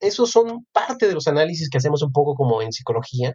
esos 0.00 0.30
son 0.30 0.66
parte 0.72 1.06
de 1.08 1.14
los 1.14 1.28
análisis 1.28 1.68
que 1.70 1.78
hacemos 1.78 2.02
un 2.02 2.12
poco 2.12 2.34
como 2.34 2.62
en 2.62 2.72
psicología. 2.72 3.34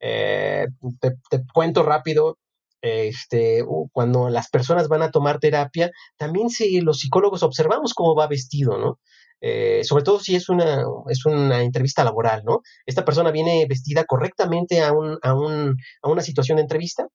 te, 0.00 1.44
cuento 1.52 1.82
rápido, 1.82 2.38
este, 2.82 3.64
cuando 3.92 4.28
las 4.28 4.50
personas 4.50 4.88
van 4.88 5.02
a 5.02 5.10
tomar 5.10 5.38
terapia, 5.38 5.90
también 6.18 6.50
si 6.50 6.80
los 6.80 7.00
psicólogos 7.00 7.42
observamos 7.42 7.94
cómo 7.94 8.14
va 8.14 8.26
vestido, 8.26 8.78
¿no? 8.78 8.98
Eh, 9.46 9.84
sobre 9.84 10.04
todo 10.04 10.20
si 10.20 10.36
es 10.36 10.48
una, 10.48 10.84
es 11.08 11.26
una 11.26 11.62
entrevista 11.62 12.02
laboral, 12.02 12.42
¿no? 12.44 12.62
Esta 12.86 13.04
persona 13.04 13.30
viene 13.30 13.66
vestida 13.68 14.04
correctamente 14.04 14.82
a, 14.82 14.92
un, 14.92 15.18
a, 15.22 15.34
un, 15.34 15.76
a 16.02 16.08
una 16.08 16.22
situación 16.22 16.56
de 16.56 16.62
entrevista. 16.62 17.06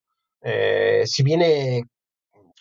Eh, 0.42 1.04
si 1.06 1.24
viene, 1.24 1.84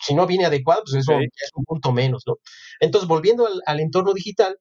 si 0.01 0.15
no 0.15 0.25
viene 0.25 0.45
adecuado, 0.45 0.81
pues 0.85 0.95
eso 0.95 1.13
es 1.19 1.51
un 1.55 1.65
punto 1.65 1.91
menos, 1.91 2.23
¿no? 2.25 2.37
Entonces, 2.79 3.07
volviendo 3.07 3.47
al, 3.65 3.79
entorno 3.79 4.13
digital, 4.13 4.57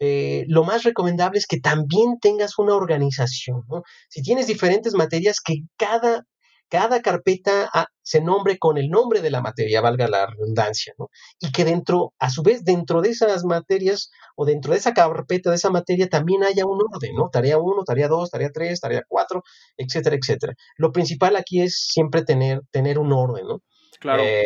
eh, 0.00 0.44
lo 0.48 0.64
más 0.64 0.84
recomendable 0.84 1.38
es 1.38 1.46
que 1.46 1.60
también 1.60 2.18
tengas 2.20 2.58
una 2.58 2.74
organización, 2.74 3.62
¿no? 3.68 3.82
Si 4.08 4.22
tienes 4.22 4.46
diferentes 4.46 4.94
materias, 4.94 5.40
que 5.40 5.62
cada 5.76 6.24
cada 6.68 7.00
carpeta 7.02 7.70
ah, 7.72 7.86
se 8.02 8.20
nombre 8.20 8.58
con 8.58 8.78
el 8.78 8.88
nombre 8.88 9.20
de 9.20 9.30
la 9.30 9.40
materia, 9.40 9.80
valga 9.80 10.08
la 10.08 10.26
redundancia, 10.26 10.92
¿no? 10.98 11.08
Y 11.40 11.50
que 11.50 11.64
dentro, 11.64 12.12
a 12.18 12.30
su 12.30 12.42
vez, 12.42 12.64
dentro 12.64 13.00
de 13.00 13.10
esas 13.10 13.44
materias 13.44 14.10
o 14.36 14.44
dentro 14.44 14.72
de 14.72 14.78
esa 14.78 14.94
carpeta 14.94 15.50
de 15.50 15.56
esa 15.56 15.70
materia 15.70 16.08
también 16.08 16.44
haya 16.44 16.66
un 16.66 16.80
orden, 16.92 17.14
¿no? 17.14 17.30
Tarea 17.30 17.58
1, 17.58 17.84
tarea 17.84 18.08
2, 18.08 18.30
tarea 18.30 18.50
3, 18.52 18.80
tarea 18.80 19.02
4, 19.08 19.42
etcétera, 19.76 20.16
etcétera. 20.16 20.54
Lo 20.76 20.92
principal 20.92 21.36
aquí 21.36 21.62
es 21.62 21.86
siempre 21.90 22.22
tener, 22.24 22.60
tener 22.70 22.98
un 22.98 23.12
orden, 23.12 23.46
¿no? 23.46 23.62
Claro. 23.98 24.22
Eh, 24.22 24.44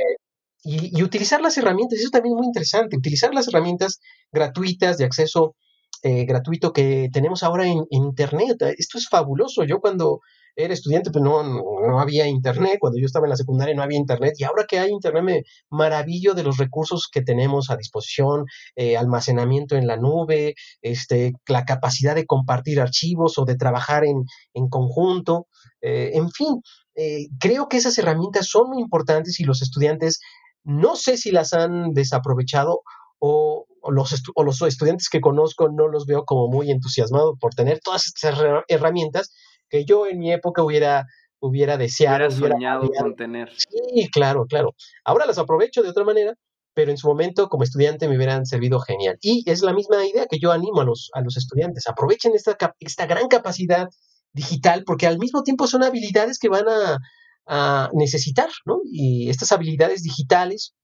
y, 0.63 1.03
utilizar 1.03 1.41
las 1.41 1.57
herramientas, 1.59 1.99
eso 1.99 2.11
también 2.11 2.35
es 2.35 2.39
muy 2.39 2.47
interesante, 2.47 2.97
utilizar 2.97 3.35
las 3.35 3.49
herramientas 3.49 4.01
gratuitas 4.31 4.99
de 4.99 5.05
acceso 5.05 5.57
eh, 6.03 6.25
gratuito 6.25 6.73
que 6.73 7.09
tenemos 7.13 7.43
ahora 7.43 7.67
en, 7.67 7.85
en, 7.91 8.03
Internet. 8.05 8.57
Esto 8.77 8.99
es 8.99 9.09
fabuloso. 9.09 9.65
Yo 9.65 9.81
cuando 9.81 10.21
era 10.57 10.75
estudiante, 10.75 11.11
pues 11.11 11.23
no, 11.23 11.43
no, 11.43 12.01
había 12.01 12.27
internet, 12.27 12.77
cuando 12.81 12.99
yo 12.99 13.07
estaba 13.07 13.27
en 13.27 13.31
la 13.31 13.37
secundaria 13.37 13.75
no 13.75 13.83
había 13.83 13.99
internet, 13.99 14.35
y 14.39 14.45
ahora 14.45 14.65
que 14.69 14.79
hay 14.79 14.91
internet 14.91 15.23
me 15.25 15.43
maravillo 15.71 16.35
de 16.35 16.43
los 16.43 16.59
recursos 16.59 17.09
que 17.11 17.23
tenemos 17.23 17.71
a 17.71 17.77
disposición, 17.77 18.45
eh, 18.77 18.97
almacenamiento 18.97 19.77
en 19.77 19.87
la 19.87 19.97
nube, 19.97 20.55
este, 20.83 21.33
la 21.47 21.65
capacidad 21.65 22.15
de 22.15 22.27
compartir 22.27 22.81
archivos 22.81 23.39
o 23.39 23.45
de 23.45 23.57
trabajar 23.57 24.05
en, 24.05 24.25
en 24.53 24.69
conjunto, 24.69 25.47
eh, 25.81 26.13
en 26.15 26.31
fin, 26.31 26.61
eh, 26.95 27.29
creo 27.39 27.69
que 27.69 27.79
esas 27.79 27.97
herramientas 27.99 28.47
son 28.47 28.69
muy 28.71 28.83
importantes 28.83 29.41
y 29.41 29.45
los 29.45 29.63
estudiantes 29.63 30.21
no 30.65 30.97
sé 30.97 31.17
si 31.17 31.31
las 31.31 31.53
han 31.53 31.93
desaprovechado 31.93 32.83
o, 33.19 33.67
los, 33.89 34.23
o 34.35 34.43
los 34.45 34.63
estudiantes 34.63 35.09
que 35.09 35.21
conozco 35.21 35.69
no 35.69 35.89
los 35.89 36.07
veo 36.07 36.25
como 36.25 36.49
muy 36.49 36.71
entusiasmados 36.71 37.37
por 37.41 37.55
tener 37.55 37.81
todas 37.81 38.07
estas 38.07 38.39
herramientas 38.69 39.33
que 39.69 39.85
yo 39.85 40.07
en 40.07 40.19
mi 40.19 40.33
época 40.33 40.63
hubiera, 40.63 41.07
hubiera 41.41 41.77
deseado. 41.77 42.27
Hubiera 42.27 42.55
soñado 42.55 42.91
con 42.91 43.15
tener. 43.15 43.51
Sí, 43.57 44.09
claro, 44.11 44.47
claro. 44.47 44.75
Ahora 45.05 45.27
las 45.27 45.39
aprovecho 45.39 45.83
de 45.83 45.91
otra 45.91 46.05
manera, 46.05 46.35
pero 46.75 46.91
en 46.91 46.99
su 46.99 47.07
momento 47.07 47.49
como 47.49 47.65
estudiante 47.65 48.09
me 48.09 48.17
hubieran 48.17 48.45
servido 48.45 48.81
genial. 48.81 49.19
Y 49.21 49.49
es 49.51 49.63
la 49.63 49.73
misma 49.73 50.05
idea 50.05 50.27
que 50.29 50.39
yo 50.39 50.53
animo 50.53 50.81
a 50.81 50.85
los, 50.85 51.11
a 51.15 51.21
los 51.21 51.37
estudiantes. 51.37 51.87
Aprovechen 51.87 52.35
esta, 52.35 52.57
esta 52.81 53.07
gran 53.07 53.29
capacidad 53.29 53.89
digital 54.33 54.83
porque 54.85 55.07
al 55.07 55.19
mismo 55.19 55.43
tiempo 55.43 55.67
son 55.67 55.83
habilidades 55.83 56.39
que 56.39 56.49
van 56.49 56.69
a, 56.69 56.99
a 57.47 57.91
necesitar, 57.93 58.49
¿no? 58.65 58.81
Y 58.85 59.29
estas 59.31 59.53
habilidades 59.53 60.03
digitales 60.03 60.75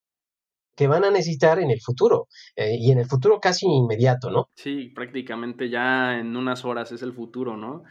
que 0.78 0.86
van 0.86 1.04
a 1.04 1.10
necesitar 1.10 1.58
en 1.58 1.70
el 1.70 1.80
futuro 1.80 2.28
eh, 2.54 2.76
y 2.78 2.92
en 2.92 2.98
el 2.98 3.06
futuro 3.06 3.40
casi 3.40 3.66
inmediato, 3.66 4.30
¿no? 4.30 4.48
Sí, 4.54 4.92
prácticamente 4.94 5.68
ya 5.68 6.18
en 6.20 6.36
unas 6.36 6.64
horas 6.64 6.92
es 6.92 7.02
el 7.02 7.12
futuro, 7.12 7.56
¿no? 7.56 7.82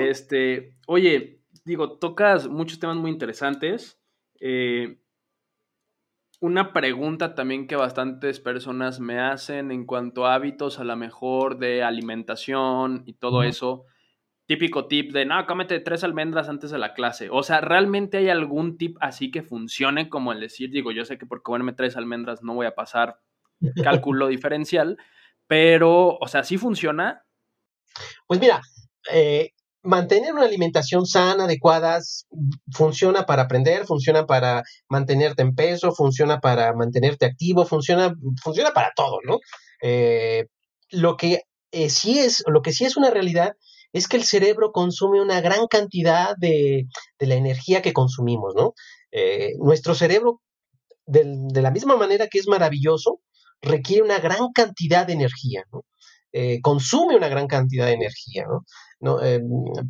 Este, 0.00 0.76
oye, 0.88 1.44
digo, 1.64 1.98
tocas 1.98 2.48
muchos 2.48 2.80
temas 2.80 2.96
muy 2.96 3.12
interesantes. 3.12 4.00
Eh, 4.40 4.98
una 6.40 6.72
pregunta 6.72 7.34
también 7.34 7.68
que 7.68 7.76
bastantes 7.76 8.40
personas 8.40 8.98
me 8.98 9.20
hacen 9.20 9.70
en 9.70 9.86
cuanto 9.86 10.26
a 10.26 10.34
hábitos 10.34 10.78
a 10.80 10.84
lo 10.84 10.96
mejor 10.96 11.58
de 11.58 11.82
alimentación 11.84 13.04
y 13.06 13.14
todo 13.14 13.44
eso. 13.44 13.84
Típico 14.46 14.86
tip 14.86 15.12
de, 15.12 15.24
no, 15.26 15.44
cómete 15.46 15.80
tres 15.80 16.04
almendras 16.04 16.48
antes 16.48 16.70
de 16.70 16.78
la 16.78 16.94
clase. 16.94 17.28
O 17.30 17.42
sea, 17.42 17.60
¿realmente 17.60 18.18
hay 18.18 18.28
algún 18.28 18.78
tip 18.78 18.96
así 19.00 19.30
que 19.30 19.42
funcione 19.42 20.08
como 20.08 20.32
el 20.32 20.40
decir, 20.40 20.70
digo, 20.70 20.92
yo 20.92 21.04
sé 21.04 21.18
que 21.18 21.26
por 21.26 21.42
comerme 21.42 21.72
tres 21.72 21.96
almendras 21.96 22.42
no 22.42 22.54
voy 22.54 22.66
a 22.66 22.74
pasar 22.74 23.20
cálculo 23.82 24.28
diferencial, 24.28 24.98
pero, 25.46 26.16
o 26.18 26.28
sea, 26.28 26.44
¿sí 26.44 26.58
funciona? 26.58 27.24
Pues 28.26 28.40
mira, 28.40 28.60
eh, 29.12 29.50
mantener 29.82 30.32
una 30.32 30.44
alimentación 30.44 31.06
sana, 31.06 31.44
adecuada, 31.44 32.00
funciona 32.72 33.24
para 33.24 33.42
aprender, 33.42 33.86
funciona 33.86 34.26
para 34.26 34.64
mantenerte 34.88 35.42
en 35.42 35.54
peso, 35.54 35.92
funciona 35.92 36.40
para 36.40 36.74
mantenerte 36.74 37.26
activo, 37.26 37.64
funciona, 37.64 38.14
funciona 38.42 38.72
para 38.72 38.92
todo, 38.94 39.18
¿no? 39.24 39.38
Eh, 39.82 40.46
lo 40.90 41.16
que 41.16 41.42
eh, 41.70 41.88
sí 41.90 42.18
es, 42.18 42.44
lo 42.46 42.62
que 42.62 42.72
sí 42.72 42.84
es 42.84 42.96
una 42.96 43.10
realidad 43.10 43.54
es 43.96 44.08
que 44.08 44.16
el 44.18 44.24
cerebro 44.24 44.72
consume 44.72 45.22
una 45.22 45.40
gran 45.40 45.66
cantidad 45.68 46.36
de, 46.36 46.86
la 47.18 47.34
energía 47.34 47.80
que 47.80 47.94
consumimos, 47.94 48.54
¿no? 48.54 48.74
Eh, 49.10 49.54
nuestro 49.58 49.94
cerebro, 49.94 50.42
de, 51.06 51.24
la 51.62 51.70
misma 51.70 51.96
manera 51.96 52.26
que 52.26 52.38
es 52.38 52.46
maravilloso, 52.46 53.20
requiere 53.62 54.02
una 54.02 54.18
gran 54.18 54.52
cantidad 54.54 55.06
de 55.06 55.14
energía, 55.14 55.64
¿no? 55.72 55.84
consume 56.60 57.16
una 57.16 57.28
gran 57.28 57.46
cantidad 57.46 57.86
de 57.86 57.94
energía, 57.94 58.44
¿no? 58.46 58.66
No, 59.00 59.22
eh, 59.22 59.40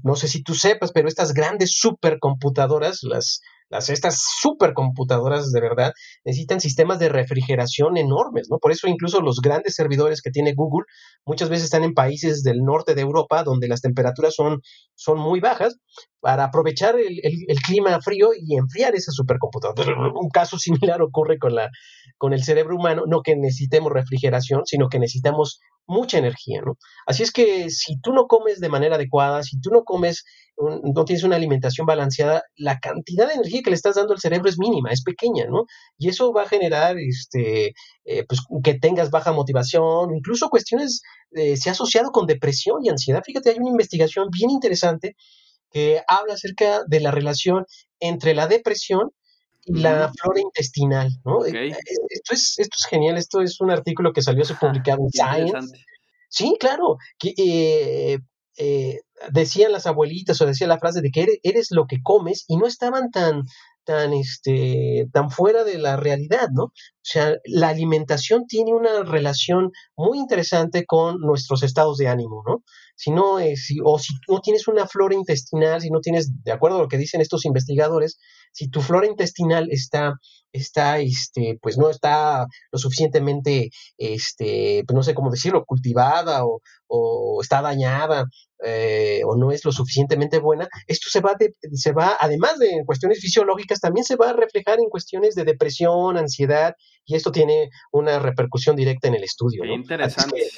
no 0.05 0.15
sé 0.15 0.29
si 0.29 0.45
tú 0.45 0.55
sepas, 0.55 0.93
pero 0.93 1.09
estas 1.09 1.35
grandes 1.35 1.77
supercomputadoras, 1.77 3.01
las, 3.03 3.41
las, 3.69 3.91
estas 3.91 4.23
supercomputadoras 4.41 5.51
de 5.51 5.61
verdad 5.61 5.93
necesitan 6.25 6.61
sistemas 6.61 6.99
de 6.99 7.09
refrigeración 7.09 7.97
enormes, 7.97 8.49
¿no? 8.51 8.59
Por 8.59 8.73
eso 8.73 8.89
incluso 8.89 9.21
los 9.21 9.41
grandes 9.41 9.75
servidores 9.75 10.23
que 10.23 10.31
tiene 10.31 10.55
Google 10.55 10.87
muchas 11.25 11.49
veces 11.49 11.65
están 11.65 11.85
en 11.85 11.95
países 11.95 12.43
del 12.43 12.63
norte 12.63 12.95
de 12.95 13.03
Europa 13.03 13.43
donde 13.43 13.69
las 13.69 13.81
temperaturas 13.81 14.35
son, 14.35 14.61
son 14.95 15.19
muy 15.19 15.41
bajas 15.41 15.77
para 16.21 16.45
aprovechar 16.45 16.97
el, 16.99 17.21
el, 17.23 17.59
clima 17.61 18.01
frío 18.01 18.31
y 18.37 18.57
enfriar 18.57 18.95
esa 18.95 19.13
supercomputadora. 19.13 19.93
Un 20.21 20.29
caso 20.29 20.59
similar 20.59 21.03
ocurre 21.03 21.39
con, 21.39 21.55
la, 21.55 21.71
con 22.19 22.33
el 22.33 22.43
cerebro 22.43 22.77
humano, 22.77 23.05
no 23.07 23.23
que 23.23 23.37
necesitemos 23.37 23.93
refrigeración, 23.93 24.63
sino 24.65 24.89
que 24.89 24.99
necesitamos 24.99 25.61
mucha 25.87 26.19
energía, 26.19 26.63
¿no? 26.65 26.77
Así 27.07 27.23
es 27.23 27.31
que 27.31 27.71
si 27.71 28.01
tú 28.01 28.13
no 28.13 28.27
comes 28.27 28.61
de 28.61 28.69
manera 28.69 28.97
adecuada, 28.97 29.43
si 29.43 29.61
tú 29.61 29.71
no 29.71 29.85
comes, 29.85 30.25
no 30.59 31.05
tienes 31.05 31.23
una 31.23 31.37
alimentación 31.37 31.87
balanceada, 31.87 32.43
la 32.57 32.79
cantidad 32.79 33.27
de 33.29 33.35
energía 33.35 33.63
que 33.63 33.71
le 33.71 33.77
estás 33.77 33.97
dando 33.97 34.15
al 34.15 34.21
cerebro 34.21 34.49
es 34.49 34.59
mínima, 34.59 34.91
es 34.91 35.03
pequeña, 35.03 35.47
¿no? 35.47 35.67
Y 35.99 36.09
eso 36.09 36.33
va 36.33 36.43
a 36.43 36.49
generar, 36.49 36.97
este, 36.99 37.75
eh, 38.05 38.25
pues, 38.27 38.41
que 38.65 38.75
tengas 38.75 39.11
baja 39.11 39.33
motivación, 39.33 40.15
incluso 40.15 40.49
cuestiones, 40.49 41.03
eh, 41.33 41.57
se 41.57 41.69
ha 41.69 41.73
asociado 41.73 42.11
con 42.11 42.27
depresión 42.27 42.85
y 42.85 42.89
ansiedad. 42.89 43.23
Fíjate, 43.25 43.51
hay 43.51 43.59
una 43.59 43.71
investigación 43.71 44.29
bien 44.31 44.51
interesante 44.51 45.17
que 45.71 46.03
habla 46.09 46.35
acerca 46.35 46.85
de 46.87 47.01
la 47.01 47.11
relación 47.11 47.67
entre 48.01 48.35
la 48.35 48.47
depresión 48.47 49.11
y 49.67 49.81
la 49.81 50.13
flora 50.21 50.41
intestinal, 50.41 51.11
¿no? 51.25 51.45
Eh, 51.45 51.75
esto, 52.09 52.35
es, 52.35 52.55
esto 52.59 52.77
es 52.79 52.87
genial, 52.89 53.19
esto 53.19 53.43
es 53.43 53.61
un 53.61 53.71
artículo 53.71 54.13
que 54.13 54.23
salió, 54.23 54.45
se 54.45 54.55
publicado 54.95 55.03
en 55.03 55.11
Science. 55.11 55.77
Sí, 56.29 56.57
claro, 56.59 56.99
que 57.19 57.35
eh, 57.37 58.19
eh, 58.59 59.01
decían 59.31 59.73
las 59.73 59.87
abuelitas 59.87 60.41
o 60.41 60.47
decía 60.47 60.67
la 60.67 60.79
frase 60.79 61.01
de 61.01 61.11
que 61.11 61.27
eres, 61.43 61.69
lo 61.71 61.87
que 61.87 62.03
comes 62.03 62.45
y 62.49 62.57
no 62.57 62.67
estaban 62.67 63.11
tan, 63.11 63.43
tan, 63.85 64.13
este, 64.13 65.09
tan 65.13 65.31
fuera 65.31 65.65
de 65.65 65.79
la 65.79 65.97
realidad, 65.97 66.49
¿no? 66.53 66.65
O 66.65 66.73
sea, 67.03 67.35
la 67.45 67.69
alimentación 67.69 68.47
tiene 68.47 68.73
una 68.73 69.03
relación 69.03 69.71
muy 69.97 70.19
interesante 70.19 70.85
con 70.87 71.21
nuestros 71.21 71.63
estados 71.63 71.97
de 71.99 72.09
ánimo, 72.09 72.43
¿no? 72.47 72.63
Si 72.97 73.11
no, 73.11 73.39
es, 73.39 73.69
o 73.85 73.99
si 73.99 74.15
no 74.29 74.41
tienes 74.41 74.67
una 74.69 74.87
flora 74.87 75.15
intestinal, 75.15 75.81
si 75.83 75.91
no 75.91 76.01
tienes, 76.01 76.31
de 76.43 76.53
acuerdo 76.53 76.79
a 76.79 76.83
lo 76.83 76.89
que 76.89 76.99
dicen 76.99 77.21
estos 77.21 77.45
investigadores, 77.45 78.19
si 78.53 78.69
tu 78.69 78.81
flora 78.81 79.07
intestinal 79.07 79.69
está, 79.71 80.15
está, 80.51 80.99
este, 80.99 81.59
pues 81.61 81.77
no 81.77 81.91
está 81.91 82.47
lo 82.73 82.79
suficientemente, 82.79 83.69
este, 83.99 84.83
pues 84.87 84.95
no 84.97 85.03
sé 85.03 85.13
cómo 85.15 85.31
decirlo, 85.31 85.65
cultivada 85.67 86.47
o, 86.47 86.63
o 86.87 87.43
está 87.43 87.61
dañada 87.61 88.25
eh, 88.65 89.21
o 89.27 89.37
no 89.37 89.53
es 89.53 89.63
lo 89.67 89.73
suficientemente 89.73 90.39
buena, 90.39 90.67
esto 90.87 91.11
se 91.11 91.21
va, 91.21 91.37
se 91.75 91.93
va, 91.93 92.17
además 92.19 92.59
de 92.59 92.83
cuestiones 92.87 93.21
fisiológicas, 93.21 93.81
también 93.81 94.05
se 94.05 94.17
va 94.17 94.31
a 94.31 94.33
reflejar 94.33 94.79
en 94.81 94.89
cuestiones 94.89 95.35
de 95.35 95.45
depresión, 95.45 96.17
ansiedad, 96.17 96.75
y 97.05 97.15
esto 97.15 97.31
tiene 97.31 97.69
una 97.93 98.19
repercusión 98.19 98.75
directa 98.75 99.09
en 99.09 99.17
el 99.17 99.25
estudio. 99.25 99.63
Qué 99.63 99.73
interesante. 99.75 100.49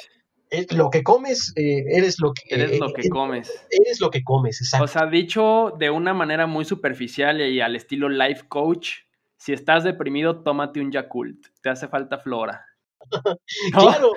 Lo 0.70 0.90
que 0.90 1.02
comes, 1.02 1.52
eh, 1.56 1.84
eres 1.88 2.18
lo 2.20 2.32
que... 2.32 2.54
Eres 2.54 2.78
lo 2.78 2.92
que 2.92 3.08
comes. 3.08 3.66
Eres 3.70 4.00
lo 4.00 4.10
que 4.10 4.22
comes, 4.22 4.60
exacto. 4.60 4.84
O 4.84 4.88
sea, 4.88 5.06
dicho 5.06 5.72
de 5.78 5.90
una 5.90 6.14
manera 6.14 6.46
muy 6.46 6.64
superficial 6.64 7.40
y 7.40 7.60
al 7.60 7.76
estilo 7.76 8.08
life 8.08 8.44
coach, 8.48 8.90
si 9.36 9.52
estás 9.52 9.84
deprimido, 9.84 10.42
tómate 10.42 10.80
un 10.80 10.90
Yakult. 10.90 11.46
Te 11.62 11.70
hace 11.70 11.88
falta 11.88 12.18
flora. 12.18 12.64
claro, 13.72 14.12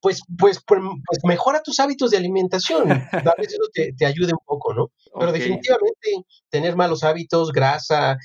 pues, 0.00 0.20
pues, 0.38 0.60
pues, 0.66 0.80
pues, 1.06 1.18
mejora 1.24 1.62
tus 1.62 1.78
hábitos 1.80 2.10
de 2.10 2.16
alimentación. 2.16 2.88
Tal 3.10 3.34
vez 3.38 3.48
eso 3.48 3.68
te, 3.72 4.06
ayude 4.06 4.32
un 4.32 4.44
poco, 4.44 4.74
¿no? 4.74 4.90
Pero 5.18 5.32
definitivamente 5.32 6.24
tener 6.50 6.76
malos 6.76 7.04
hábitos, 7.04 7.52
grasa, 7.52 8.16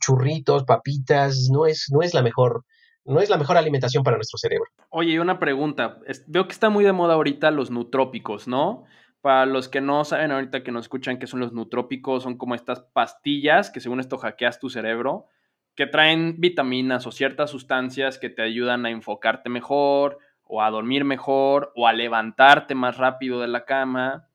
churritos, 0.00 0.64
papitas, 0.64 1.48
no 1.50 1.66
es, 1.66 1.86
no 1.90 2.02
es 2.02 2.14
la 2.14 2.22
mejor, 2.22 2.64
no 3.04 3.20
es 3.20 3.30
la 3.30 3.38
mejor 3.38 3.56
alimentación 3.56 4.04
para 4.04 4.16
nuestro 4.16 4.38
cerebro. 4.38 4.66
Oye, 4.90 5.20
una 5.20 5.38
pregunta. 5.38 5.98
Veo 6.26 6.46
que 6.46 6.52
está 6.52 6.70
muy 6.70 6.84
de 6.84 6.92
moda 6.92 7.14
ahorita 7.14 7.50
los 7.50 7.70
nutrópicos, 7.70 8.46
¿no? 8.46 8.84
Para 9.20 9.46
los 9.46 9.68
que 9.68 9.80
no 9.80 10.04
saben 10.04 10.32
ahorita 10.32 10.62
que 10.62 10.72
nos 10.72 10.86
escuchan 10.86 11.18
qué 11.18 11.26
son 11.26 11.40
los 11.40 11.52
nutrópicos, 11.52 12.22
son 12.22 12.38
como 12.38 12.54
estas 12.54 12.80
pastillas 12.80 13.70
que 13.70 13.80
según 13.80 14.00
esto 14.00 14.18
hackeas 14.18 14.60
tu 14.60 14.70
cerebro, 14.70 15.26
que 15.74 15.86
traen 15.86 16.36
vitaminas 16.38 17.06
o 17.06 17.12
ciertas 17.12 17.50
sustancias 17.50 18.18
que 18.18 18.30
te 18.30 18.42
ayudan 18.42 18.86
a 18.86 18.90
enfocarte 18.90 19.48
mejor 19.48 20.18
o 20.42 20.62
a 20.62 20.70
dormir 20.70 21.04
mejor 21.04 21.72
o 21.76 21.86
a 21.86 21.92
levantarte 21.92 22.74
más 22.74 22.96
rápido 22.96 23.40
de 23.40 23.48
la 23.48 23.64
cama. 23.64 24.26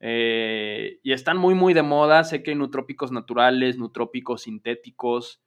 Eh, 0.00 0.98
y 1.02 1.12
están 1.12 1.38
muy, 1.38 1.54
muy 1.54 1.74
de 1.74 1.82
moda. 1.82 2.24
Sé 2.24 2.42
que 2.42 2.50
hay 2.50 2.56
nutrópicos 2.56 3.12
naturales, 3.12 3.78
nutrópicos 3.78 4.42
sintéticos. 4.42 5.40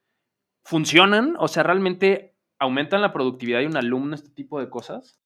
¿Funcionan? 0.63 1.35
O 1.37 1.47
sea, 1.47 1.63
¿realmente 1.63 2.34
aumentan 2.59 3.01
la 3.01 3.13
productividad 3.13 3.59
de 3.59 3.67
un 3.67 3.77
alumno 3.77 4.15
este 4.15 4.29
tipo 4.29 4.59
de 4.59 4.69
cosas? 4.69 5.19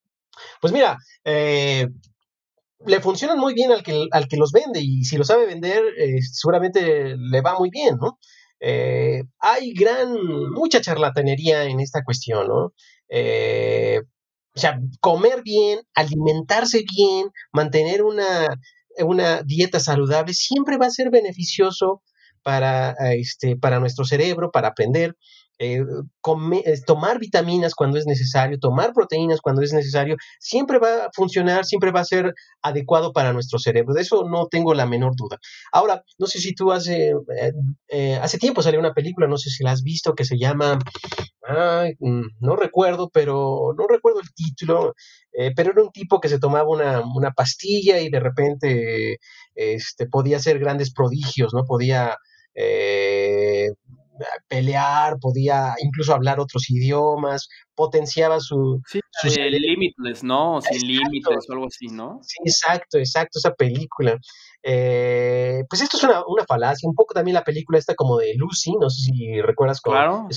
Pues 0.61 0.73
mira, 0.73 0.97
eh, 1.23 1.87
le 2.85 2.99
funcionan 3.01 3.37
muy 3.37 3.53
bien 3.53 3.71
al 3.71 3.83
que, 3.83 4.07
al 4.11 4.27
que 4.27 4.37
los 4.37 4.51
vende 4.51 4.79
y 4.81 5.03
si 5.03 5.17
lo 5.17 5.23
sabe 5.23 5.45
vender, 5.45 5.83
eh, 5.97 6.19
seguramente 6.21 7.15
le 7.17 7.41
va 7.41 7.57
muy 7.57 7.69
bien, 7.69 7.97
¿no? 7.99 8.19
hay 9.39 9.71
gran, 9.73 10.13
mucha 10.51 10.81
charlatanería 10.81 11.63
en 11.63 11.79
esta 11.79 12.03
cuestión, 12.03 12.49
¿no? 12.49 12.73
O 14.55 14.59
sea, 14.59 14.81
comer 14.99 15.43
bien, 15.43 15.79
alimentarse 15.95 16.83
bien, 16.93 17.29
mantener 17.53 18.03
una, 18.03 18.49
una 18.97 19.41
dieta 19.43 19.79
saludable, 19.79 20.33
siempre 20.33 20.77
va 20.77 20.87
a 20.87 20.91
ser 20.91 21.09
beneficioso 21.09 22.03
para, 22.43 22.91
este, 23.13 23.55
para 23.55 23.79
nuestro 23.79 24.05
cerebro, 24.05 24.51
para 24.51 24.69
aprender. 24.69 25.15
Eh, 25.61 25.83
tomar 26.85 27.19
vitaminas 27.19 27.75
cuando 27.75 27.97
es 27.97 28.05
necesario, 28.05 28.57
tomar 28.59 28.93
proteínas 28.93 29.41
cuando 29.41 29.61
es 29.61 29.73
necesario, 29.73 30.15
siempre 30.39 30.79
va 30.79 31.07
a 31.07 31.09
funcionar, 31.13 31.65
siempre 31.65 31.91
va 31.91 31.99
a 31.99 32.05
ser 32.05 32.33
adecuado 32.61 33.11
para 33.11 33.33
nuestro 33.33 33.59
cerebro. 33.59 33.93
De 33.93 34.01
eso 34.01 34.23
no 34.29 34.47
tengo 34.47 34.73
la 34.73 34.85
menor 34.85 35.17
duda. 35.17 35.37
Ahora, 35.73 36.01
no 36.17 36.27
sé 36.27 36.39
si 36.39 36.55
tú 36.55 36.71
hace, 36.71 37.09
eh, 37.09 37.51
eh, 37.89 38.15
hace 38.21 38.37
tiempo 38.37 38.61
salió 38.61 38.79
una 38.79 38.93
película, 38.93 39.27
no 39.27 39.37
sé 39.37 39.49
si 39.49 39.65
la 39.65 39.71
has 39.71 39.83
visto, 39.83 40.15
que 40.15 40.23
se 40.23 40.37
llama, 40.37 40.79
mm, 41.99 42.21
no 42.39 42.55
recuerdo, 42.55 43.09
pero 43.09 43.73
no 43.77 43.85
recuerdo 43.87 44.21
el 44.21 44.33
título, 44.33 44.93
pero 45.55 45.71
era 45.71 45.83
un 45.83 45.91
tipo 45.91 46.19
que 46.21 46.29
se 46.29 46.39
tomaba 46.39 46.69
una, 46.69 47.01
una 47.01 47.31
pastilla 47.31 47.99
y 47.99 48.09
de 48.09 48.19
repente 48.19 49.17
este, 49.55 50.07
podía 50.07 50.37
hacer 50.37 50.59
grandes 50.59 50.93
prodigios, 50.93 51.53
¿no? 51.53 51.65
Podía 51.65 52.17
pelear, 54.47 55.17
podía 55.19 55.73
incluso 55.83 56.13
hablar 56.13 56.39
otros 56.39 56.69
idiomas, 56.69 57.47
potenciaba 57.75 58.39
su... 58.39 58.81
Sí, 58.87 58.99
Limitless, 59.21 60.23
¿no? 60.23 60.61
Sin 60.61 60.87
límites 60.87 61.45
o 61.49 61.53
algo 61.53 61.67
así, 61.67 61.87
¿no? 61.87 62.19
Sí, 62.21 62.37
exacto, 62.45 62.97
exacto, 62.97 63.39
esa 63.39 63.53
película. 63.53 64.17
Eh, 64.61 65.63
pues 65.69 65.81
esto 65.81 65.97
es 65.97 66.03
una, 66.03 66.23
una, 66.27 66.45
falacia, 66.45 66.89
un 66.89 66.95
poco 66.95 67.13
también 67.13 67.35
la 67.35 67.43
película 67.43 67.77
esta 67.79 67.95
como 67.95 68.17
de 68.17 68.33
Lucy, 68.35 68.73
no 68.79 68.89
sé 68.89 69.11
si 69.11 69.41
recuerdas. 69.41 69.79
claro, 69.81 70.27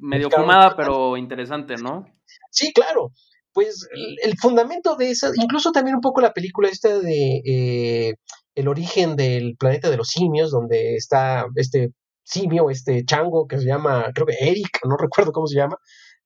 medio 0.00 0.30
fumada, 0.30 0.74
pero 0.76 1.16
interesante, 1.16 1.76
¿no? 1.76 2.06
Sí, 2.50 2.72
claro. 2.72 3.12
Pues 3.52 3.88
el, 4.22 4.38
fundamento 4.38 4.94
de 4.94 5.10
esa, 5.10 5.32
incluso 5.34 5.72
también 5.72 5.96
un 5.96 6.00
poco 6.00 6.20
la 6.20 6.32
película 6.32 6.68
esta 6.68 7.00
de 7.00 7.42
eh, 7.44 8.14
El 8.54 8.68
origen 8.68 9.16
del 9.16 9.56
planeta 9.58 9.90
de 9.90 9.96
los 9.96 10.08
simios, 10.08 10.52
donde 10.52 10.94
está 10.94 11.46
este 11.56 11.90
simio, 12.30 12.70
este 12.70 13.04
chango 13.04 13.46
que 13.46 13.58
se 13.58 13.66
llama, 13.66 14.10
creo 14.14 14.26
que 14.26 14.36
Eric, 14.40 14.80
no 14.84 14.96
recuerdo 14.96 15.32
cómo 15.32 15.46
se 15.46 15.56
llama, 15.56 15.76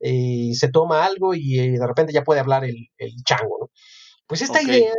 y 0.01 0.55
se 0.55 0.69
toma 0.69 1.05
algo 1.05 1.35
y 1.35 1.59
eh, 1.59 1.79
de 1.79 1.87
repente 1.87 2.13
ya 2.13 2.23
puede 2.23 2.41
hablar 2.41 2.65
el, 2.65 2.89
chango, 3.25 3.59
¿no? 3.61 3.71
Pues 4.27 4.43
esta 4.43 4.63
idea, 4.63 4.93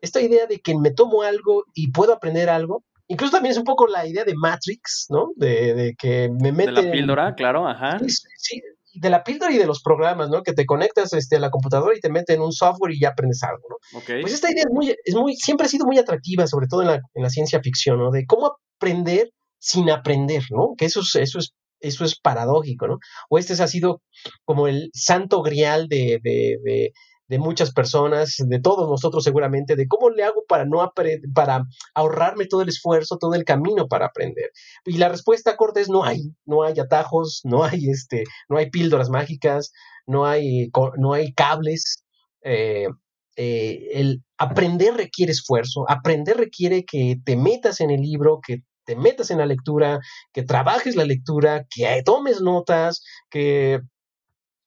esta 0.00 0.20
idea 0.20 0.46
de 0.46 0.60
que 0.60 0.76
me 0.76 0.90
tomo 0.92 1.22
algo 1.22 1.64
y 1.74 1.90
puedo 1.90 2.12
aprender 2.12 2.48
algo, 2.48 2.84
incluso 3.08 3.32
también 3.32 3.52
es 3.52 3.58
un 3.58 3.64
poco 3.64 3.86
la 3.86 4.06
idea 4.06 4.24
de 4.24 4.34
Matrix, 4.34 5.06
¿no? 5.10 5.30
De, 5.36 5.94
que 5.98 6.28
me 6.40 6.52
mete... 6.52 6.72
De 6.72 6.82
la 6.82 6.92
píldora, 6.92 7.34
claro, 7.34 7.68
ajá. 7.68 7.98
Sí, 8.08 8.60
de 8.94 9.10
la 9.10 9.24
píldora 9.24 9.52
y 9.52 9.58
de 9.58 9.66
los 9.66 9.82
programas, 9.82 10.28
¿no? 10.28 10.42
Que 10.42 10.52
te 10.52 10.66
conectas 10.66 11.12
este, 11.12 11.36
a 11.36 11.40
la 11.40 11.50
computadora 11.50 11.96
y 11.96 12.00
te 12.00 12.10
meten 12.10 12.40
un 12.40 12.52
software 12.52 12.92
y 12.92 13.00
ya 13.00 13.10
aprendes 13.10 13.42
algo, 13.42 13.62
¿no? 13.68 14.00
Pues 14.20 14.32
esta 14.32 14.50
idea 14.50 14.64
es 14.64 14.72
muy, 14.72 14.94
es 15.04 15.14
muy, 15.14 15.36
siempre 15.36 15.66
ha 15.66 15.70
sido 15.70 15.86
muy 15.86 15.98
atractiva, 15.98 16.46
sobre 16.46 16.66
todo 16.66 16.82
en 16.82 16.88
la, 16.88 17.00
en 17.14 17.22
la 17.22 17.30
ciencia 17.30 17.60
ficción, 17.60 17.98
¿no? 17.98 18.10
De 18.10 18.26
cómo 18.26 18.56
aprender 18.76 19.30
sin 19.62 19.90
aprender, 19.90 20.42
¿no? 20.50 20.74
Que 20.76 20.86
eso 20.86 21.00
es, 21.00 21.14
eso 21.14 21.38
es, 21.38 21.54
eso 21.80 22.04
es 22.04 22.18
paradójico, 22.18 22.88
¿no? 22.88 22.98
O 23.30 23.38
este 23.38 23.54
ha 23.62 23.68
sido 23.68 24.02
como 24.44 24.66
el 24.66 24.90
santo 24.92 25.40
grial 25.42 25.86
de, 25.88 26.18
de, 26.22 26.92
de, 27.28 27.38
muchas 27.38 27.72
personas, 27.72 28.36
de 28.38 28.60
todos 28.60 28.90
nosotros 28.90 29.24
seguramente, 29.24 29.76
de 29.76 29.86
cómo 29.86 30.10
le 30.10 30.24
hago 30.24 30.44
para 30.48 30.66
no 30.66 30.92
para 31.32 31.64
ahorrarme 31.94 32.46
todo 32.46 32.62
el 32.62 32.68
esfuerzo, 32.68 33.18
todo 33.18 33.34
el 33.34 33.44
camino 33.44 33.86
para 33.86 34.06
aprender. 34.06 34.50
Y 34.84 34.98
la 34.98 35.08
respuesta 35.08 35.56
corta 35.56 35.80
es 35.80 35.88
no 35.88 36.04
hay, 36.04 36.34
no 36.44 36.64
hay 36.64 36.78
atajos, 36.80 37.40
no 37.44 37.64
hay 37.64 37.88
este, 37.88 38.24
no 38.48 38.58
hay 38.58 38.68
píldoras 38.68 39.10
mágicas, 39.10 39.72
no 40.06 40.26
hay, 40.26 40.70
no 40.98 41.12
hay 41.12 41.32
cables. 41.32 42.04
Eh, 42.42 42.88
eh, 43.36 43.88
el 43.94 44.22
aprender 44.36 44.94
requiere 44.94 45.32
esfuerzo, 45.32 45.86
aprender 45.88 46.36
requiere 46.36 46.84
que 46.84 47.16
te 47.24 47.36
metas 47.36 47.80
en 47.80 47.90
el 47.90 48.00
libro, 48.00 48.40
que 48.46 48.62
te 48.92 48.96
metas 49.00 49.30
en 49.30 49.38
la 49.38 49.46
lectura, 49.46 50.00
que 50.32 50.42
trabajes 50.42 50.96
la 50.96 51.04
lectura, 51.04 51.64
que 51.74 52.02
tomes 52.04 52.42
notas, 52.42 53.02
que 53.30 53.80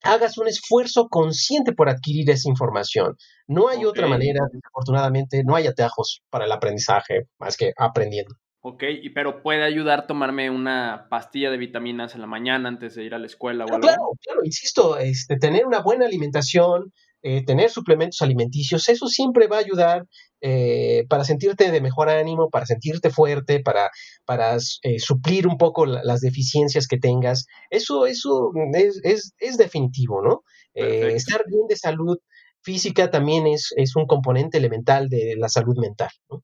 hagas 0.04 0.38
un 0.38 0.48
esfuerzo 0.48 1.08
consciente 1.10 1.74
por 1.74 1.90
adquirir 1.90 2.30
esa 2.30 2.50
información. 2.50 3.18
No 3.48 3.68
hay 3.68 3.86
otra 3.86 4.08
manera, 4.08 4.42
desafortunadamente, 4.52 5.44
no 5.44 5.56
hay 5.56 5.68
atajos 5.68 6.24
para 6.30 6.46
el 6.46 6.52
aprendizaje 6.52 7.28
más 7.40 7.56
que 7.58 7.74
aprendiendo. 7.78 8.36
Ok, 8.62 8.84
y 9.04 9.12
pero 9.12 9.44
puede 9.44 9.64
ayudar 9.64 10.08
tomarme 10.08 10.50
una 10.50 11.06
pastilla 11.08 11.52
de 11.52 11.58
vitaminas 11.58 12.16
en 12.16 12.22
la 12.22 12.28
mañana 12.28 12.68
antes 12.68 12.96
de 12.96 13.04
ir 13.04 13.14
a 13.14 13.20
la 13.20 13.28
escuela 13.28 13.66
o 13.66 13.68
algo. 13.68 13.82
Claro, 13.82 14.02
claro, 14.22 14.40
insisto, 14.44 14.98
este, 14.98 15.38
tener 15.38 15.68
una 15.68 15.82
buena 15.82 16.08
alimentación, 16.08 16.92
eh, 17.22 17.46
tener 17.46 17.70
suplementos 17.70 18.24
alimenticios, 18.24 18.90
eso 18.90 19.06
siempre 19.08 19.46
va 19.48 19.58
a 19.58 19.60
ayudar 19.60 20.06
eh, 20.48 21.08
para 21.10 21.24
sentirte 21.24 21.72
de 21.72 21.82
mejor 21.82 22.08
ánimo, 22.08 22.52
para 22.52 22.68
sentirte 22.68 23.10
fuerte, 23.10 23.62
para, 23.62 23.90
para 24.26 24.58
eh, 24.84 25.00
suplir 25.00 25.48
un 25.48 25.58
poco 25.58 25.88
las 25.88 26.22
deficiencias 26.22 26.88
que 26.88 27.00
tengas. 27.00 27.48
Eso, 27.72 28.06
eso 28.06 28.52
es, 28.76 29.34
es, 29.40 29.58
definitivo, 29.58 30.22
¿no? 30.22 30.44
estar 30.76 31.46
bien 31.48 31.66
de 31.68 31.76
salud 31.78 32.20
física 32.62 33.10
también 33.10 33.48
es, 33.48 33.74
es, 33.76 33.96
un 33.96 34.06
componente 34.06 34.60
elemental 34.60 35.10
de 35.10 35.36
la 35.36 35.50
salud 35.50 35.78
mental. 35.80 36.10
¿no? 36.30 36.44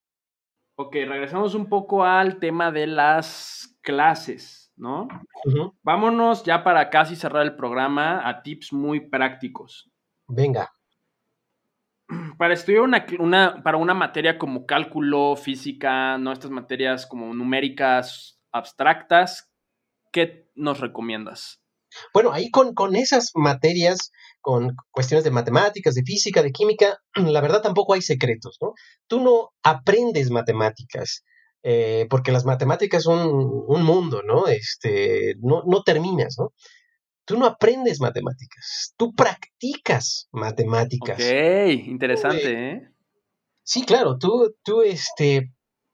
Ok, 0.75 0.93
regresamos 0.93 1.53
un 1.53 1.69
poco 1.69 2.03
al 2.03 2.39
tema 2.39 2.71
de 2.71 2.87
las 2.87 3.77
clases, 3.81 4.73
¿no? 4.75 5.07
Vámonos 5.83 6.43
ya 6.43 6.63
para 6.63 6.89
casi 6.89 7.15
cerrar 7.15 7.43
el 7.43 7.55
programa 7.55 8.27
a 8.27 8.41
tips 8.41 8.73
muy 8.73 9.09
prácticos. 9.09 9.91
Venga. 10.27 10.71
Para 12.37 12.53
estudiar 12.53 12.81
una, 12.81 13.63
para 13.63 13.77
una 13.77 13.93
materia 13.93 14.37
como 14.37 14.65
cálculo, 14.65 15.35
física, 15.35 16.17
¿no? 16.17 16.31
Estas 16.31 16.51
materias 16.51 17.05
como 17.05 17.33
numéricas 17.33 18.39
abstractas, 18.51 19.49
¿qué 20.11 20.49
nos 20.55 20.79
recomiendas? 20.79 21.61
Bueno, 22.13 22.31
ahí 22.31 22.49
con, 22.49 22.73
con 22.73 22.95
esas 22.95 23.31
materias, 23.35 24.11
con 24.39 24.75
cuestiones 24.91 25.23
de 25.23 25.31
matemáticas, 25.31 25.93
de 25.93 26.03
física, 26.03 26.41
de 26.41 26.51
química, 26.51 26.97
la 27.15 27.41
verdad 27.41 27.61
tampoco 27.61 27.93
hay 27.93 28.01
secretos, 28.01 28.57
¿no? 28.61 28.73
Tú 29.07 29.21
no 29.21 29.51
aprendes 29.63 30.31
matemáticas, 30.31 31.23
eh, 31.63 32.07
porque 32.09 32.31
las 32.31 32.45
matemáticas 32.45 33.03
son 33.03 33.29
un 33.67 33.83
mundo, 33.83 34.21
¿no? 34.23 34.47
Este, 34.47 35.35
no, 35.41 35.63
no 35.65 35.83
terminas, 35.83 36.35
¿no? 36.37 36.53
Tú 37.25 37.37
no 37.37 37.45
aprendes 37.45 37.99
matemáticas, 37.99 38.93
tú 38.97 39.13
practicas 39.13 40.27
matemáticas. 40.31 41.19
Ok, 41.19 41.87
interesante, 41.87 42.71
¿eh? 42.71 42.81
Sí, 43.63 43.83
claro, 43.83 44.17
tú, 44.17 44.55
tú 44.63 44.81
este, 44.81 45.53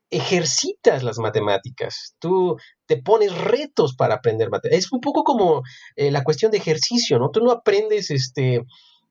ejercitas 0.09 1.03
las 1.03 1.19
matemáticas, 1.19 2.15
tú 2.19 2.57
te 2.85 3.01
pones 3.01 3.37
retos 3.37 3.95
para 3.95 4.15
aprender 4.15 4.49
matemáticas. 4.49 4.85
Es 4.85 4.91
un 4.91 5.01
poco 5.01 5.23
como 5.23 5.63
eh, 5.95 6.11
la 6.11 6.23
cuestión 6.23 6.51
de 6.51 6.57
ejercicio, 6.57 7.19
¿no? 7.19 7.29
Tú 7.29 7.41
no 7.41 7.51
aprendes 7.51 8.09
este, 8.09 8.61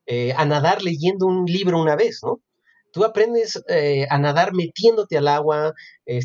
eh, 0.06 0.32
a 0.36 0.44
nadar 0.46 0.82
leyendo 0.82 1.26
un 1.26 1.44
libro 1.44 1.80
una 1.80 1.96
vez, 1.96 2.20
¿no? 2.22 2.40
Tú 2.92 3.04
aprendes 3.04 3.62
eh, 3.68 4.06
a 4.10 4.18
nadar 4.18 4.54
metiéndote 4.54 5.18
al 5.18 5.28
agua, 5.28 5.72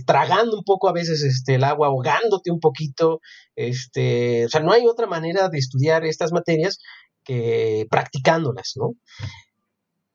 tragando 0.05 0.57
un 0.57 0.63
poco 0.63 0.87
a 0.87 0.93
veces 0.93 1.23
este, 1.23 1.55
el 1.55 1.63
agua, 1.63 1.87
ahogándote 1.87 2.51
un 2.51 2.59
poquito. 2.59 3.19
Este, 3.55 4.45
o 4.45 4.49
sea, 4.49 4.61
no 4.61 4.71
hay 4.71 4.85
otra 4.87 5.07
manera 5.07 5.49
de 5.49 5.57
estudiar 5.57 6.05
estas 6.05 6.31
materias 6.31 6.79
que 7.23 7.87
practicándolas, 7.89 8.73
¿no? 8.75 8.95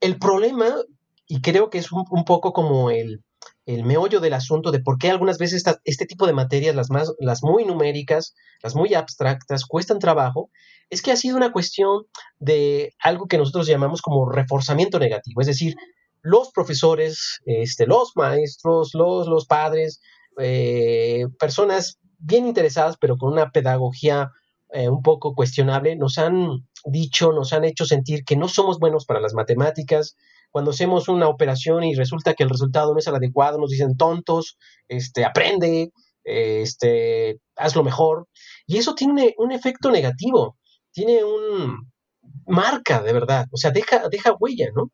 El 0.00 0.18
problema, 0.18 0.66
y 1.26 1.40
creo 1.40 1.70
que 1.70 1.78
es 1.78 1.90
un, 1.92 2.24
poco 2.24 2.52
como 2.52 2.90
el, 2.90 3.22
meollo 3.66 4.20
del 4.20 4.34
asunto 4.34 4.70
de 4.70 4.80
por 4.80 4.98
qué 4.98 5.10
algunas 5.10 5.38
veces 5.38 5.64
este 5.84 6.06
tipo 6.06 6.26
de 6.26 6.32
materias, 6.32 6.76
las, 6.76 6.90
más, 6.90 7.12
las 7.18 7.42
muy 7.42 7.64
numéricas, 7.64 8.34
las 8.62 8.74
muy 8.74 8.94
abstractas, 8.94 9.64
cuestan 9.64 9.98
trabajo, 9.98 10.50
es 10.90 11.02
que 11.02 11.10
ha 11.10 11.16
sido 11.16 11.36
una 11.36 11.52
cuestión 11.52 12.04
de 12.38 12.94
algo 13.00 13.26
que 13.26 13.38
nosotros 13.38 13.66
llamamos 13.66 14.02
como 14.02 14.30
reforzamiento 14.30 14.98
negativo, 14.98 15.40
es 15.40 15.48
decir, 15.48 15.74
los 16.26 16.50
profesores, 16.50 17.40
este, 17.44 17.86
los 17.86 18.12
maestros, 18.16 18.90
los, 18.94 19.28
los 19.28 19.46
padres, 19.46 20.00
eh, 20.38 21.26
personas 21.38 21.98
bien 22.18 22.46
interesadas, 22.48 22.96
pero 23.00 23.16
con 23.16 23.32
una 23.32 23.50
pedagogía 23.50 24.32
eh, 24.72 24.88
un 24.88 25.02
poco 25.02 25.34
cuestionable, 25.34 25.94
nos 25.94 26.18
han 26.18 26.66
dicho, 26.84 27.32
nos 27.32 27.52
han 27.52 27.64
hecho 27.64 27.84
sentir 27.84 28.24
que 28.24 28.36
no 28.36 28.48
somos 28.48 28.80
buenos 28.80 29.06
para 29.06 29.20
las 29.20 29.34
matemáticas. 29.34 30.16
Cuando 30.50 30.72
hacemos 30.72 31.08
una 31.08 31.28
operación 31.28 31.84
y 31.84 31.94
resulta 31.94 32.34
que 32.34 32.42
el 32.42 32.50
resultado 32.50 32.92
no 32.92 32.98
es 32.98 33.06
el 33.06 33.14
adecuado, 33.14 33.58
nos 33.58 33.70
dicen 33.70 33.96
tontos, 33.96 34.58
este, 34.88 35.24
aprende, 35.24 35.92
este, 36.24 37.38
hazlo 37.54 37.84
mejor. 37.84 38.26
Y 38.66 38.78
eso 38.78 38.96
tiene 38.96 39.34
un 39.38 39.52
efecto 39.52 39.92
negativo, 39.92 40.56
tiene 40.90 41.22
un 41.22 41.88
marca 42.46 43.00
de 43.00 43.12
verdad, 43.12 43.46
o 43.52 43.56
sea, 43.56 43.70
deja, 43.70 44.08
deja 44.08 44.34
huella, 44.40 44.66
¿no? 44.74 44.90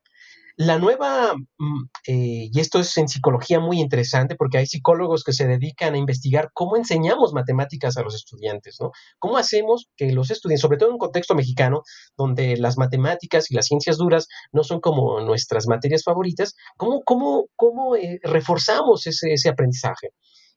La 0.57 0.79
nueva, 0.79 1.35
mm, 1.35 1.85
eh, 2.09 2.49
y 2.53 2.61
esto 2.61 2.81
es 2.81 2.97
en 2.99 3.09
psicología 3.09 3.59
muy 3.59 3.81
interesante 3.81 4.37
porque 4.37 4.59
hay 4.59 4.67
psicólogos 4.67 5.25
que 5.25 5.33
se 5.33 5.47
dedican 5.47 5.95
a 5.95 5.99
investigar 5.99 6.51
cómo 6.53 6.77
enseñamos 6.77 7.33
matemáticas 7.33 7.97
a 7.97 8.03
los 8.03 8.15
estudiantes, 8.15 8.77
¿no? 8.81 8.91
¿Cómo 9.19 9.39
hacemos 9.39 9.89
que 9.97 10.13
los 10.13 10.31
estudiantes, 10.31 10.61
sobre 10.61 10.77
todo 10.77 10.91
en 10.91 10.95
un 10.95 10.99
contexto 10.99 11.35
mexicano, 11.35 11.83
donde 12.17 12.57
las 12.59 12.77
matemáticas 12.77 13.51
y 13.51 13.55
las 13.55 13.67
ciencias 13.67 13.97
duras 13.97 14.29
no 14.53 14.63
son 14.63 14.81
como 14.81 15.21
nuestras 15.21 15.67
materias 15.67 16.03
favoritas, 16.05 16.55
cómo, 16.77 17.03
cómo, 17.05 17.47
cómo 17.57 17.97
eh, 17.97 18.19
reforzamos 18.23 19.07
ese, 19.07 19.33
ese 19.33 19.49
aprendizaje? 19.49 20.11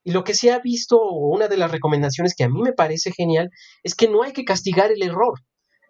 Y 0.03 0.11
lo 0.11 0.23
que 0.23 0.35
se 0.35 0.51
ha 0.51 0.59
visto, 0.59 1.01
una 1.01 1.47
de 1.47 1.57
las 1.57 1.71
recomendaciones 1.71 2.35
que 2.35 2.43
a 2.43 2.49
mí 2.49 2.61
me 2.61 2.73
parece 2.73 3.11
genial, 3.11 3.49
es 3.81 3.95
que 3.95 4.07
no 4.07 4.23
hay 4.23 4.33
que 4.33 4.45
castigar 4.45 4.91
el 4.91 5.01
error. 5.01 5.39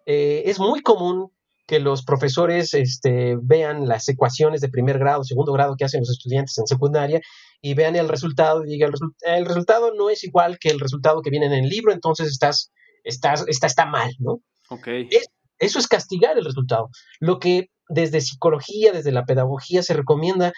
Eh, 0.06 0.44
es 0.46 0.58
muy 0.60 0.80
común 0.80 1.32
que 1.66 1.80
los 1.80 2.04
profesores 2.04 2.74
este, 2.74 3.36
vean 3.42 3.88
las 3.88 4.08
ecuaciones 4.08 4.60
de 4.60 4.68
primer 4.68 4.98
grado, 4.98 5.24
segundo 5.24 5.52
grado 5.52 5.74
que 5.76 5.84
hacen 5.84 6.00
los 6.00 6.10
estudiantes 6.10 6.56
en 6.58 6.66
secundaria 6.66 7.20
y 7.60 7.74
vean 7.74 7.96
el 7.96 8.08
resultado 8.08 8.64
y 8.64 8.68
digan, 8.68 8.92
el, 9.22 9.46
resultado 9.46 9.92
no 9.94 10.08
es 10.08 10.22
igual 10.24 10.58
que 10.60 10.68
el 10.68 10.78
resultado 10.78 11.22
que 11.22 11.30
viene 11.30 11.46
en 11.46 11.52
el 11.52 11.68
libro, 11.68 11.92
entonces 11.92 12.28
estás, 12.28 12.72
estás, 13.02 13.44
está, 13.48 13.66
está 13.66 13.86
mal, 13.86 14.10
¿no? 14.18 14.40
Ok. 14.68 14.88
eso 15.58 15.78
es 15.78 15.86
castigar 15.88 16.38
el 16.38 16.44
resultado. 16.44 16.88
Lo 17.20 17.38
que 17.38 17.70
desde 17.88 18.20
psicología, 18.20 18.92
desde 18.92 19.12
la 19.12 19.24
pedagogía 19.24 19.82
se 19.82 19.94
recomienda 19.94 20.52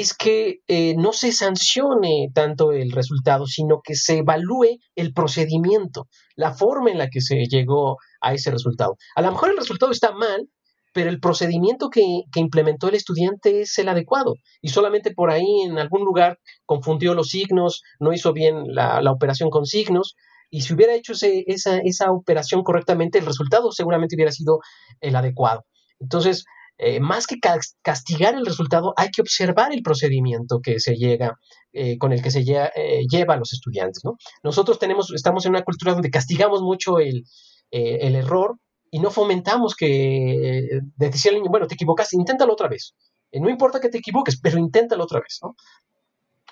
es 0.00 0.14
que 0.14 0.60
eh, 0.66 0.94
no 0.96 1.12
se 1.12 1.32
sancione 1.32 2.28
tanto 2.34 2.72
el 2.72 2.92
resultado, 2.92 3.46
sino 3.46 3.80
que 3.82 3.94
se 3.94 4.18
evalúe 4.18 4.78
el 4.94 5.12
procedimiento, 5.12 6.08
la 6.36 6.52
forma 6.52 6.90
en 6.90 6.98
la 6.98 7.08
que 7.08 7.20
se 7.20 7.44
llegó 7.46 7.98
a 8.20 8.34
ese 8.34 8.50
resultado. 8.50 8.96
A 9.14 9.22
lo 9.22 9.30
mejor 9.30 9.50
el 9.50 9.58
resultado 9.58 9.92
está 9.92 10.12
mal, 10.12 10.48
pero 10.92 11.10
el 11.10 11.20
procedimiento 11.20 11.88
que, 11.90 12.02
implementó 12.34 12.88
el 12.88 12.94
estudiante 12.94 13.60
es 13.60 13.78
el 13.78 13.88
adecuado 13.88 14.34
y 14.60 14.70
solamente 14.70 15.12
por 15.12 15.30
ahí 15.30 15.62
en 15.64 15.78
algún 15.78 16.04
lugar 16.04 16.38
confundió 16.66 17.14
los 17.14 17.28
signos, 17.28 17.82
no 18.00 18.12
hizo 18.12 18.32
bien 18.32 18.64
la, 18.74 19.00
operación 19.12 19.50
con 19.50 19.66
signos 19.66 20.16
y 20.50 20.62
si 20.62 20.74
hubiera 20.74 20.94
hecho 20.94 21.12
esa, 21.12 21.78
esa 21.78 22.10
operación 22.10 22.62
correctamente, 22.64 23.18
el 23.18 23.26
resultado 23.26 23.70
seguramente 23.70 24.16
hubiera 24.16 24.32
sido 24.32 24.58
el 25.00 25.14
adecuado. 25.14 25.64
Entonces, 26.00 26.44
eh, 26.82 26.98
más 26.98 27.26
que 27.26 27.36
castigar 27.82 28.34
el 28.34 28.46
resultado, 28.46 28.94
hay 28.96 29.10
que 29.10 29.20
observar 29.20 29.74
el 29.74 29.82
procedimiento 29.82 30.60
que 30.62 30.80
se 30.80 30.94
llega, 30.94 31.38
eh, 31.74 31.98
con 31.98 32.14
el 32.14 32.22
que 32.22 32.30
se 32.30 32.42
lleva 32.42 33.34
a 33.34 33.36
los 33.36 33.52
estudiantes. 33.52 34.02
¿no? 34.02 34.16
Nosotros 34.42 34.78
tenemos, 34.78 35.12
estamos 35.14 35.44
en 35.44 35.50
una 35.50 35.62
cultura 35.62 35.92
donde 35.92 36.10
castigamos 36.10 36.62
mucho 36.62 36.98
el, 36.98 37.24
error 37.70 38.56
y 38.90 38.98
no 38.98 39.10
fomentamos 39.10 39.76
que 39.76 40.80
decía 40.96 41.30
el 41.30 41.36
niño, 41.36 41.50
bueno, 41.50 41.66
te 41.66 41.74
equivocaste, 41.74 42.16
inténtalo 42.16 42.54
otra 42.54 42.68
vez. 42.68 42.94
no 43.32 43.50
importa 43.50 43.78
que 43.78 43.90
te 43.90 43.98
equivoques, 43.98 44.40
pero 44.40 44.58
inténtalo 44.58 45.04
otra 45.04 45.20
vez, 45.20 45.38
¿no? 45.42 45.54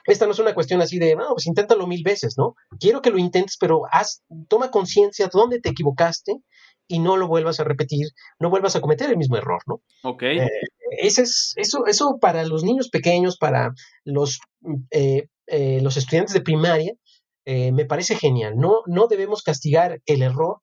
Esta 0.04 0.26
no 0.26 0.32
es 0.32 0.38
una 0.38 0.54
cuestión 0.54 0.80
así 0.80 0.98
de, 0.98 1.16
no, 1.16 1.28
pues 1.34 1.46
inténtalo 1.46 1.86
mil 1.86 2.02
veces, 2.02 2.34
¿no? 2.36 2.54
Quiero 2.78 3.02
que 3.02 3.10
lo 3.10 3.18
intentes, 3.18 3.56
pero 3.58 3.82
haz, 3.90 4.22
toma 4.48 4.70
conciencia 4.70 5.26
de 5.26 5.30
dónde 5.32 5.60
te 5.60 5.70
equivocaste 5.70 6.42
y 6.88 6.98
no 6.98 7.16
lo 7.16 7.28
vuelvas 7.28 7.60
a 7.60 7.64
repetir, 7.64 8.08
no 8.40 8.50
vuelvas 8.50 8.74
a 8.74 8.80
cometer 8.80 9.10
el 9.10 9.16
mismo 9.16 9.36
error, 9.36 9.62
¿no? 9.66 9.82
Ok. 10.02 10.22
Eh, 10.22 10.48
ese 10.98 11.22
es, 11.22 11.52
eso, 11.56 11.86
eso 11.86 12.18
para 12.20 12.44
los 12.44 12.64
niños 12.64 12.88
pequeños, 12.88 13.36
para 13.36 13.72
los, 14.04 14.40
eh, 14.90 15.28
eh, 15.46 15.80
los 15.82 15.96
estudiantes 15.96 16.34
de 16.34 16.40
primaria, 16.40 16.94
me 17.46 17.86
parece 17.86 18.14
genial. 18.14 18.58
No, 18.58 18.82
no 18.84 19.06
debemos 19.06 19.42
castigar 19.42 20.02
el 20.04 20.20
error, 20.20 20.58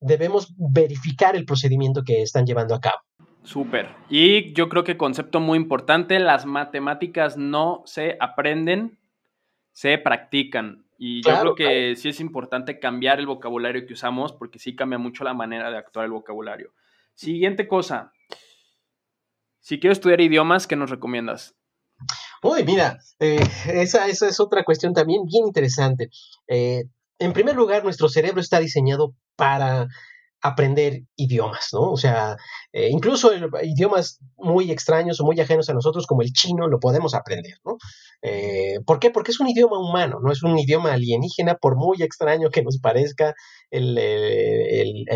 debemos 0.00 0.54
verificar 0.56 1.34
el 1.34 1.44
procedimiento 1.44 2.04
que 2.04 2.22
están 2.22 2.46
llevando 2.46 2.76
a 2.76 2.80
cabo. 2.80 2.98
Súper. 3.42 3.88
Y 4.08 4.52
yo 4.52 4.68
creo 4.68 4.84
que 4.84 4.96
concepto 4.96 5.40
muy 5.40 5.58
importante, 5.58 6.20
las 6.20 6.46
matemáticas 6.46 7.36
no 7.36 7.82
se 7.86 8.16
aprenden, 8.20 9.00
se 9.72 9.98
practican. 9.98 10.84
Y 11.00 11.22
yo 11.22 11.40
creo 11.40 11.54
que 11.54 11.94
sí 11.94 12.08
es 12.08 12.18
importante 12.18 12.80
cambiar 12.80 13.20
el 13.20 13.26
vocabulario 13.26 13.86
que 13.86 13.92
usamos 13.92 14.32
porque 14.32 14.58
sí 14.58 14.74
cambia 14.74 14.98
mucho 14.98 15.22
la 15.22 15.32
manera 15.32 15.70
de 15.70 15.78
actuar 15.78 16.04
el 16.04 16.10
vocabulario. 16.10 16.72
Siguiente 17.14 17.68
cosa. 17.68 18.12
Si 19.60 19.78
quiero 19.78 19.92
estudiar 19.92 20.20
idiomas, 20.20 20.66
¿qué 20.66 20.74
nos 20.74 20.90
recomiendas? 20.90 21.56
Uy, 22.42 22.64
mira, 22.64 22.98
eh, 23.20 23.40
esa, 23.72 24.08
esa, 24.08 24.28
es 24.28 24.40
otra 24.40 24.64
cuestión 24.64 24.92
también 24.92 25.24
bien 25.24 25.46
interesante. 25.46 26.10
Eh, 26.48 26.84
en 27.20 27.32
primer 27.32 27.54
lugar, 27.54 27.84
nuestro 27.84 28.08
cerebro 28.08 28.40
está 28.40 28.58
diseñado 28.58 29.14
para 29.36 29.86
aprender 30.40 31.02
idiomas, 31.16 31.68
¿no? 31.72 31.90
O 31.92 31.96
sea, 31.96 32.36
eh, 32.72 32.88
incluso 32.90 33.30
idiomas 33.62 34.20
muy 34.36 34.70
extraños 34.70 35.20
o 35.20 35.24
muy 35.24 35.40
ajenos 35.40 35.68
a 35.68 35.74
nosotros, 35.74 36.06
como 36.06 36.22
el 36.22 36.32
chino, 36.32 36.68
lo 36.68 36.78
podemos 36.78 37.14
aprender, 37.14 37.54
¿no? 37.64 37.76
Eh, 38.22 38.78
¿Por 38.86 38.98
qué? 38.98 39.10
Porque 39.10 39.32
es 39.32 39.40
un 39.40 39.48
idioma 39.48 39.78
humano, 39.78 40.18
no 40.22 40.32
es 40.32 40.42
un 40.42 40.58
idioma 40.58 40.92
alienígena, 40.92 41.56
por 41.56 41.76
muy 41.76 42.02
extraño 42.02 42.50
que 42.50 42.62
nos 42.62 42.78
parezca 42.78 43.34
el, 43.70 43.94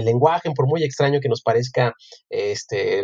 lenguaje, 0.04 0.50
por 0.54 0.66
muy 0.66 0.84
extraño 0.84 1.20
que 1.20 1.28
nos 1.28 1.42
parezca 1.42 1.94
este, 2.28 3.02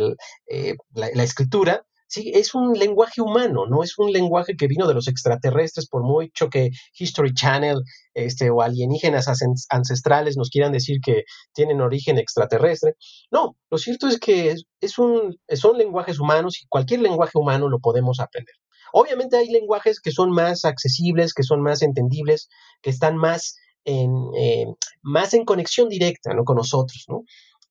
eh, 0.49 0.75
la 0.95 1.23
escritura, 1.23 1.85
sí, 2.09 2.33
es 2.35 2.55
un 2.55 2.73
lenguaje 2.73 3.21
humano, 3.21 3.67
no 3.67 3.83
es 3.83 3.99
un 3.99 4.11
lenguaje 4.13 4.57
que 4.57 4.67
vino 4.67 4.89
de 4.89 4.95
los 4.95 5.07
extraterrestres, 5.07 5.89
por 5.89 6.03
mucho 6.03 6.49
que 6.49 6.71
History 6.99 7.33
Channel 7.35 7.77
este, 8.15 8.51
o 8.51 8.63
alienígenas 8.63 9.29
ancestrales 9.69 10.37
nos 10.37 10.51
quieran 10.51 10.73
decir 10.73 10.99
que 11.05 11.25
tienen 11.53 11.81
origen 11.81 12.19
extraterrestre. 12.19 12.95
No, 13.31 13.57
lo 13.71 13.79
cierto 13.79 14.09
es 14.09 14.19
que 14.19 14.55
es, 14.81 14.99
un, 14.99 15.39
son 15.55 15.79
lenguajes 15.79 16.19
humanos 16.19 16.61
y 16.61 16.67
cualquier 16.67 17.01
lenguaje 17.01 17.39
humano 17.39 17.69
lo 17.69 17.79
podemos 17.79 18.19
aprender. 18.19 18.55
Obviamente 18.93 19.37
hay 19.37 19.51
lenguajes 19.51 20.01
que 20.01 20.11
son 20.11 20.31
más 20.31 20.65
accesibles, 20.65 21.35
que 21.35 21.43
son 21.43 21.61
más 21.61 21.83
entendibles, 21.83 22.49
que 22.81 22.91
están 22.91 23.17
más 23.17 23.57
en, 23.85 24.11
eh, 24.37 24.67
más 25.03 25.35
en 25.35 25.45
conexión 25.45 25.89
directa 25.89 26.33
¿no? 26.35 26.45
con 26.45 26.57
nosotros, 26.57 27.05
¿no? 27.09 27.25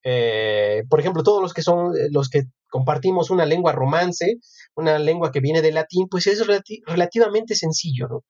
Eh, 0.10 0.84
por 0.90 1.02
ejemplo, 1.02 1.22
todos 1.22 1.42
los 1.42 1.54
que 1.54 1.62
son 1.62 1.88
eh, 1.88 2.08
los 2.12 2.30
que 2.30 2.44
compartimos 2.70 3.30
una 3.30 3.46
lengua 3.46 3.74
romance, 3.74 4.38
una 4.74 4.98
lengua 5.00 5.34
que 5.34 5.42
viene 5.42 5.62
del 5.62 5.76
latín, 5.76 6.08
pues 6.10 6.28
es 6.28 6.42
relativamente 6.86 7.56
sencillo, 7.56 8.08
¿no? 8.08 8.24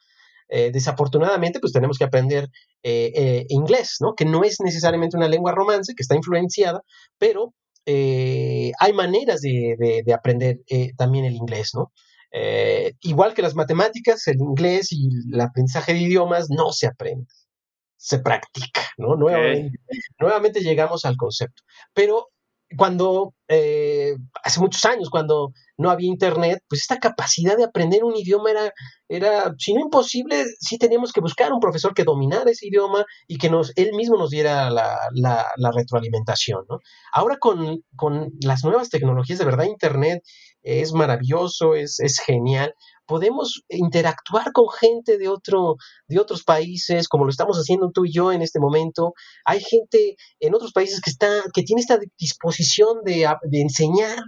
Eh, 0.49 0.71
desafortunadamente, 0.71 1.59
pues 1.59 1.73
tenemos 1.73 1.99
que 1.99 2.05
aprender 2.05 2.49
inglés, 2.81 3.97
¿no? 3.99 4.15
Que 4.15 4.25
no 4.25 4.43
es 4.43 4.57
necesariamente 4.63 5.17
una 5.17 5.27
lengua 5.27 5.51
romance, 5.51 5.93
que 5.95 6.01
está 6.01 6.15
influenciada, 6.15 6.81
pero 7.19 7.53
hay 7.85 8.93
maneras 8.93 9.41
de, 9.41 10.03
de 10.05 10.13
aprender 10.13 10.59
también 10.97 11.25
el 11.25 11.35
inglés, 11.35 11.71
¿no? 11.73 11.91
igual 13.01 13.33
que 13.33 13.41
las 13.41 13.55
matemáticas, 13.55 14.27
el 14.27 14.39
inglés 14.39 14.91
y 14.91 15.09
el 15.33 15.41
aprendizaje 15.41 15.93
de 15.93 15.99
idiomas 15.99 16.47
no 16.49 16.71
se 16.71 16.87
aprende 16.87 17.27
se 17.97 18.19
practica, 18.19 18.81
¿no? 18.97 19.15
Nuevamente, 19.15 20.61
llegamos 20.61 21.03
al 21.05 21.17
concepto. 21.17 21.63
Pero 21.93 22.29
cuando, 22.75 23.33
eh, 23.47 24.15
hace 24.43 24.59
muchos 24.59 24.83
años, 24.85 25.09
cuando 25.09 25.53
no 25.77 25.89
había 25.89 26.07
internet, 26.09 26.59
pues 26.67 26.81
esta 26.81 26.97
capacidad 26.97 27.55
de 27.55 27.63
aprender 27.63 28.03
un 28.03 28.15
idioma 28.15 28.51
era, 28.51 28.71
era 29.07 29.53
si 29.57 29.73
no 29.73 29.81
imposible, 29.81 30.43
sí 30.59 30.77
teníamos 30.77 31.13
que 31.13 31.21
buscar 31.21 31.53
un 31.53 31.59
profesor 31.59 31.93
que 31.93 32.03
dominara 32.03 32.51
ese 32.51 32.67
idioma 32.67 33.05
y 33.27 33.37
que 33.37 33.49
nos, 33.49 33.71
él 33.77 33.93
mismo 33.93 34.17
nos 34.17 34.31
diera 34.31 34.69
la, 34.69 34.97
la, 35.13 35.71
retroalimentación, 35.71 36.65
¿no? 36.69 36.79
Ahora 37.13 37.37
con, 37.39 37.83
con, 37.95 38.31
las 38.41 38.63
nuevas 38.63 38.89
tecnologías, 38.89 39.39
de 39.39 39.45
verdad, 39.45 39.65
internet 39.65 40.21
es 40.67 40.91
maravilloso, 40.91 41.75
es, 41.75 41.99
es 42.01 42.19
genial, 42.19 42.73
podemos 43.05 43.63
interactuar 43.69 44.51
con 44.51 44.69
gente 44.69 45.17
de, 45.17 45.29
otro, 45.29 45.77
de 46.07 46.19
otros 46.19 46.43
países, 46.43 47.07
como 47.07 47.23
lo 47.23 47.31
estamos 47.31 47.57
haciendo 47.57 47.89
tú 47.91 48.05
y 48.05 48.11
yo 48.11 48.33
en 48.33 48.41
este 48.41 48.59
momento. 48.59 49.13
Hay 49.45 49.61
gente 49.61 50.17
en 50.41 50.53
otros 50.53 50.73
países 50.73 50.99
que, 50.99 51.09
está, 51.09 51.29
que 51.53 51.63
tiene 51.63 51.81
esta 51.81 51.97
disposición 52.19 53.03
de, 53.05 53.25
enseñar 53.53 54.19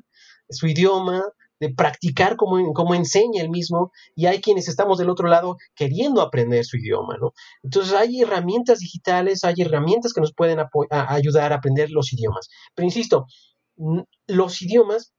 su 0.49 0.67
idioma, 0.67 1.23
de 1.59 1.73
practicar 1.73 2.37
como, 2.37 2.71
como 2.73 2.95
enseña 2.95 3.41
el 3.41 3.49
mismo, 3.49 3.91
y 4.15 4.27
hay 4.27 4.39
quienes 4.39 4.69
estamos 4.69 4.97
del 4.97 5.09
otro 5.09 5.27
lado 5.27 5.57
queriendo 5.75 6.21
aprender 6.21 6.63
su 6.63 6.77
idioma, 6.77 7.17
¿no? 7.19 7.33
Entonces 7.63 7.93
hay 7.93 8.21
herramientas 8.21 8.79
digitales, 8.79 9.43
hay 9.43 9.55
herramientas 9.57 10.13
que 10.13 10.21
nos 10.21 10.33
pueden 10.33 10.59
ayudar 10.89 11.51
a 11.51 11.57
aprender 11.57 11.91
los 11.91 12.13
idiomas. 12.13 12.47
Pero 12.73 12.85
insisto, 12.85 13.25
los 14.27 14.61
idiomas 14.61 15.13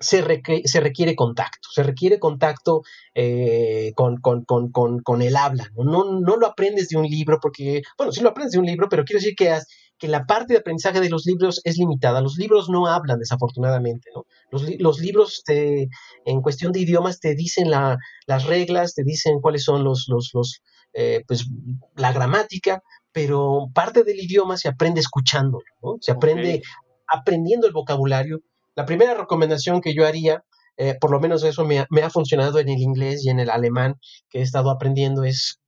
se, 0.00 0.22
requiere 0.22 1.14
contacto, 1.14 1.68
se 1.72 1.82
requiere 1.82 2.18
contacto 2.18 2.82
eh, 3.14 3.92
con, 3.94 4.16
con, 4.20 5.22
el 5.22 5.36
habla, 5.36 5.70
¿no? 5.76 6.20
¿no? 6.20 6.36
lo 6.36 6.46
aprendes 6.46 6.88
de 6.88 6.96
un 6.96 7.06
libro 7.06 7.38
porque, 7.40 7.82
bueno, 7.98 8.10
sí 8.10 8.22
lo 8.22 8.30
aprendes 8.30 8.52
de 8.52 8.58
un 8.58 8.66
libro, 8.66 8.88
pero 8.88 9.04
quiero 9.04 9.20
decir 9.20 9.34
que, 9.36 9.54
que 9.98 10.08
la 10.08 10.24
parte 10.24 10.54
de 10.54 10.60
aprendizaje 10.60 11.00
de 11.00 11.10
los 11.10 11.26
libros 11.26 11.60
es 11.64 11.76
limitada. 11.76 12.22
Los 12.22 12.38
libros 12.38 12.70
no 12.70 12.86
hablan, 12.86 13.18
desafortunadamente, 13.18 14.08
¿no? 14.14 14.24
Los, 14.50 14.98
libros 14.98 15.42
en 15.46 16.40
cuestión 16.40 16.72
de 16.72 16.80
idiomas 16.80 17.20
te 17.20 17.34
dicen 17.34 17.70
las 17.70 18.44
reglas, 18.46 18.94
te 18.94 19.04
dicen 19.04 19.40
cuáles 19.40 19.62
son 19.62 19.84
los, 19.84 20.06
los, 20.08 20.30
los 20.32 20.62
eh, 20.94 21.22
pues, 21.28 21.46
la 21.94 22.12
gramática, 22.12 22.82
pero 23.12 23.68
parte 23.74 24.02
del 24.02 24.18
idioma 24.18 24.56
se 24.56 24.68
aprende 24.68 25.00
escuchándolo, 25.00 25.64
¿no? 25.82 25.96
Se 26.00 26.12
aprende 26.12 26.62
aprendiendo 27.06 27.66
el 27.66 27.72
vocabulario 27.72 28.40
la 28.80 28.86
primera 28.86 29.12
recomendación 29.12 29.82
que 29.82 29.94
yo 29.94 30.06
haría, 30.06 30.42
eh, 30.78 30.96
por 30.98 31.10
lo 31.10 31.20
menos 31.20 31.44
eso 31.44 31.66
me 31.66 31.80
ha, 31.80 32.10
funcionado 32.10 32.58
en 32.60 32.70
el 32.70 32.78
inglés 32.78 33.22
y 33.26 33.28
en 33.28 33.38
el 33.38 33.50
alemán 33.50 33.96
que 34.30 34.38
he 34.38 34.42
estado 34.42 34.70
aprendiendo, 34.70 35.22
es 35.22 35.60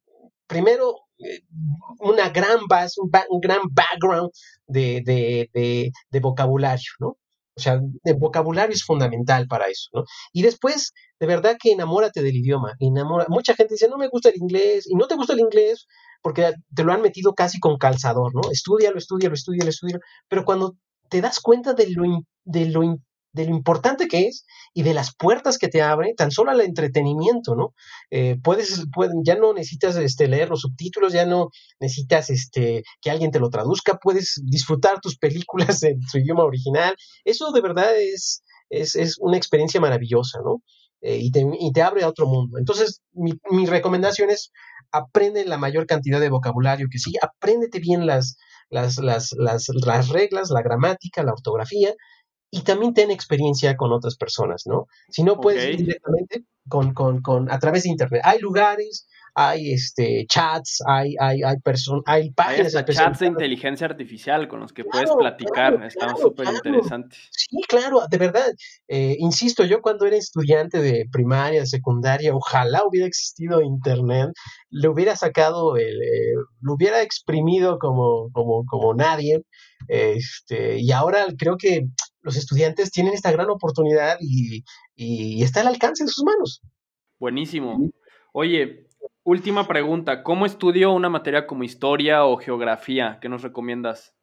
primero 0.46 0.96
eh, 1.18 1.42
una 2.00 2.30
gran 2.30 2.66
base, 2.68 2.98
un, 3.02 3.10
gran 3.42 3.60
background 3.70 4.30
de, 4.66 5.92
vocabulario, 6.22 6.90
¿no? 7.00 7.08
O 7.54 7.60
sea, 7.60 7.82
el 8.04 8.14
vocabulario 8.14 8.72
es 8.74 8.82
fundamental 8.82 9.46
para 9.46 9.66
eso, 9.66 9.90
¿no? 9.92 10.04
Y 10.32 10.40
después, 10.40 10.94
de 11.20 11.26
verdad 11.26 11.58
que 11.60 11.72
enamórate 11.72 12.22
del 12.22 12.36
idioma. 12.36 12.76
Enamora. 12.78 13.26
Mucha 13.28 13.54
gente 13.54 13.74
dice, 13.74 13.88
no 13.88 13.98
me 13.98 14.08
gusta 14.08 14.30
el 14.30 14.36
inglés, 14.38 14.86
y 14.88 14.94
no 14.94 15.06
te 15.06 15.16
gusta 15.16 15.34
el 15.34 15.40
inglés 15.40 15.86
porque 16.22 16.54
te 16.74 16.82
lo 16.82 16.94
han 16.94 17.02
metido 17.02 17.34
casi 17.34 17.60
con 17.60 17.76
calzador, 17.76 18.34
¿no? 18.34 18.50
Estudialo, 18.50 18.96
estudialo, 18.96 19.34
estudialo, 19.34 19.68
estudialo. 19.68 20.00
Pero 20.28 20.46
cuando 20.46 20.76
te 21.12 21.20
das 21.20 21.40
cuenta 21.40 21.74
de 21.74 21.90
lo, 21.90 22.04
de 22.44 22.64
lo, 22.64 22.80
de 23.34 23.44
lo 23.44 23.54
importante 23.54 24.08
que 24.08 24.28
es 24.28 24.46
y 24.72 24.82
de 24.82 24.94
las 24.94 25.14
puertas 25.14 25.58
que 25.58 25.68
te 25.68 25.82
abre, 25.82 26.14
tan 26.16 26.30
solo 26.30 26.50
al 26.50 26.62
entretenimiento, 26.62 27.54
¿no? 27.54 27.74
Eh, 28.10 28.38
puedes, 28.42 28.86
ya 29.22 29.36
no 29.36 29.52
necesitas 29.52 29.96
este, 29.96 30.26
leer 30.26 30.48
los 30.48 30.62
subtítulos, 30.62 31.12
ya 31.12 31.26
no 31.26 31.50
necesitas 31.80 32.30
este, 32.30 32.82
que 33.02 33.10
alguien 33.10 33.30
te 33.30 33.40
lo 33.40 33.50
traduzca, 33.50 33.98
puedes 34.02 34.40
disfrutar 34.42 35.00
tus 35.00 35.18
películas 35.18 35.82
en 35.82 36.00
su 36.00 36.16
idioma 36.16 36.44
original. 36.44 36.96
Eso 37.26 37.52
de 37.52 37.60
verdad 37.60 37.94
es, 37.94 38.42
es, 38.70 39.18
una 39.20 39.36
experiencia 39.36 39.82
maravillosa, 39.82 40.38
¿no? 40.42 40.62
Eh, 41.02 41.18
y, 41.18 41.30
te, 41.30 41.44
y, 41.60 41.72
te, 41.72 41.82
abre 41.82 42.04
a 42.04 42.08
otro 42.08 42.26
mundo. 42.26 42.56
Entonces, 42.56 43.02
mi, 43.12 43.32
mi 43.50 43.66
recomendación 43.66 44.30
es 44.30 44.50
aprende 44.92 45.44
la 45.44 45.58
mayor 45.58 45.86
cantidad 45.86 46.20
de 46.20 46.30
vocabulario 46.30 46.86
que 46.90 46.98
sí, 46.98 47.16
apréndete 47.20 47.80
bien 47.80 48.06
las, 48.06 48.38
las, 48.72 48.98
las, 48.98 49.32
las, 49.32 49.68
las 49.68 50.08
reglas, 50.08 50.50
la 50.50 50.62
gramática, 50.62 51.22
la 51.22 51.32
ortografía, 51.32 51.94
y 52.50 52.62
también 52.62 52.94
ten 52.94 53.10
experiencia 53.10 53.76
con 53.76 53.92
otras 53.92 54.16
personas, 54.16 54.64
¿no? 54.66 54.86
Si 55.08 55.22
no 55.22 55.40
puedes 55.40 55.64
ir 55.64 55.76
directamente 55.76 56.44
con, 56.68 56.94
con, 56.94 57.22
con, 57.22 57.50
a 57.50 57.58
través 57.58 57.84
de 57.84 57.90
internet. 57.90 58.22
Hay 58.24 58.40
lugares, 58.40 59.06
hay 59.34 59.72
este 59.72 60.26
chats, 60.28 60.82
hay, 60.86 61.14
hay, 61.18 61.42
hay, 61.42 61.56
hay 62.06 62.30
páginas. 62.32 62.74
Hay 62.74 62.84
chats 62.84 63.20
de 63.20 63.26
inteligencia 63.26 63.86
artificial 63.86 64.46
con 64.48 64.60
los 64.60 64.72
que 64.72 64.84
puedes 64.84 65.10
platicar, 65.10 65.82
están 65.84 66.16
súper 66.16 66.48
interesantes. 66.48 67.18
Sí, 67.30 67.56
claro, 67.66 68.02
de 68.10 68.18
verdad. 68.18 68.52
Eh, 68.88 69.16
insisto, 69.18 69.64
yo 69.64 69.80
cuando 69.80 70.06
era 70.06 70.16
estudiante 70.16 70.82
de 70.82 71.06
primaria, 71.10 71.60
de 71.60 71.66
secundaria, 71.66 72.34
ojalá 72.34 72.84
hubiera 72.86 73.06
existido 73.06 73.62
internet, 73.62 74.30
le 74.70 74.88
hubiera 74.88 75.16
sacado, 75.16 75.76
el, 75.76 76.02
eh, 76.02 76.34
lo 76.60 76.74
hubiera 76.74 77.02
exprimido 77.02 77.78
como, 77.78 78.30
como, 78.32 78.64
como 78.66 78.94
nadie. 78.94 79.42
Este, 79.88 80.78
y 80.78 80.92
ahora 80.92 81.26
creo 81.36 81.56
que 81.56 81.86
los 82.20 82.36
estudiantes 82.36 82.90
tienen 82.90 83.14
esta 83.14 83.32
gran 83.32 83.50
oportunidad 83.50 84.16
y, 84.20 84.62
y 84.94 85.42
está 85.42 85.62
al 85.62 85.68
alcance 85.68 86.04
de 86.04 86.10
sus 86.10 86.24
manos. 86.24 86.60
Buenísimo. 87.18 87.78
Oye, 88.32 88.86
Última 89.24 89.68
pregunta, 89.68 90.24
¿cómo 90.24 90.46
estudio 90.46 90.92
una 90.92 91.08
materia 91.08 91.46
como 91.46 91.62
historia 91.62 92.24
o 92.24 92.38
geografía? 92.38 93.18
¿Qué 93.22 93.28
nos 93.28 93.42
recomiendas? 93.42 94.14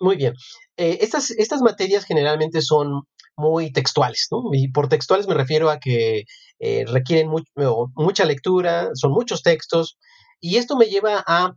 Muy 0.00 0.16
bien. 0.16 0.32
Eh, 0.78 0.98
estas, 1.02 1.32
estas 1.32 1.60
materias 1.60 2.04
generalmente 2.04 2.62
son 2.62 3.02
muy 3.36 3.72
textuales, 3.72 4.28
¿no? 4.30 4.44
Y 4.54 4.72
por 4.72 4.88
textuales 4.88 5.28
me 5.28 5.34
refiero 5.34 5.68
a 5.68 5.78
que 5.78 6.24
eh, 6.60 6.84
requieren 6.86 7.28
mucha 7.94 8.24
lectura, 8.24 8.88
son 8.94 9.12
muchos 9.12 9.42
textos, 9.42 9.98
y 10.40 10.56
esto 10.56 10.76
me 10.78 10.86
lleva 10.86 11.22
a 11.26 11.52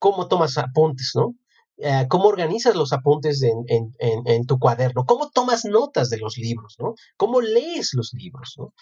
cómo 0.00 0.26
tomas 0.26 0.58
apuntes, 0.58 1.12
¿no? 1.14 1.34
Eh, 1.78 2.06
cómo 2.08 2.24
organizas 2.24 2.74
los 2.74 2.92
apuntes 2.92 3.40
en, 3.42 4.46
tu 4.46 4.58
cuaderno, 4.58 5.04
cómo 5.04 5.30
tomas 5.30 5.64
notas 5.64 6.10
de 6.10 6.18
los 6.18 6.38
libros, 6.38 6.74
¿no? 6.80 6.94
Cómo 7.16 7.40
lees 7.40 7.90
los 7.92 8.12
libros, 8.14 8.54
¿no? 8.58 8.72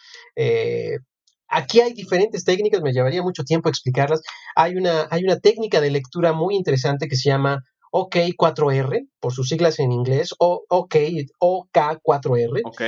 Aquí 1.56 1.80
hay 1.80 1.92
diferentes 1.92 2.44
técnicas, 2.44 2.82
me 2.82 2.92
llevaría 2.92 3.22
mucho 3.22 3.44
tiempo 3.44 3.68
explicarlas. 3.68 4.22
Hay 4.56 4.74
una, 4.74 5.06
hay 5.10 5.22
una 5.22 5.38
técnica 5.38 5.80
de 5.80 5.90
lectura 5.90 6.32
muy 6.32 6.56
interesante 6.56 7.06
que 7.06 7.14
se 7.14 7.28
llama 7.30 7.62
OK4R, 7.92 9.08
por 9.20 9.32
sus 9.32 9.48
siglas 9.48 9.78
en 9.78 9.92
inglés, 9.92 10.34
o 10.40 10.64
OK, 10.68 10.96
OK4R. 11.40 12.60
Ok. 12.64 12.82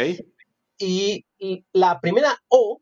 Y, 0.79 1.25
la 1.73 2.01
primera 2.01 2.37
O 2.49 2.81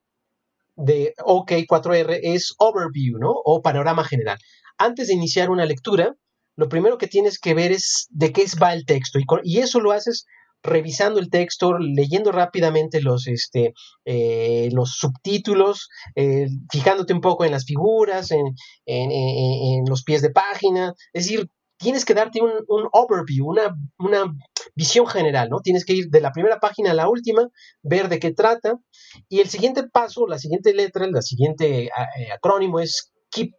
de 0.75 1.13
OK4R 1.19 2.19
es 2.23 2.55
overview, 2.59 3.19
¿no? 3.19 3.33
O 3.45 3.61
panorama 3.61 4.05
general. 4.05 4.39
Antes 4.79 5.09
de 5.09 5.15
iniciar 5.15 5.51
una 5.51 5.67
lectura, 5.67 6.15
lo 6.57 6.71
primero 6.71 6.97
que 6.97 7.09
tienes 7.09 7.39
que 7.39 7.53
ver 7.53 7.73
es 7.73 8.07
de 8.09 8.33
qué 8.33 8.47
va 8.61 8.73
el 8.73 8.87
texto. 8.87 9.19
Y, 9.19 9.25
y 9.43 9.59
eso 9.59 9.81
lo 9.81 9.93
haces 9.93 10.25
revisando 10.65 11.21
el 11.21 11.31
texto, 11.31 11.79
leyendo 11.79 12.33
rápidamente 12.33 13.03
los, 13.03 13.29
este, 13.29 13.75
eh, 14.05 14.71
los 14.73 14.97
subtítulos, 14.97 15.89
eh, 16.17 16.49
fijándote 16.73 17.13
un 17.13 17.21
poco 17.21 17.45
en 17.45 17.53
las 17.53 17.67
figuras, 17.67 18.31
en, 18.33 19.85
los 19.87 20.03
pies 20.03 20.23
de 20.23 20.31
página. 20.31 20.95
Es 21.13 21.25
decir, 21.25 21.49
tienes 21.77 22.05
que 22.05 22.15
darte 22.15 22.41
un, 22.41 22.89
overview, 22.93 23.47
una, 23.47 23.77
una, 23.99 24.35
visión 24.75 25.07
general, 25.07 25.51
¿no? 25.51 25.61
Tienes 25.61 25.85
que 25.85 25.93
ir 25.93 26.09
de 26.09 26.21
la 26.21 26.33
primera 26.33 26.59
página 26.59 26.91
a 26.91 26.95
la 26.95 27.09
última, 27.09 27.47
ver 27.83 28.09
de 28.09 28.19
qué 28.19 28.33
trata. 28.33 28.79
Y 29.29 29.41
el 29.41 29.49
siguiente 29.49 29.85
paso, 29.87 30.27
la 30.27 30.39
siguiente 30.39 30.73
letra, 30.73 31.05
el 31.05 31.23
siguiente 31.23 31.85
eh, 31.85 31.91
acrónimo 32.35 32.81
es 32.81 33.13
key 33.31 33.53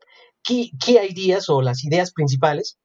Ideas 0.88 1.50
o 1.50 1.62
las 1.62 1.84
ideas 1.84 2.12
principales. 2.12 2.78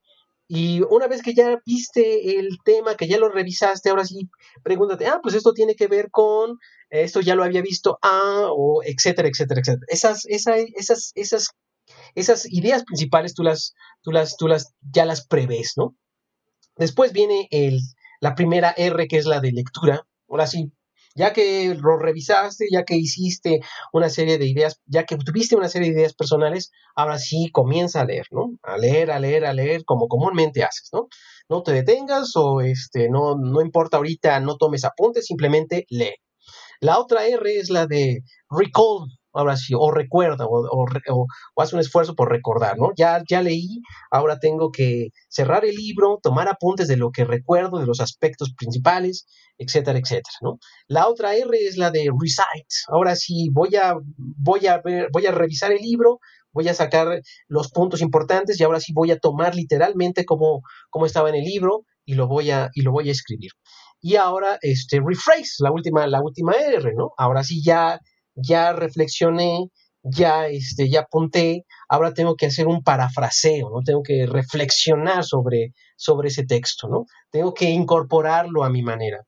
Y 0.53 0.83
una 0.91 1.07
vez 1.07 1.23
que 1.23 1.33
ya 1.33 1.61
viste 1.65 2.37
el 2.41 2.59
tema, 2.65 2.97
que 2.97 3.07
ya 3.07 3.19
lo 3.19 3.29
revisaste, 3.29 3.89
ahora 3.89 4.05
sí, 4.05 4.29
pregúntate, 4.65 5.07
ah, 5.07 5.21
pues 5.23 5.37
esto 5.37 5.53
tiene 5.53 5.77
que 5.77 5.87
ver 5.87 6.11
con, 6.11 6.59
esto 6.89 7.21
ya 7.21 7.37
lo 7.37 7.45
había 7.45 7.63
visto, 7.63 8.01
ah, 8.03 8.49
o 8.51 8.83
etcétera, 8.83 9.29
etcétera, 9.29 9.61
etcétera. 9.61 9.87
Esas, 9.87 10.27
esa, 10.27 10.57
esas, 10.57 11.13
esas, 11.15 11.51
esas 12.17 12.53
ideas 12.53 12.83
principales 12.83 13.33
tú 13.35 13.45
las, 13.45 13.75
tú 14.03 14.11
las, 14.11 14.37
tú 14.37 14.49
las, 14.49 14.75
ya 14.81 15.05
las 15.05 15.25
prevés, 15.25 15.75
¿no? 15.77 15.95
Después 16.75 17.13
viene 17.13 17.47
el, 17.53 17.79
la 18.21 18.35
primera 18.35 18.75
R, 18.77 19.07
que 19.07 19.19
es 19.19 19.27
la 19.27 19.39
de 19.39 19.53
lectura. 19.53 20.05
Ahora 20.29 20.49
sí, 20.49 20.73
ya 21.15 21.33
que 21.33 21.75
lo 21.75 21.99
revisaste, 21.99 22.67
ya 22.71 22.85
que 22.85 22.97
hiciste 22.97 23.61
una 23.93 24.09
serie 24.11 24.39
de 24.39 24.47
ideas, 24.47 24.81
ya 24.87 25.05
que 25.05 25.17
tuviste 25.17 25.57
una 25.57 25.69
serie 25.69 25.89
de 25.91 25.99
ideas 25.99 26.15
personales, 26.15 26.71
ahora 26.95 27.19
sí 27.19 27.51
comienza 27.53 28.01
a 28.03 28.05
leer, 28.05 28.27
¿no? 28.31 28.53
A 28.63 28.77
leer, 28.79 29.11
a 29.11 29.19
leer, 29.19 29.45
a 29.45 29.53
leer, 29.53 29.85
como 29.85 30.09
comúnmente 30.09 30.63
haces, 30.63 30.91
¿no? 30.93 31.09
No 31.49 31.63
te 31.63 31.73
detengas 31.73 32.33
o 32.37 32.61
este, 32.61 33.09
no, 33.09 33.37
no 33.37 33.61
importa 33.61 33.97
ahorita, 33.99 34.41
no 34.41 34.57
tomes 34.57 34.85
apuntes, 34.85 35.27
simplemente 35.27 35.87
lee. 35.91 36.15
La 36.81 36.99
otra 36.99 37.27
R 37.27 37.59
es 37.59 37.71
la 37.71 37.87
de 37.87 38.23
recall, 38.51 39.07
ahora 39.33 39.57
sí, 39.57 39.75
o 39.77 39.91
recuerda, 39.91 40.47
o, 40.47 40.67
o, 40.71 41.27
haz 41.57 41.73
un 41.73 41.81
esfuerzo 41.81 42.15
por 42.15 42.31
recordar, 42.31 42.79
¿no? 42.79 42.91
Ya, 42.97 43.23
ya 43.29 43.43
leí, 43.43 43.81
ahora 44.11 44.39
tengo 44.39 44.71
que 44.71 45.09
cerrar 45.29 45.65
el 45.65 45.75
libro, 45.75 46.19
tomar 46.23 46.49
apuntes 46.49 46.89
de 46.89 46.97
lo 46.97 47.11
que 47.11 47.25
recuerdo, 47.25 47.79
de 47.79 47.87
los 47.87 48.01
aspectos 48.01 48.53
principales, 48.57 49.27
etcétera, 49.59 49.99
etcétera, 49.99 50.37
¿no? 50.43 50.59
La 50.89 51.09
otra 51.09 51.35
R 51.35 51.57
es 51.59 51.77
la 51.77 51.91
de 51.91 52.11
recite, 52.19 52.67
ahora 52.89 53.17
sí, 53.17 53.49
voy 53.53 53.77
a, 53.77 53.95
voy 54.17 54.67
a, 54.67 54.83
voy 55.13 55.27
a 55.27 55.33
revisar 55.33 55.73
el 55.73 55.83
libro, 55.83 56.21
voy 56.53 56.69
a 56.69 56.75
sacar 56.75 57.23
los 57.49 57.71
puntos 57.71 58.01
importantes 58.01 58.59
y 58.59 58.65
ahora 58.65 58.81
sí 58.81 58.93
voy 58.93 59.11
a 59.11 59.19
tomar 59.19 59.55
literalmente 59.55 60.25
como, 60.25 60.63
como 60.91 61.07
estaba 61.07 61.29
en 61.29 61.37
el 61.37 61.45
libro 61.45 61.85
y 62.05 62.15
lo 62.15 62.27
voy 62.27 62.51
a, 62.51 62.71
y 62.75 62.83
lo 62.83 62.93
voy 62.93 63.09
a 63.09 63.13
escribir. 63.13 63.53
Y 64.01 64.17
ahora, 64.17 64.59
este, 64.63 65.01
rephrase, 65.05 65.63
la 65.63 65.71
última, 65.71 66.07
la 66.07 66.23
última 66.23 66.53
R, 66.55 66.95
¿no? 66.95 67.13
Ahora 67.19 67.45
sí 67.45 67.63
ya 67.63 68.01
ya 68.43 68.73
reflexioné, 68.73 69.71
ya, 70.03 70.47
este, 70.47 70.89
ya 70.89 71.01
apunté, 71.01 71.65
ahora 71.89 72.15
tengo 72.15 72.35
que 72.37 72.47
hacer 72.47 72.67
un 72.67 72.83
parafraseo, 72.83 73.71
¿no? 73.71 73.83
Tengo 73.85 74.03
que 74.03 74.27
reflexionar 74.27 75.25
sobre, 75.25 75.75
sobre 75.97 76.29
ese 76.29 76.45
texto, 76.47 76.89
¿no? 76.89 77.07
Tengo 77.31 77.53
que 77.55 77.71
incorporarlo 77.71 78.65
a 78.65 78.71
mi 78.71 78.83
manera. 78.83 79.19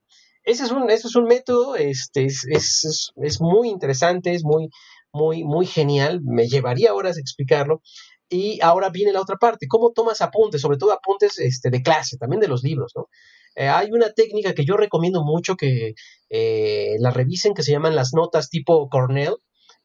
Ese 0.43 0.63
es 0.63 0.71
un, 0.71 0.89
ese 0.89 1.07
es 1.07 1.15
un 1.15 1.25
método, 1.25 1.75
este, 1.75 2.25
es, 2.25 2.45
es, 2.49 3.11
es, 3.15 3.41
muy 3.41 3.69
interesante, 3.69 4.33
es 4.33 4.43
muy, 4.43 4.69
muy, 5.13 5.43
muy 5.43 5.65
genial, 5.65 6.21
me 6.23 6.47
llevaría 6.47 6.93
horas 6.93 7.17
explicarlo. 7.17 7.81
Y 8.29 8.59
ahora 8.61 8.89
viene 8.89 9.13
la 9.13 9.21
otra 9.21 9.37
parte, 9.37 9.67
¿cómo 9.67 9.91
tomas 9.91 10.21
apuntes? 10.21 10.61
Sobre 10.61 10.77
todo 10.77 10.91
apuntes 10.91 11.37
este, 11.39 11.69
de 11.69 11.83
clase, 11.83 12.17
también 12.17 12.39
de 12.41 12.47
los 12.47 12.63
libros, 12.63 12.91
¿no? 12.95 13.07
Eh, 13.55 13.67
hay 13.67 13.91
una 13.91 14.11
técnica 14.11 14.53
que 14.53 14.65
yo 14.65 14.77
recomiendo 14.77 15.23
mucho 15.23 15.55
que 15.55 15.93
eh, 16.29 16.95
la 16.99 17.11
revisen, 17.11 17.53
que 17.53 17.63
se 17.63 17.71
llaman 17.71 17.95
las 17.95 18.13
notas 18.13 18.49
tipo 18.49 18.89
Cornell. 18.89 19.35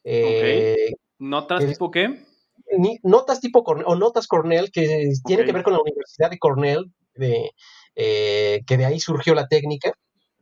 Eh, 0.04 0.92
¿Notas 1.18 1.66
tipo 1.66 1.90
qué? 1.90 2.24
notas 3.02 3.40
tipo 3.40 3.64
Cornell, 3.64 3.86
o 3.88 3.96
notas 3.96 4.26
Cornell, 4.26 4.70
que 4.70 5.10
tiene 5.24 5.44
que 5.44 5.52
ver 5.52 5.62
con 5.62 5.72
la 5.72 5.80
Universidad 5.80 6.30
de 6.30 6.38
Cornell, 6.38 6.92
de, 7.14 7.50
que 7.94 8.76
de 8.76 8.84
ahí 8.84 9.00
surgió 9.00 9.34
la 9.34 9.48
técnica, 9.48 9.92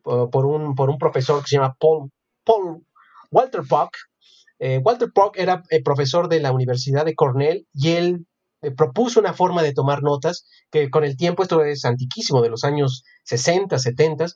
por, 0.02 0.44
un, 0.46 0.74
por 0.74 0.90
un 0.90 0.98
profesor 0.98 1.40
que 1.42 1.48
se 1.48 1.56
llama 1.56 1.76
Paul, 1.78 2.10
Paul 2.44 2.84
Walter 3.30 3.62
Puck. 3.68 3.90
Walter 4.82 5.08
Puck 5.14 5.36
era 5.36 5.62
profesor 5.84 6.28
de 6.28 6.40
la 6.40 6.52
Universidad 6.52 7.04
de 7.04 7.14
Cornell 7.14 7.66
y 7.72 7.90
él 7.90 8.26
eh, 8.66 8.72
propuso 8.72 9.20
una 9.20 9.32
forma 9.32 9.62
de 9.62 9.72
tomar 9.72 10.02
notas 10.02 10.44
que 10.72 10.90
con 10.90 11.04
el 11.04 11.16
tiempo, 11.16 11.42
esto 11.42 11.62
es 11.64 11.84
antiquísimo, 11.84 12.42
de 12.42 12.50
los 12.50 12.64
años 12.64 13.04
60, 13.24 13.78
70, 13.78 14.26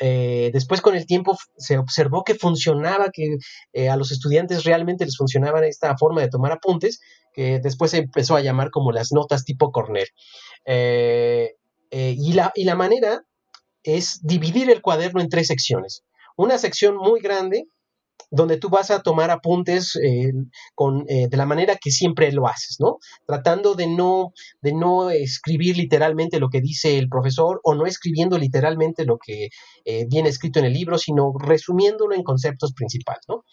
eh, 0.00 0.50
después 0.52 0.82
con 0.82 0.94
el 0.94 1.06
tiempo 1.06 1.36
se 1.56 1.78
observó 1.78 2.22
que 2.22 2.34
funcionaba, 2.34 3.08
que 3.10 3.38
eh, 3.72 3.88
a 3.88 3.96
los 3.96 4.12
estudiantes 4.12 4.64
realmente 4.64 5.06
les 5.06 5.16
funcionaba 5.16 5.66
esta 5.66 5.96
forma 5.96 6.20
de 6.20 6.28
tomar 6.28 6.52
apuntes, 6.52 7.00
que 7.32 7.58
después 7.60 7.92
se 7.92 7.98
empezó 7.98 8.36
a 8.36 8.42
llamar 8.42 8.70
como 8.70 8.92
las 8.92 9.12
notas 9.12 9.44
tipo 9.44 9.72
Cornell. 9.72 10.08
y, 11.90 12.32
la, 12.34 12.52
y 12.54 12.64
la 12.64 12.74
manera 12.74 13.22
es 13.82 14.20
dividir 14.22 14.70
el 14.70 14.82
cuaderno 14.82 15.22
en 15.22 15.30
tres 15.30 15.46
secciones. 15.46 16.04
Una 16.36 16.58
sección 16.58 16.96
muy 16.96 17.20
grande 17.20 17.66
donde 18.30 18.56
tú 18.56 18.68
vas 18.68 18.90
a 18.90 19.02
tomar 19.02 19.30
apuntes 19.30 19.96
eh, 19.96 20.32
con, 20.74 21.04
eh, 21.08 21.28
de 21.28 21.36
la 21.36 21.46
manera 21.46 21.76
que 21.76 21.90
siempre 21.90 22.30
lo 22.32 22.46
haces, 22.46 22.76
¿no? 22.78 22.98
Tratando 23.26 23.74
de 23.74 23.86
no, 23.86 24.32
de 24.60 24.72
no 24.72 25.10
escribir 25.10 25.76
literalmente 25.76 26.38
lo 26.38 26.48
que 26.48 26.60
dice 26.60 26.98
el 26.98 27.08
profesor 27.08 27.60
o 27.64 27.74
no 27.74 27.86
escribiendo 27.86 28.38
literalmente 28.38 29.04
lo 29.04 29.18
que 29.18 29.48
eh, 29.84 30.06
viene 30.08 30.28
escrito 30.28 30.58
en 30.58 30.66
el 30.66 30.72
libro, 30.72 30.98
sino 30.98 31.32
resumiéndolo 31.38 32.14
en 32.14 32.22
conceptos 32.22 32.72
principales, 32.72 33.22
¿no? 33.28 33.44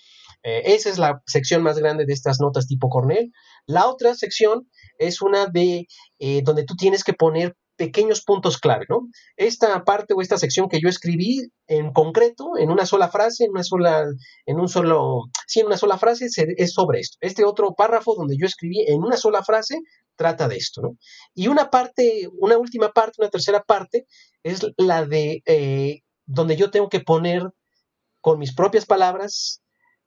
esa 0.43 0.89
es 0.89 0.97
la 0.97 1.21
sección 1.25 1.61
más 1.61 1.77
grande 1.77 2.05
de 2.05 2.13
estas 2.13 2.39
notas 2.39 2.67
tipo 2.67 2.87
Cornell. 2.87 3.33
La 3.65 3.87
otra 3.87 4.15
sección 4.15 4.69
es 4.97 5.21
una 5.21 5.47
de 5.47 5.87
donde 6.43 6.63
tú 6.63 6.75
tienes 6.75 7.03
que 7.03 7.11
poner 7.11 7.57
pequeños 7.77 8.23
puntos 8.23 8.57
clave, 8.57 8.85
¿no? 8.89 9.07
Esta 9.35 9.83
parte 9.83 10.13
o 10.13 10.21
esta 10.21 10.37
sección 10.37 10.67
que 10.67 10.81
yo 10.81 10.89
escribí 10.89 11.49
en 11.67 11.93
concreto, 11.93 12.57
en 12.57 12.69
una 12.69 12.85
sola 12.85 13.09
frase, 13.09 13.45
en 13.45 13.51
una 13.51 13.63
sola, 13.63 14.05
en 14.45 14.59
un 14.59 14.67
solo, 14.67 15.23
sí, 15.47 15.61
en 15.61 15.67
una 15.67 15.77
sola 15.77 15.97
frase, 15.97 16.27
es 16.57 16.73
sobre 16.73 16.99
esto. 16.99 17.17
Este 17.21 17.45
otro 17.45 17.73
párrafo 17.75 18.15
donde 18.15 18.37
yo 18.37 18.45
escribí 18.45 18.83
en 18.87 19.03
una 19.03 19.17
sola 19.17 19.43
frase 19.43 19.79
trata 20.15 20.47
de 20.47 20.57
esto, 20.57 20.81
¿no? 20.81 20.97
Y 21.33 21.47
una 21.47 21.69
parte, 21.69 22.27
una 22.39 22.57
última 22.57 22.91
parte, 22.91 23.21
una 23.21 23.29
tercera 23.29 23.63
parte, 23.63 24.07
es 24.43 24.65
la 24.77 25.05
de 25.05 25.43
eh, 25.45 26.01
donde 26.25 26.57
yo 26.57 26.71
tengo 26.71 26.89
que 26.89 26.99
poner 26.99 27.43
con 28.19 28.39
mis 28.39 28.53
propias 28.53 28.85
palabras, 28.85 29.61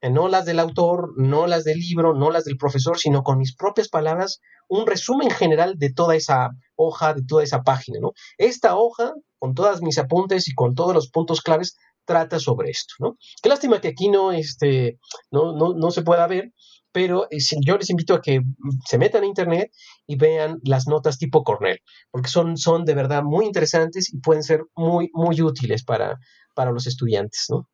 no 0.08 0.28
las 0.28 0.46
del 0.46 0.58
autor, 0.58 1.12
no 1.16 1.46
las 1.46 1.64
del 1.64 1.78
libro, 1.78 2.14
no 2.14 2.30
las 2.30 2.44
del 2.44 2.56
profesor, 2.56 2.98
sino 2.98 3.22
con 3.22 3.38
mis 3.38 3.54
propias 3.54 3.88
palabras, 3.88 4.40
un 4.68 4.86
resumen 4.86 5.30
general 5.30 5.74
de 5.76 5.92
toda 5.92 6.16
esa 6.16 6.50
hoja, 6.76 7.12
de 7.12 7.22
toda 7.26 7.42
esa 7.42 7.62
página, 7.62 7.98
¿no? 8.00 8.12
Esta 8.38 8.76
hoja, 8.76 9.12
con 9.38 9.54
todas 9.54 9.82
mis 9.82 9.98
apuntes 9.98 10.48
y 10.48 10.54
con 10.54 10.74
todos 10.74 10.94
los 10.94 11.10
puntos 11.10 11.42
claves, 11.42 11.76
trata 12.06 12.38
sobre 12.38 12.70
esto, 12.70 12.94
¿no? 12.98 13.16
Qué 13.42 13.48
lástima 13.48 13.80
que 13.80 13.88
aquí 13.88 14.08
no, 14.08 14.32
este, 14.32 14.98
no, 15.30 15.52
no, 15.52 15.74
no 15.74 15.90
se 15.90 16.02
pueda 16.02 16.26
ver, 16.26 16.52
pero 16.92 17.26
eh, 17.30 17.38
yo 17.64 17.76
les 17.76 17.90
invito 17.90 18.14
a 18.14 18.22
que 18.22 18.40
se 18.86 18.98
metan 18.98 19.22
a 19.22 19.26
internet 19.26 19.70
y 20.06 20.16
vean 20.16 20.58
las 20.64 20.86
notas 20.88 21.18
tipo 21.18 21.42
Cornell, 21.44 21.80
porque 22.10 22.28
son, 22.28 22.56
son 22.56 22.84
de 22.84 22.94
verdad 22.94 23.22
muy 23.22 23.46
interesantes 23.46 24.12
y 24.12 24.20
pueden 24.20 24.42
ser 24.42 24.62
muy, 24.74 25.10
muy 25.12 25.40
útiles 25.42 25.84
para, 25.84 26.18
para 26.54 26.72
los 26.72 26.86
estudiantes, 26.86 27.46
¿no? 27.50 27.68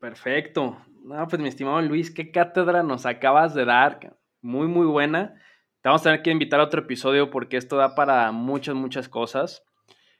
Perfecto. 0.00 0.76
No, 1.06 1.24
pues 1.28 1.40
mi 1.40 1.48
estimado 1.48 1.80
Luis, 1.82 2.10
qué 2.10 2.32
cátedra 2.32 2.82
nos 2.82 3.06
acabas 3.06 3.54
de 3.54 3.64
dar. 3.64 4.16
Muy, 4.40 4.66
muy 4.66 4.86
buena. 4.86 5.40
Te 5.80 5.88
vamos 5.88 6.00
a 6.00 6.10
tener 6.10 6.22
que 6.22 6.32
invitar 6.32 6.58
a 6.58 6.64
otro 6.64 6.80
episodio 6.80 7.30
porque 7.30 7.56
esto 7.56 7.76
da 7.76 7.94
para 7.94 8.32
muchas, 8.32 8.74
muchas 8.74 9.08
cosas. 9.08 9.62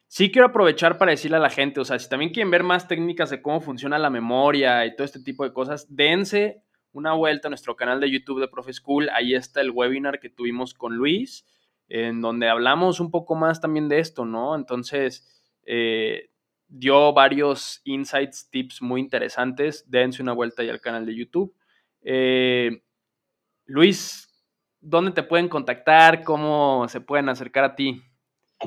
Sí 0.07 0.30
quiero 0.30 0.47
aprovechar 0.47 0.97
para 0.97 1.11
decirle 1.11 1.39
a 1.39 1.41
la 1.41 1.51
gente, 1.51 1.80
o 1.80 1.84
sea, 1.84 1.99
si 1.99 2.09
también 2.09 2.30
quieren 2.30 2.53
ver 2.53 2.62
más 2.62 2.87
técnicas 2.87 3.30
de 3.30 3.43
cómo 3.43 3.61
funciona 3.61 3.99
la 3.99 4.11
memoria 4.11 4.87
y 4.87 4.95
todo 4.95 5.05
este 5.05 5.18
tipo 5.18 5.43
de 5.43 5.53
cosas, 5.53 5.93
dense 5.93 6.62
una 6.93 7.14
vuelta 7.14 7.49
a 7.49 7.51
nuestro 7.51 7.74
canal 7.74 7.99
de 7.99 8.09
YouTube 8.09 8.39
de 8.41 8.47
Profe 8.47 8.72
School. 8.72 9.09
Ahí 9.09 9.34
está 9.34 9.62
el 9.62 9.72
webinar 9.72 10.20
que 10.20 10.30
tuvimos 10.30 10.72
con 10.72 10.95
Luis, 10.95 11.49
en 11.89 12.20
donde 12.20 12.49
hablamos 12.49 13.01
un 13.01 13.11
poco 13.11 13.34
más 13.34 13.61
también 13.61 13.89
de 13.89 13.99
esto, 13.99 14.24
¿no? 14.24 14.55
Entonces, 14.55 15.43
eh, 15.64 16.30
dio 16.69 17.12
varios 17.12 17.81
insights, 17.85 18.49
tips 18.51 18.83
muy 18.83 19.01
interesantes. 19.01 19.85
Dense 19.89 20.23
una 20.23 20.33
vuelta 20.33 20.62
ahí 20.62 20.69
al 20.69 20.81
canal 20.81 21.07
de 21.07 21.17
YouTube. 21.17 21.55
Eh, 22.03 22.83
Luis, 23.67 24.29
¿dónde 24.81 25.11
te 25.11 25.23
pueden 25.23 25.49
contactar? 25.49 26.23
¿Cómo 26.23 26.87
se 26.89 27.01
pueden 27.01 27.29
acercar 27.29 27.64
a 27.64 27.75
ti? 27.75 28.03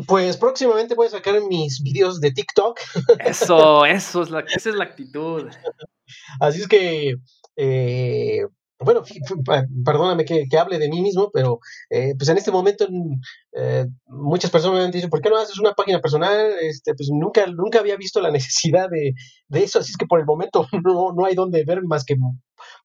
Pues 0.05 0.37
próximamente 0.37 0.93
voy 0.93 1.07
a 1.07 1.11
sacar 1.11 1.41
mis 1.41 1.81
videos 1.81 2.19
de 2.21 2.31
TikTok. 2.31 2.79
Eso, 3.25 3.85
eso 3.85 4.21
es 4.21 4.29
la, 4.29 4.41
esa 4.41 4.69
es 4.69 4.75
la 4.75 4.83
actitud. 4.83 5.49
Así 6.39 6.61
es 6.61 6.67
que 6.67 7.15
eh, 7.55 8.45
bueno, 8.79 9.03
perdóname 9.85 10.25
que, 10.25 10.47
hable 10.57 10.79
de 10.79 10.89
mí 10.89 11.01
mismo, 11.01 11.29
pero 11.33 11.59
eh, 11.89 12.13
pues 12.17 12.29
en 12.29 12.37
este 12.37 12.51
momento 12.51 12.87
eh, 13.53 13.85
muchas 14.07 14.51
personas 14.51 14.79
me 14.79 14.85
han 14.85 14.91
dicho, 14.91 15.09
¿por 15.09 15.21
qué 15.21 15.29
no 15.29 15.37
haces 15.37 15.59
una 15.59 15.73
página 15.73 15.99
personal? 15.99 16.53
Este, 16.61 16.93
pues 16.93 17.09
nunca, 17.11 17.45
nunca 17.47 17.79
había 17.79 17.97
visto 17.97 18.21
la 18.21 18.31
necesidad 18.71 18.87
de, 18.89 19.13
eso, 19.61 19.79
así 19.79 19.91
es 19.91 19.97
que 19.97 20.05
por 20.05 20.19
el 20.19 20.25
momento 20.25 20.65
no, 20.83 21.11
no 21.13 21.25
hay 21.25 21.35
donde 21.35 21.65
ver 21.65 21.81
más 21.83 22.05
que 22.05 22.15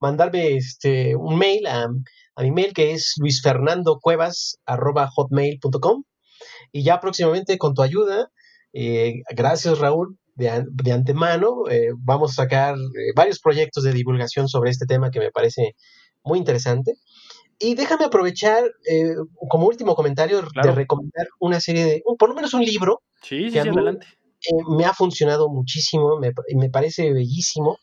mandarme 0.00 0.56
este, 0.56 1.14
un 1.16 1.38
mail 1.38 1.66
a, 1.66 1.88
a 2.36 2.42
mi 2.42 2.50
mail 2.50 2.72
que 2.72 2.92
es 2.92 3.14
luisfernandocuevas.hotmail.com 3.18 6.04
y 6.72 6.82
ya 6.82 7.00
próximamente 7.00 7.58
con 7.58 7.74
tu 7.74 7.82
ayuda, 7.82 8.30
gracias 8.72 9.78
Raúl, 9.78 10.18
de, 10.34 10.92
antemano. 10.92 11.68
Eh, 11.70 11.90
vamos 11.96 12.32
a 12.32 12.42
sacar 12.42 12.74
eh, 12.76 13.12
varios 13.14 13.40
proyectos 13.40 13.84
de 13.84 13.92
divulgación 13.92 14.48
sobre 14.48 14.70
este 14.70 14.86
tema 14.86 15.10
que 15.10 15.20
me 15.20 15.30
parece 15.30 15.74
muy 16.22 16.38
interesante. 16.38 16.94
Y 17.58 17.74
déjame 17.74 18.04
aprovechar 18.04 18.64
eh, 18.90 19.14
como 19.48 19.66
último 19.66 19.94
comentario 19.94 20.42
de 20.42 20.72
recomendar 20.72 21.28
una 21.38 21.60
serie 21.60 21.84
de, 21.84 22.02
por 22.18 22.28
lo 22.28 22.34
menos 22.34 22.52
un 22.54 22.64
libro. 22.64 23.02
Sí, 23.22 23.50
sí, 23.50 23.58
adelante. 23.58 24.06
me 24.76 24.84
ha 24.84 24.92
funcionado 24.92 25.48
muchísimo, 25.48 26.18
me, 26.18 26.32
me 26.56 26.68
parece 26.68 27.12
bellísimo. 27.12 27.78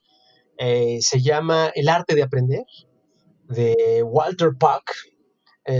se 0.58 1.22
llama 1.22 1.72
El 1.74 1.88
arte 1.88 2.16
de 2.16 2.24
aprender, 2.24 2.64
de 3.48 4.04
Walter 4.04 4.50
Puck. 4.60 4.92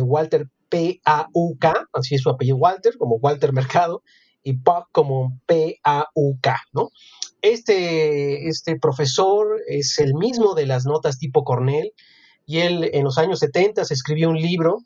Walter 0.04 0.48
P-A-U-K, 0.70 1.74
así 1.92 2.16
es 2.16 2.22
su 2.22 2.30
apellido 2.30 2.56
Walter, 2.56 2.98
como 2.98 3.18
Walter 3.18 3.52
Mercado 3.52 4.04
y 4.44 4.54
PUC 4.54 4.88
como 4.92 5.40
P-A-U-K, 5.46 6.62
¿no? 6.74 6.90
Este, 7.42 8.48
este 8.48 8.78
profesor 8.80 9.62
es 9.68 9.98
el 10.00 10.14
mismo 10.14 10.54
de 10.54 10.68
las 10.68 10.86
notas 10.86 11.18
tipo 11.18 11.44
Cornell 11.44 11.92
y 12.46 12.60
él 12.60 12.90
en 12.94 13.04
los 13.04 13.18
años 13.18 13.40
70 13.40 13.82
escribió 13.82 14.30
un 14.30 14.38
libro 14.38 14.80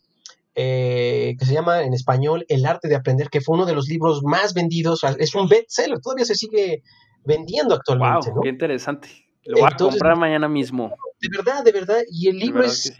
eh, 0.55 1.35
que 1.37 1.45
se 1.45 1.53
llama 1.53 1.83
en 1.83 1.93
español 1.93 2.45
El 2.47 2.65
arte 2.65 2.87
de 2.87 2.95
aprender, 2.95 3.29
que 3.29 3.41
fue 3.41 3.55
uno 3.55 3.65
de 3.65 3.75
los 3.75 3.89
libros 3.89 4.23
más 4.23 4.53
vendidos, 4.53 5.03
es 5.19 5.35
un 5.35 5.49
bestseller, 5.49 5.99
todavía 5.99 6.23
se 6.23 6.35
sigue 6.35 6.81
vendiendo 7.25 7.75
actualmente. 7.75 8.31
Wow, 8.31 8.41
qué 8.41 8.49
interesante. 8.49 9.09
Lo 9.43 9.59
voy 9.59 9.69
a 9.71 9.75
comprar 9.75 10.17
mañana 10.17 10.47
mismo. 10.47 10.95
De 11.19 11.27
verdad, 11.29 11.63
de 11.63 11.71
verdad. 11.71 12.01
Y 12.09 12.29
el 12.29 12.39
libro 12.39 12.63
es, 12.63 12.93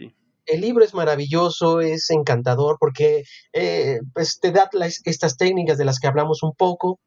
el 0.46 0.60
libro 0.60 0.84
es 0.84 0.94
maravilloso, 0.94 1.80
es 1.80 2.10
encantador 2.10 2.76
porque 2.78 3.24
eh, 3.52 3.98
pues 4.14 4.38
te 4.40 4.52
da 4.52 4.70
estas 5.04 5.36
técnicas 5.36 5.78
de 5.78 5.84
las 5.84 5.98
que 5.98 6.06
hablamos 6.06 6.42
un 6.42 6.54
poco 6.54 7.00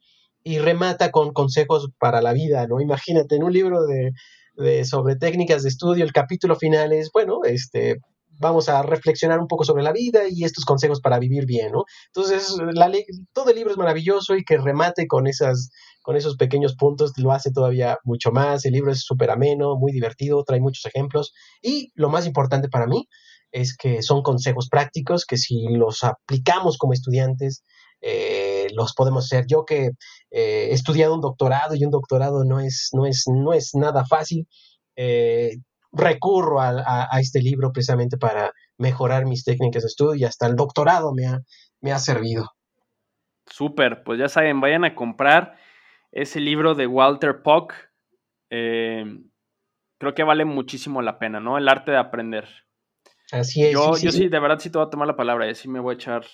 y 0.44 0.60
remata 0.60 1.12
con 1.12 1.34
consejos 1.34 1.90
para 2.00 2.22
la 2.22 2.34
vida, 2.34 2.68
¿no? 2.68 2.80
Imagínate, 2.80 3.36
en 3.36 3.44
un 3.44 3.54
libro 3.54 3.82
de, 3.86 4.86
sobre 4.86 5.16
técnicas 5.16 5.64
de 5.64 5.70
estudio, 5.70 6.04
el 6.04 6.14
capítulo 6.14 6.56
final 6.56 6.94
es, 6.94 7.10
bueno, 7.14 7.40
este, 7.44 7.98
vamos 8.40 8.70
a 8.70 8.82
reflexionar 8.84 9.40
un 9.40 9.48
poco 9.48 9.66
sobre 9.66 9.84
la 9.84 9.92
vida 9.92 10.22
y 10.30 10.46
estos 10.46 10.64
consejos 10.64 11.02
para 11.02 11.20
vivir 11.20 11.46
bien, 11.46 11.74
¿no? 11.74 11.84
Entonces, 12.08 12.56
la, 12.74 12.92
todo 13.34 13.50
el 13.50 13.56
libro 13.58 13.72
es 13.72 13.78
maravilloso 13.78 14.36
y 14.36 14.44
que 14.44 14.58
remate 14.58 15.08
con, 15.08 15.28
esas, 15.28 15.72
con 16.02 16.16
esos 16.16 16.38
pequeños 16.38 16.76
puntos 16.76 17.12
lo 17.18 17.34
hace 17.34 17.52
todavía 17.52 17.98
mucho 18.04 18.32
más. 18.32 18.66
El 18.66 18.74
libro 18.74 18.92
es 18.92 19.02
súper 19.02 19.30
ameno, 19.30 19.76
muy 19.78 19.92
divertido, 19.92 20.44
trae 20.46 20.62
muchos 20.62 20.86
ejemplos 20.86 21.34
y 21.62 21.92
lo 21.96 22.10
más 22.10 22.26
importante 22.26 22.70
para 22.70 22.88
mí 22.88 23.08
es 23.52 23.76
que 23.76 24.02
son 24.02 24.22
consejos 24.22 24.70
prácticos 24.70 25.26
que 25.26 25.38
si 25.38 25.68
los 25.70 26.04
aplicamos 26.04 26.78
como 26.78 26.94
estudiantes, 26.94 27.64
eh, 28.02 28.68
los 28.76 28.94
podemos 28.94 29.26
hacer. 29.26 29.46
Yo 29.48 29.66
que 29.66 29.88
eh, 30.32 30.68
he 30.70 30.74
estudiado 30.74 31.16
un 31.16 31.22
doctorado 31.22 31.76
y 31.76 31.84
un 31.84 31.92
doctorado 31.92 32.46
no 32.46 32.60
es, 32.60 32.90
no 32.94 33.06
es, 33.06 33.26
no 33.28 33.54
es 33.54 33.72
nada 33.76 34.06
fácil, 34.06 34.48
eh, 34.96 35.58
recurro 35.92 36.62
a, 36.62 37.08
este 37.20 37.42
libro 37.42 37.72
precisamente 37.72 38.18
para 38.18 38.52
mejorar 38.78 39.26
mis 39.26 39.44
técnicas 39.44 39.84
de 39.84 39.88
estudio 39.88 40.16
y 40.16 40.24
hasta 40.24 40.46
el 40.46 40.56
doctorado 40.56 41.14
me 41.14 41.26
ha, 41.26 41.40
me 41.82 41.92
ha 41.92 42.00
servido. 42.00 42.52
Súper, 43.48 44.04
pues 44.04 44.20
ya 44.20 44.30
saben, 44.30 44.62
vayan 44.62 44.86
a 44.86 44.94
comprar 44.94 45.58
ese 46.12 46.40
libro 46.40 46.76
de 46.76 46.86
Walter 46.86 47.42
Puck. 47.42 47.74
creo 48.50 50.14
que 50.16 50.24
vale 50.24 50.46
muchísimo 50.46 51.02
la 51.02 51.18
pena, 51.18 51.40
¿no? 51.40 51.58
El 51.58 51.68
arte 51.68 51.92
de 51.92 51.98
aprender. 51.98 52.48
Así 53.32 53.64
es. 53.64 53.74
Yo 53.74 53.94
sí, 53.96 54.28
de 54.28 54.40
verdad 54.40 54.60
sí 54.60 54.70
te 54.70 54.78
voy 54.78 54.88
a 54.88 54.90
tomar 54.90 55.08
la 55.08 55.16
palabra, 55.16 55.48
y 55.48 55.52
¿eh? 55.52 55.56
sí 55.56 55.68
me 55.68 55.80
voy 55.80 55.94
a 55.94 55.96
echar 55.96 56.26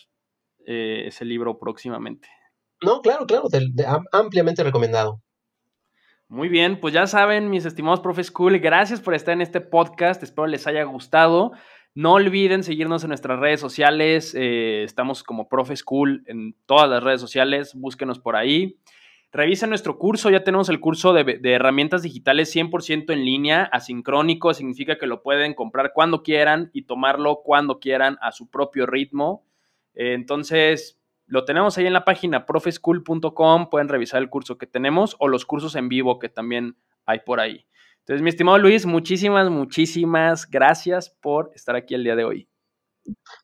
eh, 0.66 1.04
ese 1.08 1.26
libro 1.26 1.60
próximamente. 1.60 2.28
No, 2.82 3.02
claro, 3.02 3.26
claro, 3.26 3.48
ampliamente 4.12 4.64
recomendado. 4.64 5.22
Muy 6.28 6.50
bien, 6.50 6.80
pues 6.80 6.94
ya 6.94 7.06
saben, 7.06 7.50
mis 7.50 7.66
estimados 7.66 8.00
Profe 8.00 8.24
School, 8.24 8.58
gracias 8.60 9.00
por 9.00 9.14
estar 9.14 9.34
en 9.34 9.42
este 9.42 9.62
podcast, 9.62 10.24
espero 10.24 10.48
les 10.48 10.66
haya 10.66 10.84
gustado. 10.84 11.52
No 11.94 12.14
olviden 12.14 12.64
seguirnos 12.64 13.04
en 13.04 13.10
nuestras 13.10 13.40
redes 13.40 13.60
sociales, 13.60 14.34
eh, 14.36 14.84
estamos 14.84 15.24
como 15.24 15.48
Profe 15.48 15.76
School 15.76 16.24
en 16.26 16.56
todas 16.66 16.90
las 16.90 17.04
redes 17.04 17.22
sociales, 17.22 17.74
búsquenos 17.76 18.20
por 18.20 18.36
ahí. 18.36 18.80
Revisa 19.36 19.68
nuestro 19.68 19.98
curso, 19.98 20.30
ya 20.30 20.46
tenemos 20.46 20.70
el 20.70 20.80
curso 20.80 21.12
de, 21.12 21.42
herramientas 21.44 22.04
digitales 22.04 22.56
100% 22.56 23.12
en 23.12 23.26
línea, 23.26 23.64
asincrónico, 23.66 24.54
significa 24.54 24.98
que 24.98 25.08
lo 25.08 25.24
pueden 25.24 25.54
comprar 25.54 25.92
cuando 25.94 26.24
quieran 26.24 26.70
y 26.72 26.84
tomarlo 26.84 27.42
cuando 27.44 27.82
quieran 27.82 28.18
a 28.22 28.32
su 28.32 28.50
propio 28.50 28.86
ritmo. 28.86 29.46
Eh, 29.94 30.14
entonces, 30.14 31.02
lo 31.26 31.44
tenemos 31.44 31.78
ahí 31.78 31.86
en 31.86 31.92
la 31.92 32.06
página 32.06 32.46
profeschool.com, 32.46 33.70
pueden 33.70 33.90
revisar 33.90 34.22
el 34.22 34.30
curso 34.30 34.58
que 34.58 34.68
tenemos 34.68 35.18
o 35.20 35.28
los 35.28 35.46
cursos 35.46 35.76
en 35.76 35.90
vivo 35.90 36.18
que 36.18 36.30
también 36.30 36.78
hay 37.06 37.20
por 37.20 37.42
ahí. 37.42 37.68
Entonces, 38.00 38.22
mi 38.22 38.30
estimado 38.30 38.58
Luis, 38.58 38.86
muchísimas, 38.86 39.50
muchísimas 39.50 40.50
gracias 40.50 41.10
por 41.10 41.52
estar 41.54 41.76
aquí 41.76 41.94
el 41.94 42.06
día 42.06 42.16
de 42.16 42.24
hoy. 42.24 42.48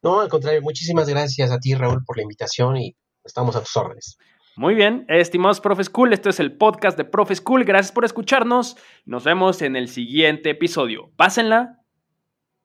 No, 0.01 0.21
al 0.21 0.29
contrario, 0.29 0.61
muchísimas 0.61 1.09
gracias 1.09 1.51
a 1.51 1.59
ti, 1.59 1.75
Raúl, 1.75 2.05
por 2.05 2.15
la 2.15 2.23
invitación 2.23 2.77
y 2.77 2.95
estamos 3.25 3.57
a 3.57 3.59
tus 3.59 3.75
órdenes. 3.75 4.17
Muy 4.57 4.75
bien, 4.75 5.05
estimados 5.07 5.61
Profe 5.61 5.83
School, 5.85 6.11
esto 6.11 6.29
es 6.29 6.39
el 6.41 6.57
podcast 6.57 6.97
de 6.97 7.05
Profe 7.05 7.35
School. 7.35 7.63
Gracias 7.63 7.93
por 7.93 8.03
escucharnos. 8.03 8.75
Nos 9.05 9.23
vemos 9.23 9.61
en 9.61 9.77
el 9.77 9.87
siguiente 9.87 10.49
episodio. 10.49 11.11
Pásenla 11.15 11.79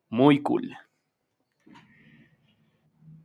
muy 0.09 0.43
cool. 0.43 0.76